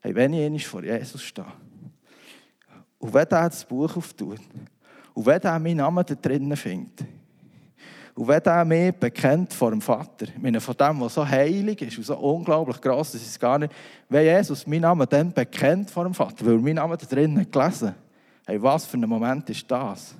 Hey, 0.00 0.16
wenn 0.16 0.32
ich 0.34 0.66
vor 0.66 0.82
Jesus 0.82 1.22
stehe 1.22 1.46
und 2.98 3.14
wenn 3.14 3.20
er 3.30 3.50
das 3.50 3.64
Buch 3.64 3.96
auftut 3.96 4.40
und 5.14 5.26
wenn 5.26 5.40
er 5.40 5.60
meinen 5.60 5.76
Namen 5.76 6.04
da 6.04 6.14
drinnen 6.16 6.56
findet, 6.56 7.06
und 8.16 8.28
wenn 8.28 8.42
er 8.42 8.64
mich 8.64 8.94
bekennt 8.94 9.52
vor 9.52 9.70
dem 9.70 9.80
Vater, 9.80 10.26
ich 10.26 10.42
meine, 10.42 10.60
von 10.60 10.74
dem, 10.74 11.00
was 11.00 11.14
so 11.14 11.28
heilig 11.28 11.82
ist 11.82 11.98
und 11.98 12.04
so 12.04 12.16
unglaublich 12.16 12.80
groß, 12.80 13.12
das 13.12 13.22
ist 13.22 13.38
gar 13.38 13.58
nicht, 13.58 13.72
wenn 14.08 14.24
Jesus 14.24 14.66
meinen 14.66 14.82
Namen 14.82 15.06
dann 15.08 15.32
bekennt 15.32 15.90
vor 15.90 16.04
dem 16.04 16.14
Vater, 16.14 16.44
weil 16.46 16.54
er 16.54 16.60
meinen 16.60 16.76
Namen 16.76 16.96
da 16.98 17.06
drinnen 17.06 17.50
gelesen 17.50 17.94
hey, 18.46 18.62
was 18.62 18.86
für 18.86 18.96
ein 18.96 19.08
Moment 19.08 19.50
ist 19.50 19.68
das? 19.70 20.14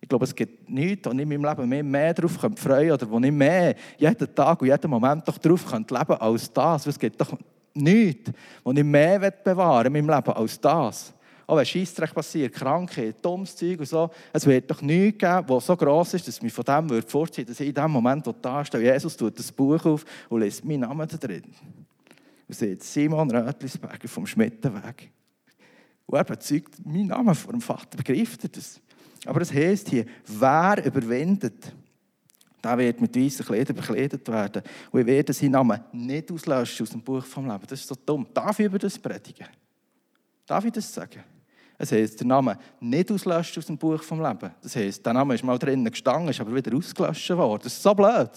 Ich 0.00 0.08
glaube, 0.08 0.24
es 0.24 0.34
gibt 0.34 0.68
nichts, 0.68 1.06
wo 1.06 1.12
ich 1.12 1.18
in 1.18 1.28
meinem 1.28 1.44
Leben 1.44 1.68
mehr, 1.68 1.82
mehr 1.82 2.14
darauf 2.14 2.32
freuen 2.32 2.54
könnte 2.54 2.94
oder 2.94 3.10
wo 3.10 3.18
ich 3.18 3.32
mehr 3.32 3.74
jeden 3.98 4.34
Tag 4.34 4.60
und 4.60 4.68
jeden 4.68 4.90
Moment 4.90 5.26
doch 5.26 5.38
darauf 5.38 5.64
leben 5.72 5.86
könnte 5.86 6.20
als 6.20 6.52
das. 6.52 6.86
Es 6.86 6.98
gibt 6.98 7.20
doch 7.20 7.36
nichts, 7.74 8.30
wo 8.62 8.72
ich 8.72 8.84
mehr 8.84 9.30
bewahren 9.30 9.86
in 9.86 9.92
meinem 9.92 10.14
Leben 10.14 10.32
als 10.32 10.60
das. 10.60 11.12
Auch 11.46 11.56
wenn 11.56 11.64
Scheissdreck 11.64 12.12
passiert, 12.12 12.52
Krankheit, 12.52 13.24
dummes 13.24 13.54
Zeug 13.54 13.78
und 13.78 13.88
so, 13.88 14.10
es 14.32 14.46
wird 14.46 14.68
doch 14.68 14.82
nichts 14.82 15.18
geben, 15.18 15.46
das 15.46 15.66
so 15.66 15.76
gross 15.76 16.14
ist, 16.14 16.26
dass 16.26 16.42
mich 16.42 16.52
von 16.52 16.64
dem 16.64 16.90
würde 16.90 17.06
vorziehen 17.06 17.46
dass 17.46 17.60
ich 17.60 17.68
in 17.68 17.74
dem 17.74 17.90
Moment, 17.90 18.26
wo 18.26 18.32
da 18.32 18.64
stehe, 18.64 18.92
Jesus 18.92 19.16
tut 19.16 19.38
das 19.38 19.52
Buch 19.52 19.84
auf 19.84 20.04
und 20.28 20.40
liest 20.40 20.64
meinen 20.64 20.80
Namen 20.80 21.06
da 21.06 21.16
drin. 21.16 21.44
Und 22.48 22.54
sieht 22.54 22.82
Simon 22.82 23.30
Rötlisberger 23.30 24.08
vom 24.08 24.26
Schmittenweg. 24.26 25.10
Und 26.06 26.18
er 26.18 26.24
bezeugt 26.24 26.84
meinen 26.84 27.08
Namen 27.08 27.34
vor 27.34 27.52
dem 27.52 27.60
Vater. 27.60 27.96
Begreift 27.96 28.42
er 28.44 28.50
das? 28.50 28.80
Aber 29.24 29.40
es 29.40 29.52
heisst 29.52 29.88
hier, 29.88 30.06
wer 30.26 30.84
überwindet, 30.84 31.72
der 32.62 32.78
wird 32.78 33.00
mit 33.00 33.16
weißen 33.16 33.44
Kleidern 33.44 33.76
bekleidet 33.76 34.26
werden. 34.28 34.62
Und 34.90 35.00
ich 35.00 35.06
werde 35.06 35.32
seinen 35.32 35.52
Namen 35.52 35.80
nicht 35.92 36.30
auslöschen 36.32 36.84
aus 36.84 36.90
dem 36.90 37.02
Buch 37.02 37.24
vom 37.24 37.46
Leben. 37.46 37.64
Das 37.68 37.80
ist 37.80 37.88
so 37.88 37.94
dumm. 37.94 38.26
Darf 38.34 38.58
ich 38.58 38.66
über 38.66 38.78
das 38.78 38.98
predigen? 38.98 39.46
Darf 40.46 40.64
ich 40.64 40.72
das 40.72 40.92
sagen? 40.92 41.22
Es 41.78 41.92
heisst, 41.92 42.20
der 42.20 42.26
Name 42.26 42.58
nicht 42.80 43.10
auslöscht 43.10 43.58
aus 43.58 43.66
dem 43.66 43.76
Buch 43.76 44.02
vom 44.02 44.22
Leben. 44.22 44.50
Das 44.62 44.74
heisst, 44.76 45.04
der 45.04 45.12
Name 45.12 45.34
ist 45.34 45.44
mal 45.44 45.58
drinnen 45.58 45.90
gestanden, 45.90 46.28
ist 46.30 46.40
aber 46.40 46.54
wieder 46.54 46.74
ausgelöscht 46.74 47.30
worden. 47.30 47.62
Das 47.64 47.74
ist 47.74 47.82
so 47.82 47.94
blöd. 47.94 48.30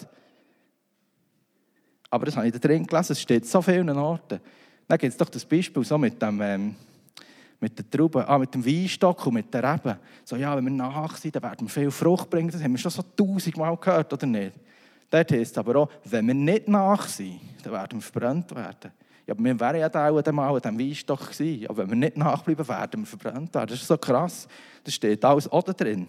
Aber 2.10 2.26
das 2.26 2.36
habe 2.36 2.46
ich 2.46 2.52
da 2.52 2.58
drin 2.58 2.86
gelesen, 2.86 3.12
es 3.12 3.20
steht 3.20 3.46
so 3.46 3.62
vielen 3.62 3.88
Orten. 3.90 4.40
Dann 4.88 4.98
gibt 4.98 5.12
es 5.12 5.16
doch 5.16 5.28
das 5.28 5.44
Beispiel 5.44 5.84
so 5.84 5.96
mit 5.96 6.20
dem, 6.20 6.40
ähm, 6.42 6.74
mit 7.60 7.78
den 7.78 7.90
Trauben, 7.90 8.24
ah, 8.26 8.38
mit 8.38 8.52
dem 8.52 8.64
Weinstock 8.64 9.24
und 9.26 9.34
mit 9.34 9.54
den 9.54 9.64
Reben. 9.64 9.96
So, 10.24 10.36
ja, 10.36 10.56
wenn 10.56 10.64
wir 10.64 10.70
nach 10.72 11.16
sind, 11.16 11.36
dann 11.36 11.42
werden 11.44 11.66
wir 11.66 11.68
viel 11.68 11.90
Frucht 11.90 12.28
bringen. 12.28 12.50
Das 12.50 12.62
haben 12.62 12.72
wir 12.72 12.78
schon 12.78 12.90
so 12.90 13.02
tausendmal 13.02 13.76
gehört, 13.76 14.12
oder 14.12 14.26
nicht? 14.26 14.52
Dort 15.08 15.32
heisst 15.32 15.52
es 15.52 15.58
aber 15.58 15.76
auch, 15.76 15.90
wenn 16.04 16.26
wir 16.26 16.34
nicht 16.34 16.68
nach 16.68 17.06
sind, 17.06 17.40
dann 17.62 17.72
werden 17.72 17.98
wir 17.98 18.02
verbrannt 18.02 18.54
werden. 18.54 18.92
Ja, 19.30 19.36
wir 19.38 19.60
wären 19.60 19.76
ja 19.76 19.86
auch 19.86 20.26
einmal 20.26 20.56
an 20.56 20.60
diesem 20.60 20.78
Weinstock 20.80 21.30
gewesen. 21.30 21.68
Aber 21.68 21.78
wenn 21.78 21.90
wir 21.90 21.96
nicht 21.96 22.16
nachbleiben, 22.16 22.66
werden 22.66 23.02
wir 23.02 23.06
verbrannt. 23.06 23.54
Das 23.54 23.70
ist 23.70 23.86
so 23.86 23.96
krass. 23.96 24.48
Das 24.82 24.92
steht 24.92 25.24
alles 25.24 25.48
da 25.48 25.60
drin. 25.72 26.08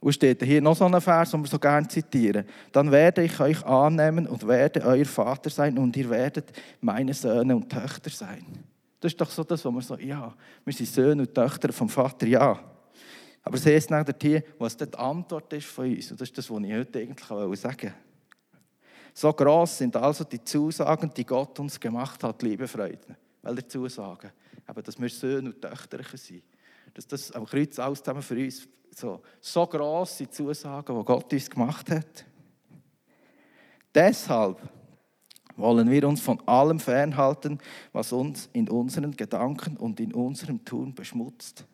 Und 0.00 0.12
steht 0.12 0.42
hier 0.42 0.60
noch 0.60 0.74
so 0.74 0.86
ein 0.86 1.00
Vers, 1.00 1.30
den 1.30 1.42
wir 1.42 1.46
so 1.46 1.60
gerne 1.60 1.86
zitieren. 1.86 2.44
Dann 2.72 2.90
werde 2.90 3.22
ich 3.22 3.38
euch 3.38 3.64
annehmen 3.64 4.26
und 4.26 4.48
werde 4.48 4.82
euer 4.82 5.04
Vater 5.04 5.48
sein 5.48 5.78
und 5.78 5.96
ihr 5.96 6.10
werdet 6.10 6.50
meine 6.80 7.14
Söhne 7.14 7.54
und 7.54 7.70
Töchter 7.70 8.10
sein. 8.10 8.44
Das 8.98 9.12
ist 9.12 9.20
doch 9.20 9.30
so 9.30 9.44
das, 9.44 9.64
was 9.64 9.72
wir 9.72 9.82
so, 9.82 9.96
ja, 9.96 10.34
wir 10.64 10.72
sind 10.72 10.88
Söhne 10.88 11.22
und 11.22 11.32
Töchter 11.32 11.72
vom 11.72 11.88
Vater, 11.88 12.26
ja. 12.26 12.58
Aber 13.44 13.56
es 13.56 13.64
heißt 13.64 13.90
nachher 13.90 14.14
hier, 14.20 14.42
was 14.58 14.76
die 14.76 14.92
Antwort 14.94 15.52
ist 15.52 15.66
von 15.66 15.86
uns. 15.86 16.10
Und 16.10 16.20
das 16.20 16.30
ist 16.30 16.38
das, 16.38 16.50
was 16.50 16.62
ich 16.64 16.72
heute 16.72 16.98
eigentlich 16.98 17.26
sagen 17.26 17.48
wollte. 17.48 18.09
So 19.14 19.32
groß 19.32 19.78
sind 19.78 19.96
also 19.96 20.24
die 20.24 20.42
Zusagen, 20.42 21.12
die 21.14 21.24
Gott 21.24 21.58
uns 21.58 21.78
gemacht 21.78 22.22
hat, 22.22 22.42
liebe 22.42 22.68
Freunde. 22.68 23.16
Welche 23.42 23.68
Zusagen? 23.68 24.30
Aber 24.66 24.82
dass 24.82 25.00
wir 25.00 25.08
Söhne 25.08 25.50
und 25.50 25.60
Töchter 25.60 26.02
sind. 26.16 26.42
Dass 26.94 27.06
das 27.06 27.32
am 27.32 27.46
Kreuz 27.46 27.78
alles 27.78 28.02
zusammen 28.02 28.22
für 28.22 28.36
uns 28.36 28.68
so, 28.94 29.22
so 29.40 29.66
grosse 29.66 30.28
Zusagen, 30.28 30.98
die 30.98 31.04
Gott 31.04 31.32
uns 31.32 31.50
gemacht 31.50 31.90
hat. 31.90 32.24
Deshalb 33.94 34.60
wollen 35.56 35.90
wir 35.90 36.06
uns 36.08 36.20
von 36.20 36.40
allem 36.46 36.80
fernhalten, 36.80 37.58
was 37.92 38.12
uns 38.12 38.48
in 38.52 38.68
unseren 38.68 39.16
Gedanken 39.16 39.76
und 39.76 40.00
in 40.00 40.14
unserem 40.14 40.64
Tun 40.64 40.94
beschmutzt. 40.94 41.64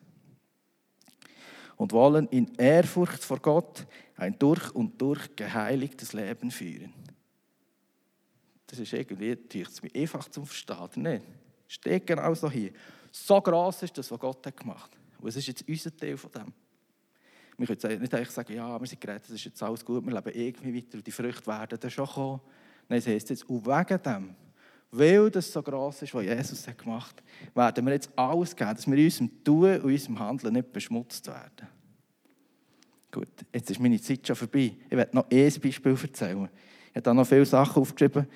Und 1.75 1.91
wollen 1.91 2.27
in 2.29 2.55
Ehrfurcht 2.55 3.23
vor 3.23 3.39
Gott 3.39 3.85
ein 4.15 4.37
durch 4.39 4.73
und 4.73 4.99
durch 4.99 5.35
geheiligtes 5.35 6.13
Leben 6.13 6.49
führen. 6.49 6.93
Das 8.67 8.79
ist 8.79 8.93
irgendwie, 8.93 9.37
es 9.61 9.81
mir 9.81 9.89
einfach 9.95 10.27
zum 10.29 10.45
Verstehen, 10.45 10.89
nicht? 10.95 11.23
Steht 11.67 12.05
genau 12.05 12.33
so 12.33 12.49
hier. 12.49 12.71
So 13.11 13.41
gross 13.41 13.83
ist 13.83 13.97
das, 13.97 14.11
was 14.11 14.19
Gott 14.19 14.45
hat 14.45 14.57
gemacht 14.57 14.91
hat. 14.91 15.21
Und 15.21 15.29
es 15.29 15.37
ist 15.37 15.47
jetzt 15.47 15.67
unser 15.67 15.95
Teil 15.95 16.17
von 16.17 16.31
dem. 16.31 16.53
Wir 17.57 17.75
können 17.75 18.01
nicht 18.01 18.13
einfach 18.13 18.31
sagen, 18.31 18.53
ja, 18.53 18.79
wir 18.79 18.87
sind 18.87 19.01
gerettet, 19.01 19.29
es 19.29 19.35
ist 19.35 19.45
jetzt 19.45 19.63
alles 19.63 19.83
gut, 19.83 20.05
wir 20.05 20.13
leben 20.13 20.31
irgendwie 20.39 20.75
weiter 20.75 20.97
und 20.97 21.07
die 21.07 21.11
Früchte 21.11 21.47
werden 21.47 21.79
dann 21.79 21.89
schon 21.89 22.05
kommen. 22.05 22.41
Nein, 22.87 22.99
es 22.99 23.07
heisst 23.07 23.31
jetzt, 23.31 23.49
und 23.49 23.65
wegen 23.65 24.03
dem, 24.03 24.35
weil 24.91 25.31
das 25.31 25.51
so 25.51 25.61
gross 25.63 26.01
ist, 26.03 26.13
was 26.13 26.23
Jesus 26.23 26.67
hat 26.67 26.77
gemacht 26.77 27.15
hat, 27.55 27.55
werden 27.55 27.85
wir 27.85 27.93
jetzt 27.93 28.09
alles 28.15 28.55
geben, 28.55 28.75
dass 28.75 28.87
wir 28.87 28.97
in 28.97 29.05
unserem 29.05 29.43
Tun 29.43 29.75
und 29.81 29.81
unserem 29.81 30.19
Handeln 30.19 30.53
nicht 30.53 30.71
beschmutzt 30.71 31.25
werden. 31.27 31.67
Gut, 33.11 33.27
jetzt 33.51 33.71
ist 33.71 33.79
meine 33.79 33.99
Zeit 33.99 34.25
schon 34.25 34.35
vorbei. 34.35 34.77
Ich 34.89 34.95
werde 34.95 35.15
noch 35.15 35.25
ein 35.29 35.53
Beispiel 35.61 35.97
erzählen. 35.99 36.49
Ich 36.89 36.95
habe 36.95 37.01
da 37.01 37.13
noch 37.13 37.27
viele 37.27 37.45
Sachen 37.45 37.81
aufgeschrieben. 37.81 38.27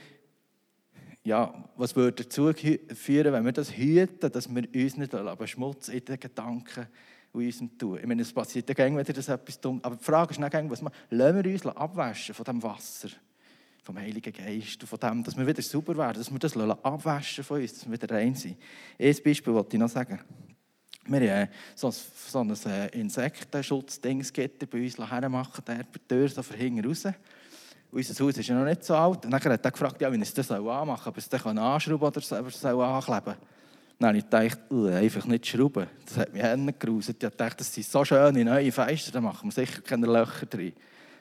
Ja, 1.24 1.70
was 1.76 1.96
würde 1.96 2.24
dazu 2.24 2.52
führen, 2.52 3.34
wenn 3.34 3.46
wir 3.46 3.52
das 3.52 3.78
hüten, 3.78 4.32
dass 4.32 4.54
wir 4.54 4.64
uns 4.74 4.98
nicht 4.98 5.38
beschmutzen 5.38 5.94
in 5.94 6.06
den 6.06 6.20
Gedanken, 6.20 6.88
und 7.34 7.46
unserem 7.46 7.78
Tun. 7.78 8.00
Ich 8.00 8.06
meine, 8.06 8.22
es 8.22 8.34
passiert 8.34 8.68
ja 8.68 8.76
gerne 8.76 8.98
wieder, 8.98 9.14
dass 9.14 9.30
etwas 9.30 9.60
dumm 9.60 9.80
Aber 9.84 9.96
die 9.96 10.04
Frage 10.04 10.32
ist 10.32 10.40
nicht 10.40 10.54
was 10.54 10.82
wir, 10.82 10.92
lassen 11.10 11.44
wir 11.44 11.52
uns 11.52 11.66
abwaschen 11.66 12.36
von 12.36 12.46
dem 12.46 12.64
Wasser, 12.64 13.10
vom 13.84 13.98
Heiligen 13.98 14.34
Geist, 14.34 14.84
von 14.84 15.00
dem, 15.00 15.24
dass 15.24 15.38
wir 15.38 15.48
wieder 15.48 15.62
sauber 15.62 15.98
werden, 15.98 16.18
dass 16.18 16.32
wir 16.32 16.40
das 16.40 16.58
abwaschen 16.58 17.44
von 17.44 17.62
uns, 17.62 17.74
dass 17.74 17.86
wir 17.86 17.94
wieder 17.94 18.16
rein 18.16 18.36
sind. 18.36 18.58
Ein 19.00 19.16
Beispiel 19.24 19.54
wollte 19.54 19.76
ich 19.76 19.80
noch 19.80 19.90
sagen. 19.90 20.20
Wir 21.08 21.20
haben 21.20 21.48
äh, 21.48 21.48
so 21.74 21.88
ein, 21.88 21.94
so 21.94 22.40
ein 22.40 22.72
äh, 22.72 22.88
Insektenschutzding 23.00 24.24
bei 24.70 24.84
uns 24.84 24.98
hermachen, 25.00 25.66
der 25.66 25.84
die 25.84 26.00
Tür 26.08 26.30
so 26.30 26.44
von 26.44 26.86
raus. 26.86 27.08
Unser 27.92 28.24
Haus 28.24 28.38
ist 28.38 28.48
ja 28.48 28.56
noch 28.56 28.66
nicht 28.66 28.84
so 28.84 28.96
alt. 28.96 29.26
Und 29.26 29.32
dann 29.32 29.44
hat 29.44 29.66
er 29.66 29.72
gefragt, 29.72 30.02
ja, 30.02 30.12
wie 30.12 30.22
ich 30.22 30.34
das 30.34 30.50
anmachen 30.50 31.04
soll, 31.04 31.12
ob 31.12 31.18
ich 31.18 31.24
es 31.26 31.30
dann 31.30 31.58
anschrauben 31.58 32.08
oder 32.08 32.22
soll 32.22 32.82
ankleben 32.82 33.24
soll. 33.26 33.36
Dann 34.00 34.08
habe 34.08 34.18
ich 34.18 34.24
gedacht, 34.24 34.60
einfach 34.72 35.26
nicht 35.26 35.46
schrauben. 35.46 35.88
Das 36.06 36.18
hat 36.18 36.34
mich 36.34 36.42
Hände 36.42 36.74
geruset. 36.74 37.22
Ich 37.22 37.30
dachte, 37.30 37.58
das 37.58 37.74
sind 37.74 37.86
so 37.86 38.04
schöne 38.04 38.44
neue 38.44 38.72
Fenster, 38.72 39.12
da 39.12 39.22
machen 39.22 39.48
wir 39.48 39.52
sicher 39.52 39.82
keine 39.82 40.08
Löcher 40.08 40.46
drin. 40.48 40.74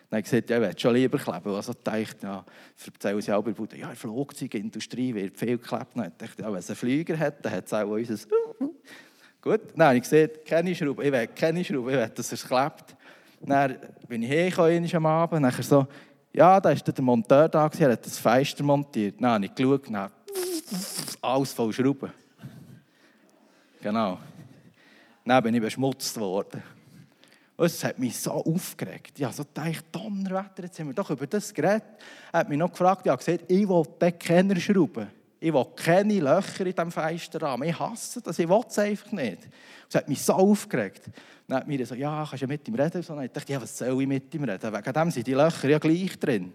Dann 0.08 0.16
habe 0.16 0.20
ich 0.20 0.30
gesagt, 0.30 0.50
ja, 0.50 0.56
ich 0.56 0.62
würde 0.62 0.80
schon 0.80 0.94
lieber 0.94 1.18
kleben. 1.18 1.54
Also 1.54 1.72
dachte 1.72 2.16
ja, 2.22 2.44
erzählen 2.86 3.20
sie 3.20 3.32
auch 3.32 3.42
bei 3.44 3.52
Bude, 3.52 3.76
ja, 3.76 3.82
in 3.82 3.90
der 3.90 3.96
Flugzeugindustrie 3.96 5.14
wird 5.14 5.36
viel 5.36 5.58
geklebt. 5.58 5.88
Dann 5.94 6.12
dachte 6.16 6.42
ja, 6.42 6.50
wenn 6.50 6.58
es 6.58 6.70
einen 6.70 6.76
Flüger 6.76 7.18
hat, 7.18 7.44
dann 7.44 7.52
hat 7.52 7.66
es 7.66 7.72
auch 7.72 7.86
unser... 7.86 8.14
Gut, 9.42 9.60
dann 9.74 9.86
habe 9.86 9.96
ich 9.96 10.02
gesagt, 10.02 10.44
keine 10.44 10.74
Schrauben, 10.74 11.04
ich 11.04 11.12
will 11.12 11.26
keine 11.28 11.64
Schrauben, 11.64 11.88
ich 11.90 11.96
will, 11.96 12.08
dass 12.14 12.32
es 12.32 12.46
klebt. 12.46 12.96
Dann 13.42 13.76
bin 14.06 14.22
ich 14.22 14.28
hergekommen 14.28 14.94
am 14.94 15.06
Abend, 15.06 15.44
dann 15.44 15.62
so, 15.62 15.86
ja, 16.32 16.60
da 16.60 16.70
war 16.70 16.76
der 16.76 17.04
Monteur 17.04 17.48
da, 17.48 17.70
er 17.78 17.92
hat 17.92 18.06
das 18.06 18.18
Fenster 18.18 18.62
montiert. 18.62 19.16
Dann 19.20 19.30
habe 19.30 19.44
ich 19.46 19.54
geschaut, 19.54 19.88
dann 19.90 20.10
alles 21.20 21.52
voll 21.52 21.72
Schrauben. 21.72 22.12
Genau. 23.82 24.18
Dann 25.24 25.42
bin 25.42 25.54
ich 25.54 25.60
beschmutzt 25.60 26.18
worden. 26.18 26.62
Und 27.56 27.66
es 27.66 27.84
hat 27.84 27.98
mich 27.98 28.18
so 28.18 28.32
aufgeregt. 28.32 29.18
Ja, 29.18 29.32
so 29.32 29.44
dachte 29.52 29.82
Donnerwetter, 29.92 30.62
jetzt 30.62 30.78
haben 30.78 30.86
wir 30.86 30.94
doch 30.94 31.10
über 31.10 31.26
das 31.26 31.52
geredet. 31.52 31.84
Er 32.32 32.40
hat 32.40 32.48
mich 32.48 32.58
noch 32.58 32.70
gefragt, 32.70 33.02
ich 33.04 33.10
habe 33.10 33.22
gesagt, 33.22 33.50
ich 33.50 33.68
will 33.68 34.12
keine 34.12 34.58
Schrauben. 34.58 35.08
Ich 35.42 35.52
will 35.52 35.66
keine 35.74 36.20
Löcher 36.20 36.66
in 36.66 36.74
diesem 36.74 36.92
Fensterrahmen. 36.92 37.66
Ich 37.66 37.78
hasse 37.78 38.20
das, 38.20 38.38
ich 38.38 38.48
will 38.48 38.60
es 38.68 38.78
einfach 38.78 39.12
nicht. 39.12 39.48
Es 39.88 39.94
hat 39.94 40.08
mich 40.08 40.22
so 40.22 40.34
aufgeregt. 40.34 41.04
Dann 41.48 41.58
hat 41.58 41.66
mir 41.66 41.78
gesagt, 41.78 41.98
ja, 41.98 42.26
kannst 42.28 42.42
du 42.42 42.46
mit 42.46 42.68
ihm 42.68 42.74
reden? 42.74 43.02
Und 43.08 43.24
ich 43.24 43.32
dachte, 43.32 43.52
ja, 43.52 43.60
was 43.60 43.78
soll 43.78 44.02
ich 44.02 44.06
mit 44.06 44.32
ihm 44.34 44.44
reden? 44.44 44.72
Wegen 44.72 44.92
dem 44.92 45.10
sind 45.10 45.26
die 45.26 45.32
Löcher 45.32 45.68
ja 45.68 45.78
gleich 45.78 46.18
drin. 46.18 46.52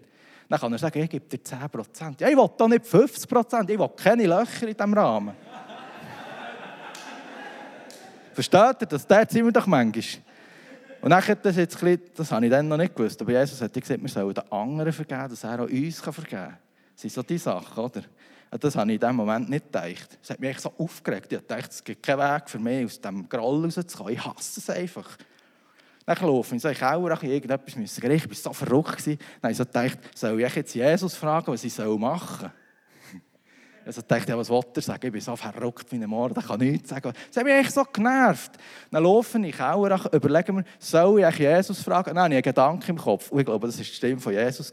Dann 0.48 0.60
kann 0.60 0.72
er 0.72 0.78
sagen, 0.78 1.02
ich 1.02 1.10
gebe 1.10 1.26
dir 1.26 1.38
10%. 1.38 2.20
Ja, 2.20 2.28
ich 2.28 2.36
will 2.36 2.48
doch 2.56 2.68
nicht 2.68 2.84
50%, 2.84 3.68
ich 3.68 3.78
will 3.78 3.90
keine 3.96 4.26
Löcher 4.26 4.68
in 4.68 4.76
diesem 4.76 4.94
Rahmen. 4.94 5.34
Versteht 8.32 8.82
ihr 8.82 8.86
das? 8.86 9.04
Dort 9.04 9.32
sind 9.32 9.44
wir 9.44 9.52
doch 9.52 9.66
manchmal. 9.66 10.04
Und 11.00 11.10
dann 11.10 11.26
hat 11.26 11.44
das 11.44 11.56
jetzt 11.56 11.82
ein 11.82 12.00
das 12.14 12.30
habe 12.30 12.46
ich 12.46 12.50
dann 12.50 12.68
noch 12.68 12.76
nicht 12.76 12.94
gewusst, 12.94 13.20
aber 13.20 13.32
Jesus 13.32 13.60
hat 13.60 13.72
gesagt, 13.72 14.00
wir 14.00 14.08
sollen 14.08 14.32
den 14.32 14.52
anderen 14.52 14.92
vergeben, 14.92 15.28
dass 15.28 15.44
er 15.44 15.60
auch 15.60 15.68
uns 15.68 16.00
vergeben 16.00 16.30
kann. 16.30 16.56
Das 16.94 17.02
sind 17.02 17.12
so 17.12 17.22
die 17.22 17.38
Sachen, 17.38 17.84
oder? 17.84 18.02
Und 18.50 18.62
das 18.62 18.76
habe 18.76 18.90
ich 18.90 18.94
in 18.94 19.08
dem 19.08 19.16
Moment 19.16 19.50
nicht 19.50 19.66
gedacht. 19.66 20.18
Das 20.20 20.30
hat 20.30 20.40
mich 20.40 20.50
echt 20.50 20.60
so 20.60 20.72
aufgeregt. 20.78 21.32
Ich 21.32 21.40
dachte, 21.40 21.68
es 21.70 21.82
gibt 21.82 22.02
keinen 22.02 22.18
Weg 22.18 22.48
für 22.48 22.58
mich, 22.58 22.86
aus 22.86 23.00
diesem 23.00 23.28
Groll 23.28 23.64
rauszukommen. 23.64 24.14
Ich 24.14 24.24
hasse 24.24 24.60
es 24.60 24.70
einfach. 24.70 25.16
Dann 26.06 26.16
laufe 26.18 26.50
ich 26.50 26.52
in 26.52 26.58
so 26.60 26.68
einen 26.68 26.76
Keller, 26.76 27.14
ich 27.20 27.28
irgendetwas 27.28 27.76
müssen 27.76 28.12
Ich 28.12 28.28
war 28.28 28.34
so 28.34 28.52
verrückt. 28.52 29.06
Dann 29.06 29.18
habe 29.42 29.50
ich 29.50 29.58
so 29.58 29.64
gedacht, 29.64 29.98
soll 30.14 30.40
ich 30.40 30.54
jetzt 30.54 30.74
Jesus 30.74 31.16
fragen, 31.16 31.48
was 31.48 31.64
ich 31.64 31.76
machen 31.78 32.38
soll? 32.40 32.50
Also 33.84 34.02
dachte 34.02 34.32
ich, 34.32 34.36
was 34.36 34.48
wollte 34.48 34.80
er 34.80 34.82
sagen? 34.82 35.06
Ich 35.06 35.12
bin 35.12 35.20
so 35.20 35.36
verrückt 35.36 35.86
wie 35.92 35.96
ein 35.96 36.10
Mord, 36.10 36.36
ich 36.36 36.44
kann 36.44 36.58
nichts 36.58 36.88
sagen. 36.88 37.12
Das 37.28 37.36
hat 37.36 37.44
mich 37.44 37.54
echt 37.54 37.72
so 37.72 37.84
genervt. 37.84 38.52
Dann 38.90 39.04
laufe 39.04 39.38
ich 39.38 39.60
auch, 39.60 40.12
überlege 40.12 40.52
mir, 40.52 40.64
soll 40.80 41.20
ich 41.20 41.38
Jesus 41.38 41.82
fragen? 41.82 42.14
Nein, 42.14 42.32
ich 42.32 42.38
habe 42.38 42.48
einen 42.48 42.54
Gedanken 42.54 42.90
im 42.90 42.98
Kopf. 42.98 43.30
Und 43.30 43.38
ich 43.38 43.46
glaube, 43.46 43.68
das 43.68 43.76
war 43.76 43.84
die 43.84 43.90
Stimme 43.90 44.20
von 44.20 44.32
Jesus. 44.32 44.72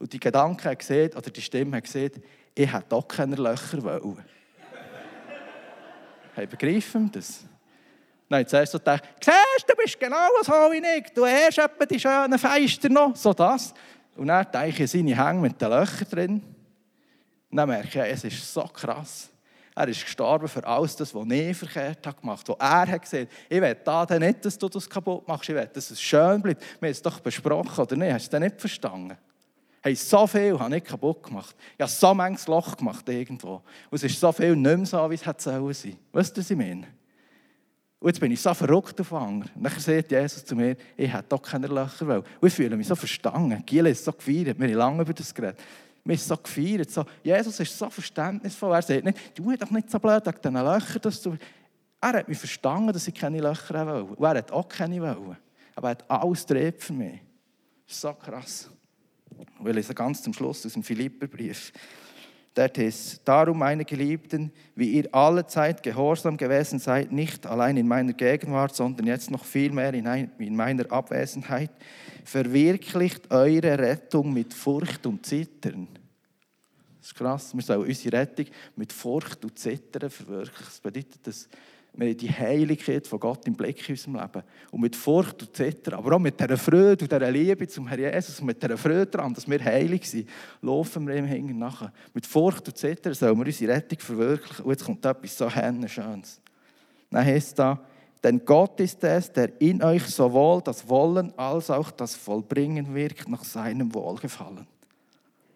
Und 0.00 0.12
die 0.14 0.18
Gedanke 0.18 0.70
hat 0.70 0.78
gesehen, 0.78 1.12
oder 1.14 1.30
die 1.30 1.42
Stimme 1.42 1.76
hat 1.76 1.84
gesehen, 1.84 2.10
ich 2.54 2.72
hätte 2.72 2.86
doch 2.88 3.06
keine 3.06 3.36
Löcher 3.36 3.82
wollen. 3.84 4.24
hey, 6.34 6.46
begreifen 6.46 7.10
das? 7.12 7.44
Nein, 8.26 8.46
zuerst 8.46 8.72
so 8.72 8.78
gedacht, 8.78 9.04
siehst 9.20 9.68
du, 9.68 9.74
bist 9.76 10.00
genau 10.00 10.28
so 10.42 10.52
wie 10.52 10.98
ich. 10.98 11.12
Du 11.12 11.26
hast 11.26 11.58
etwa 11.58 11.84
die 11.84 12.00
schönen 12.00 12.38
Feister 12.38 12.88
noch. 12.88 13.14
So 13.14 13.34
das. 13.34 13.74
Und 14.16 14.28
dann 14.28 14.46
denke 14.50 14.84
ich, 14.84 14.90
seine 14.90 15.16
Hänge 15.16 15.40
mit 15.40 15.60
den 15.60 15.68
Löchern 15.68 16.08
drin. 16.10 16.42
Dann 17.50 17.68
merke 17.68 18.06
ich, 18.06 18.12
es 18.14 18.24
ist 18.24 18.54
so 18.54 18.62
krass. 18.62 19.28
Er 19.74 19.88
ist 19.88 20.02
gestorben 20.02 20.48
für 20.48 20.66
alles 20.66 20.96
das, 20.96 21.14
was 21.14 21.26
ich 21.28 21.56
verkehrt 21.56 22.06
habe 22.06 22.20
gemacht 22.20 22.48
habe. 22.48 22.60
Er 22.60 22.92
hat 22.92 23.02
gesagt, 23.02 23.28
ich 23.48 23.60
will 23.60 23.76
da 23.84 24.06
nicht, 24.18 24.44
dass 24.44 24.56
du 24.56 24.68
das 24.68 24.88
kaputt 24.88 25.28
machst, 25.28 25.48
ich 25.48 25.54
will, 25.54 25.70
dass 25.72 25.90
es 25.90 26.00
schön 26.00 26.40
bleibt. 26.40 26.62
Wir 26.80 26.88
haben 26.88 26.92
es 26.92 27.02
doch 27.02 27.20
besprochen, 27.20 27.82
oder 27.82 27.96
nicht? 27.96 28.12
Hast 28.12 28.32
du 28.32 28.38
das 28.38 28.40
nicht 28.40 28.60
verstanden? 28.60 29.16
Hey, 29.82 29.94
so 29.94 30.26
viel 30.26 30.58
habe 30.58 30.76
ich 30.76 30.84
kaputt 30.84 31.22
gemacht. 31.22 31.56
Ich 31.74 31.80
habe 31.80 31.90
so 31.90 32.12
manches 32.12 32.46
Loch 32.46 32.76
gemacht 32.76 33.08
irgendwo. 33.08 33.62
Und 33.90 33.96
es 33.96 34.02
ist 34.02 34.20
so 34.20 34.30
viel 34.30 34.54
nicht 34.54 34.76
mehr 34.76 34.86
so, 34.86 35.10
wie 35.10 35.14
es 35.14 35.24
hätte 35.24 35.42
sein 35.42 35.60
sollen. 35.60 35.96
Weißt 36.12 36.36
du, 36.36 36.40
was 36.40 36.50
ich 36.50 36.56
meine? 36.56 36.86
Und 37.98 38.08
jetzt 38.08 38.20
bin 38.20 38.32
ich 38.32 38.40
so 38.40 38.52
verrückt 38.52 39.00
auf 39.00 39.12
Anger. 39.12 39.46
Und 39.54 39.62
dann 39.62 39.78
sagt 39.78 40.10
Jesus 40.10 40.44
zu 40.44 40.54
mir, 40.54 40.76
ich 40.96 41.12
hätte 41.12 41.24
doch 41.30 41.40
keine 41.40 41.66
Löcher 41.66 42.06
wollen. 42.06 42.24
Und 42.40 42.48
ich 42.48 42.54
fühle 42.54 42.76
mich 42.76 42.88
so 42.88 42.94
verstanden. 42.94 43.62
Giel 43.64 43.86
ist 43.86 44.04
so 44.04 44.12
gefeiert, 44.12 44.58
wir 44.58 44.68
haben 44.68 44.74
lange 44.74 45.02
über 45.02 45.14
das 45.14 45.34
geredet. 45.34 45.60
Wir 46.04 46.16
sind 46.16 46.28
so 46.28 46.36
gefeiert. 46.36 46.90
So, 46.90 47.04
Jesus 47.22 47.60
ist 47.60 47.78
so 47.78 47.88
verständnisvoll. 47.88 48.74
Er 48.74 48.82
sagt 48.82 49.04
nicht, 49.04 49.38
du 49.38 49.54
doch 49.56 49.70
nicht 49.70 49.90
so 49.90 49.98
blöd 49.98 50.26
wegen 50.26 50.38
diesen 50.42 50.54
Löchern. 50.54 51.02
Dass 51.02 51.22
du, 51.22 51.36
Er 52.00 52.12
hat 52.14 52.28
mich 52.28 52.38
verstanden, 52.38 52.92
dass 52.92 53.06
ich 53.06 53.14
keine 53.14 53.40
Löcher 53.40 53.86
wollte. 53.86 54.14
Und 54.14 54.24
er 54.24 54.38
hat 54.38 54.52
auch 54.52 54.68
keine 54.68 55.00
wollen. 55.00 55.36
Aber 55.74 55.88
er 55.88 55.90
hat 55.90 56.10
alles 56.10 56.44
dreht 56.44 56.82
für 56.82 56.92
mich. 56.92 57.20
Das 57.86 57.96
ist 57.96 58.00
so 58.00 58.12
krass. 58.14 58.70
Will 59.60 59.74
lesen 59.74 59.94
ganz 59.94 60.22
zum 60.22 60.32
Schluss 60.32 60.64
aus 60.64 60.72
dem 60.72 60.82
Philipperbrief. 60.82 61.72
Dort 62.54 62.78
ist, 62.78 63.20
darum, 63.24 63.58
meine 63.58 63.84
Geliebten, 63.84 64.50
wie 64.74 64.90
ihr 64.90 65.14
alle 65.14 65.46
Zeit 65.46 65.82
gehorsam 65.84 66.36
gewesen 66.36 66.80
seid, 66.80 67.12
nicht 67.12 67.46
allein 67.46 67.76
in 67.76 67.86
meiner 67.86 68.12
Gegenwart, 68.12 68.74
sondern 68.74 69.06
jetzt 69.06 69.30
noch 69.30 69.44
viel 69.44 69.70
mehr 69.70 69.94
in, 69.94 70.06
ein, 70.08 70.32
in 70.38 70.56
meiner 70.56 70.90
Abwesenheit, 70.90 71.70
verwirklicht 72.24 73.30
eure 73.30 73.78
Rettung 73.78 74.32
mit 74.32 74.52
Furcht 74.52 75.06
und 75.06 75.24
Zittern. 75.24 75.86
Das 76.98 77.12
ist 77.12 77.14
krass, 77.14 77.54
wir 77.54 77.62
sollen 77.62 77.86
unsere 77.86 78.18
Rettung 78.18 78.46
mit 78.74 78.92
Furcht 78.92 79.44
und 79.44 79.58
Zittern 79.58 80.10
verwirklichen. 80.10 80.64
Das 80.64 80.80
bedeutet, 80.80 81.26
dass 81.26 81.48
wir 81.92 82.08
haben 82.08 82.16
die 82.16 82.30
Heiligkeit 82.30 83.06
von 83.06 83.18
Gott 83.18 83.46
im 83.46 83.54
Blick 83.54 83.88
in 83.88 83.94
unserem 83.94 84.14
Leben. 84.14 84.42
Und 84.70 84.80
mit 84.80 84.96
Furcht 84.96 85.42
und 85.42 85.54
Zittern, 85.54 85.94
aber 85.94 86.16
auch 86.16 86.20
mit 86.20 86.38
dieser 86.38 86.56
Freude 86.56 87.04
und 87.04 87.12
dieser 87.12 87.30
Liebe 87.30 87.66
zum 87.66 87.88
Herrn 87.88 88.00
Jesus 88.00 88.40
und 88.40 88.46
mit 88.46 88.62
dieser 88.62 88.78
Freude 88.78 89.06
daran, 89.06 89.34
dass 89.34 89.48
wir 89.48 89.62
heilig 89.62 90.08
sind, 90.08 90.28
laufen 90.62 91.06
wir 91.06 91.16
ihm 91.16 91.26
hinten 91.26 91.58
nachher. 91.58 91.92
Mit 92.14 92.26
Furcht 92.26 92.68
und 92.68 92.76
Zittern 92.76 93.14
sollen 93.14 93.36
wir 93.38 93.46
unsere 93.46 93.72
Rettung 93.72 93.98
verwirklichen. 93.98 94.64
Und 94.64 94.70
jetzt 94.70 94.84
kommt 94.84 95.04
etwas 95.04 95.36
so 95.36 95.50
Schönes. 95.50 96.40
Dann 97.10 97.24
heißt 97.24 97.58
da, 97.58 97.80
denn 98.22 98.44
Gott 98.44 98.78
ist 98.80 99.02
es, 99.02 99.32
der 99.32 99.60
in 99.60 99.82
euch 99.82 100.04
sowohl 100.04 100.60
das 100.62 100.88
Wollen 100.88 101.32
als 101.38 101.70
auch 101.70 101.90
das 101.90 102.14
Vollbringen 102.14 102.94
wirkt 102.94 103.28
nach 103.28 103.44
seinem 103.44 103.92
Wohlgefallen. 103.94 104.66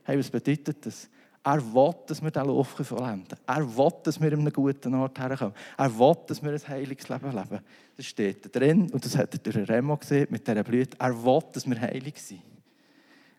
Hey, 0.03 0.19
was 0.19 0.31
bedeutet 0.31 0.85
das? 0.85 1.09
Er 1.47 1.75
will, 1.75 1.95
dass 2.07 2.23
wir 2.23 2.31
diesen 2.31 2.49
Lauf 2.49 2.69
vollenden 2.69 3.39
Er 3.47 3.77
will, 3.77 3.93
dass 4.03 4.19
wir 4.19 4.33
an 4.33 4.41
einem 4.41 4.53
guten 4.53 4.95
Ort 4.95 5.19
herkommen. 5.19 5.55
Er 5.77 5.99
will, 5.99 6.17
dass 6.27 6.43
wir 6.43 6.53
ein 6.53 6.69
heiliges 6.69 7.09
Leben 7.09 7.31
leben. 7.31 7.61
Das 7.97 8.07
steht 8.07 8.47
da 8.47 8.59
drin 8.59 8.91
und 8.91 9.05
das 9.05 9.17
hat 9.17 9.47
der 9.47 9.69
Remo 9.69 9.97
gesehen 9.99 10.27
mit 10.31 10.47
dieser 10.49 10.65
Blüte. 10.65 10.97
Er 10.99 11.23
will, 11.23 11.43
dass 11.53 11.69
wir 11.69 11.79
heilig 11.79 12.21
sind. 12.21 12.41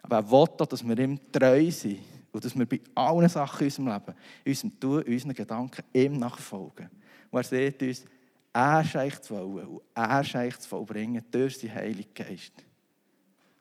Aber 0.04 0.18
er 0.18 0.32
will 0.32 0.38
auch, 0.38 0.68
dass 0.68 0.88
wir 0.88 0.98
ihm 1.00 1.20
treu 1.32 1.72
sind 1.72 2.00
und 2.32 2.46
dass 2.46 2.56
wir 2.56 2.68
bei 2.68 2.80
allen 2.94 3.28
Sachen 3.28 3.62
in 3.62 3.66
unserem 3.66 3.88
Leben, 3.88 4.18
in 4.44 4.52
unserem 4.52 4.80
Tun, 4.80 5.02
in 5.02 5.14
unseren 5.14 5.34
Gedanken 5.34 5.84
ihm 5.92 6.18
nachfolgen. 6.20 6.90
Und 7.32 7.40
er 7.40 7.44
sieht 7.44 7.82
uns, 7.82 8.06
er 8.54 8.84
scheint 8.84 9.24
zu 9.24 9.34
wollen 9.34 9.68
und 9.68 9.82
er 9.96 10.24
scheint 10.24 10.62
zu 10.62 10.70
vollbringen 10.70 11.24
durch 11.32 11.58
seinen 11.58 11.74
Heiligen 11.74 12.14
Geist. 12.14 12.54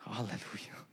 Halleluja. 0.01 0.84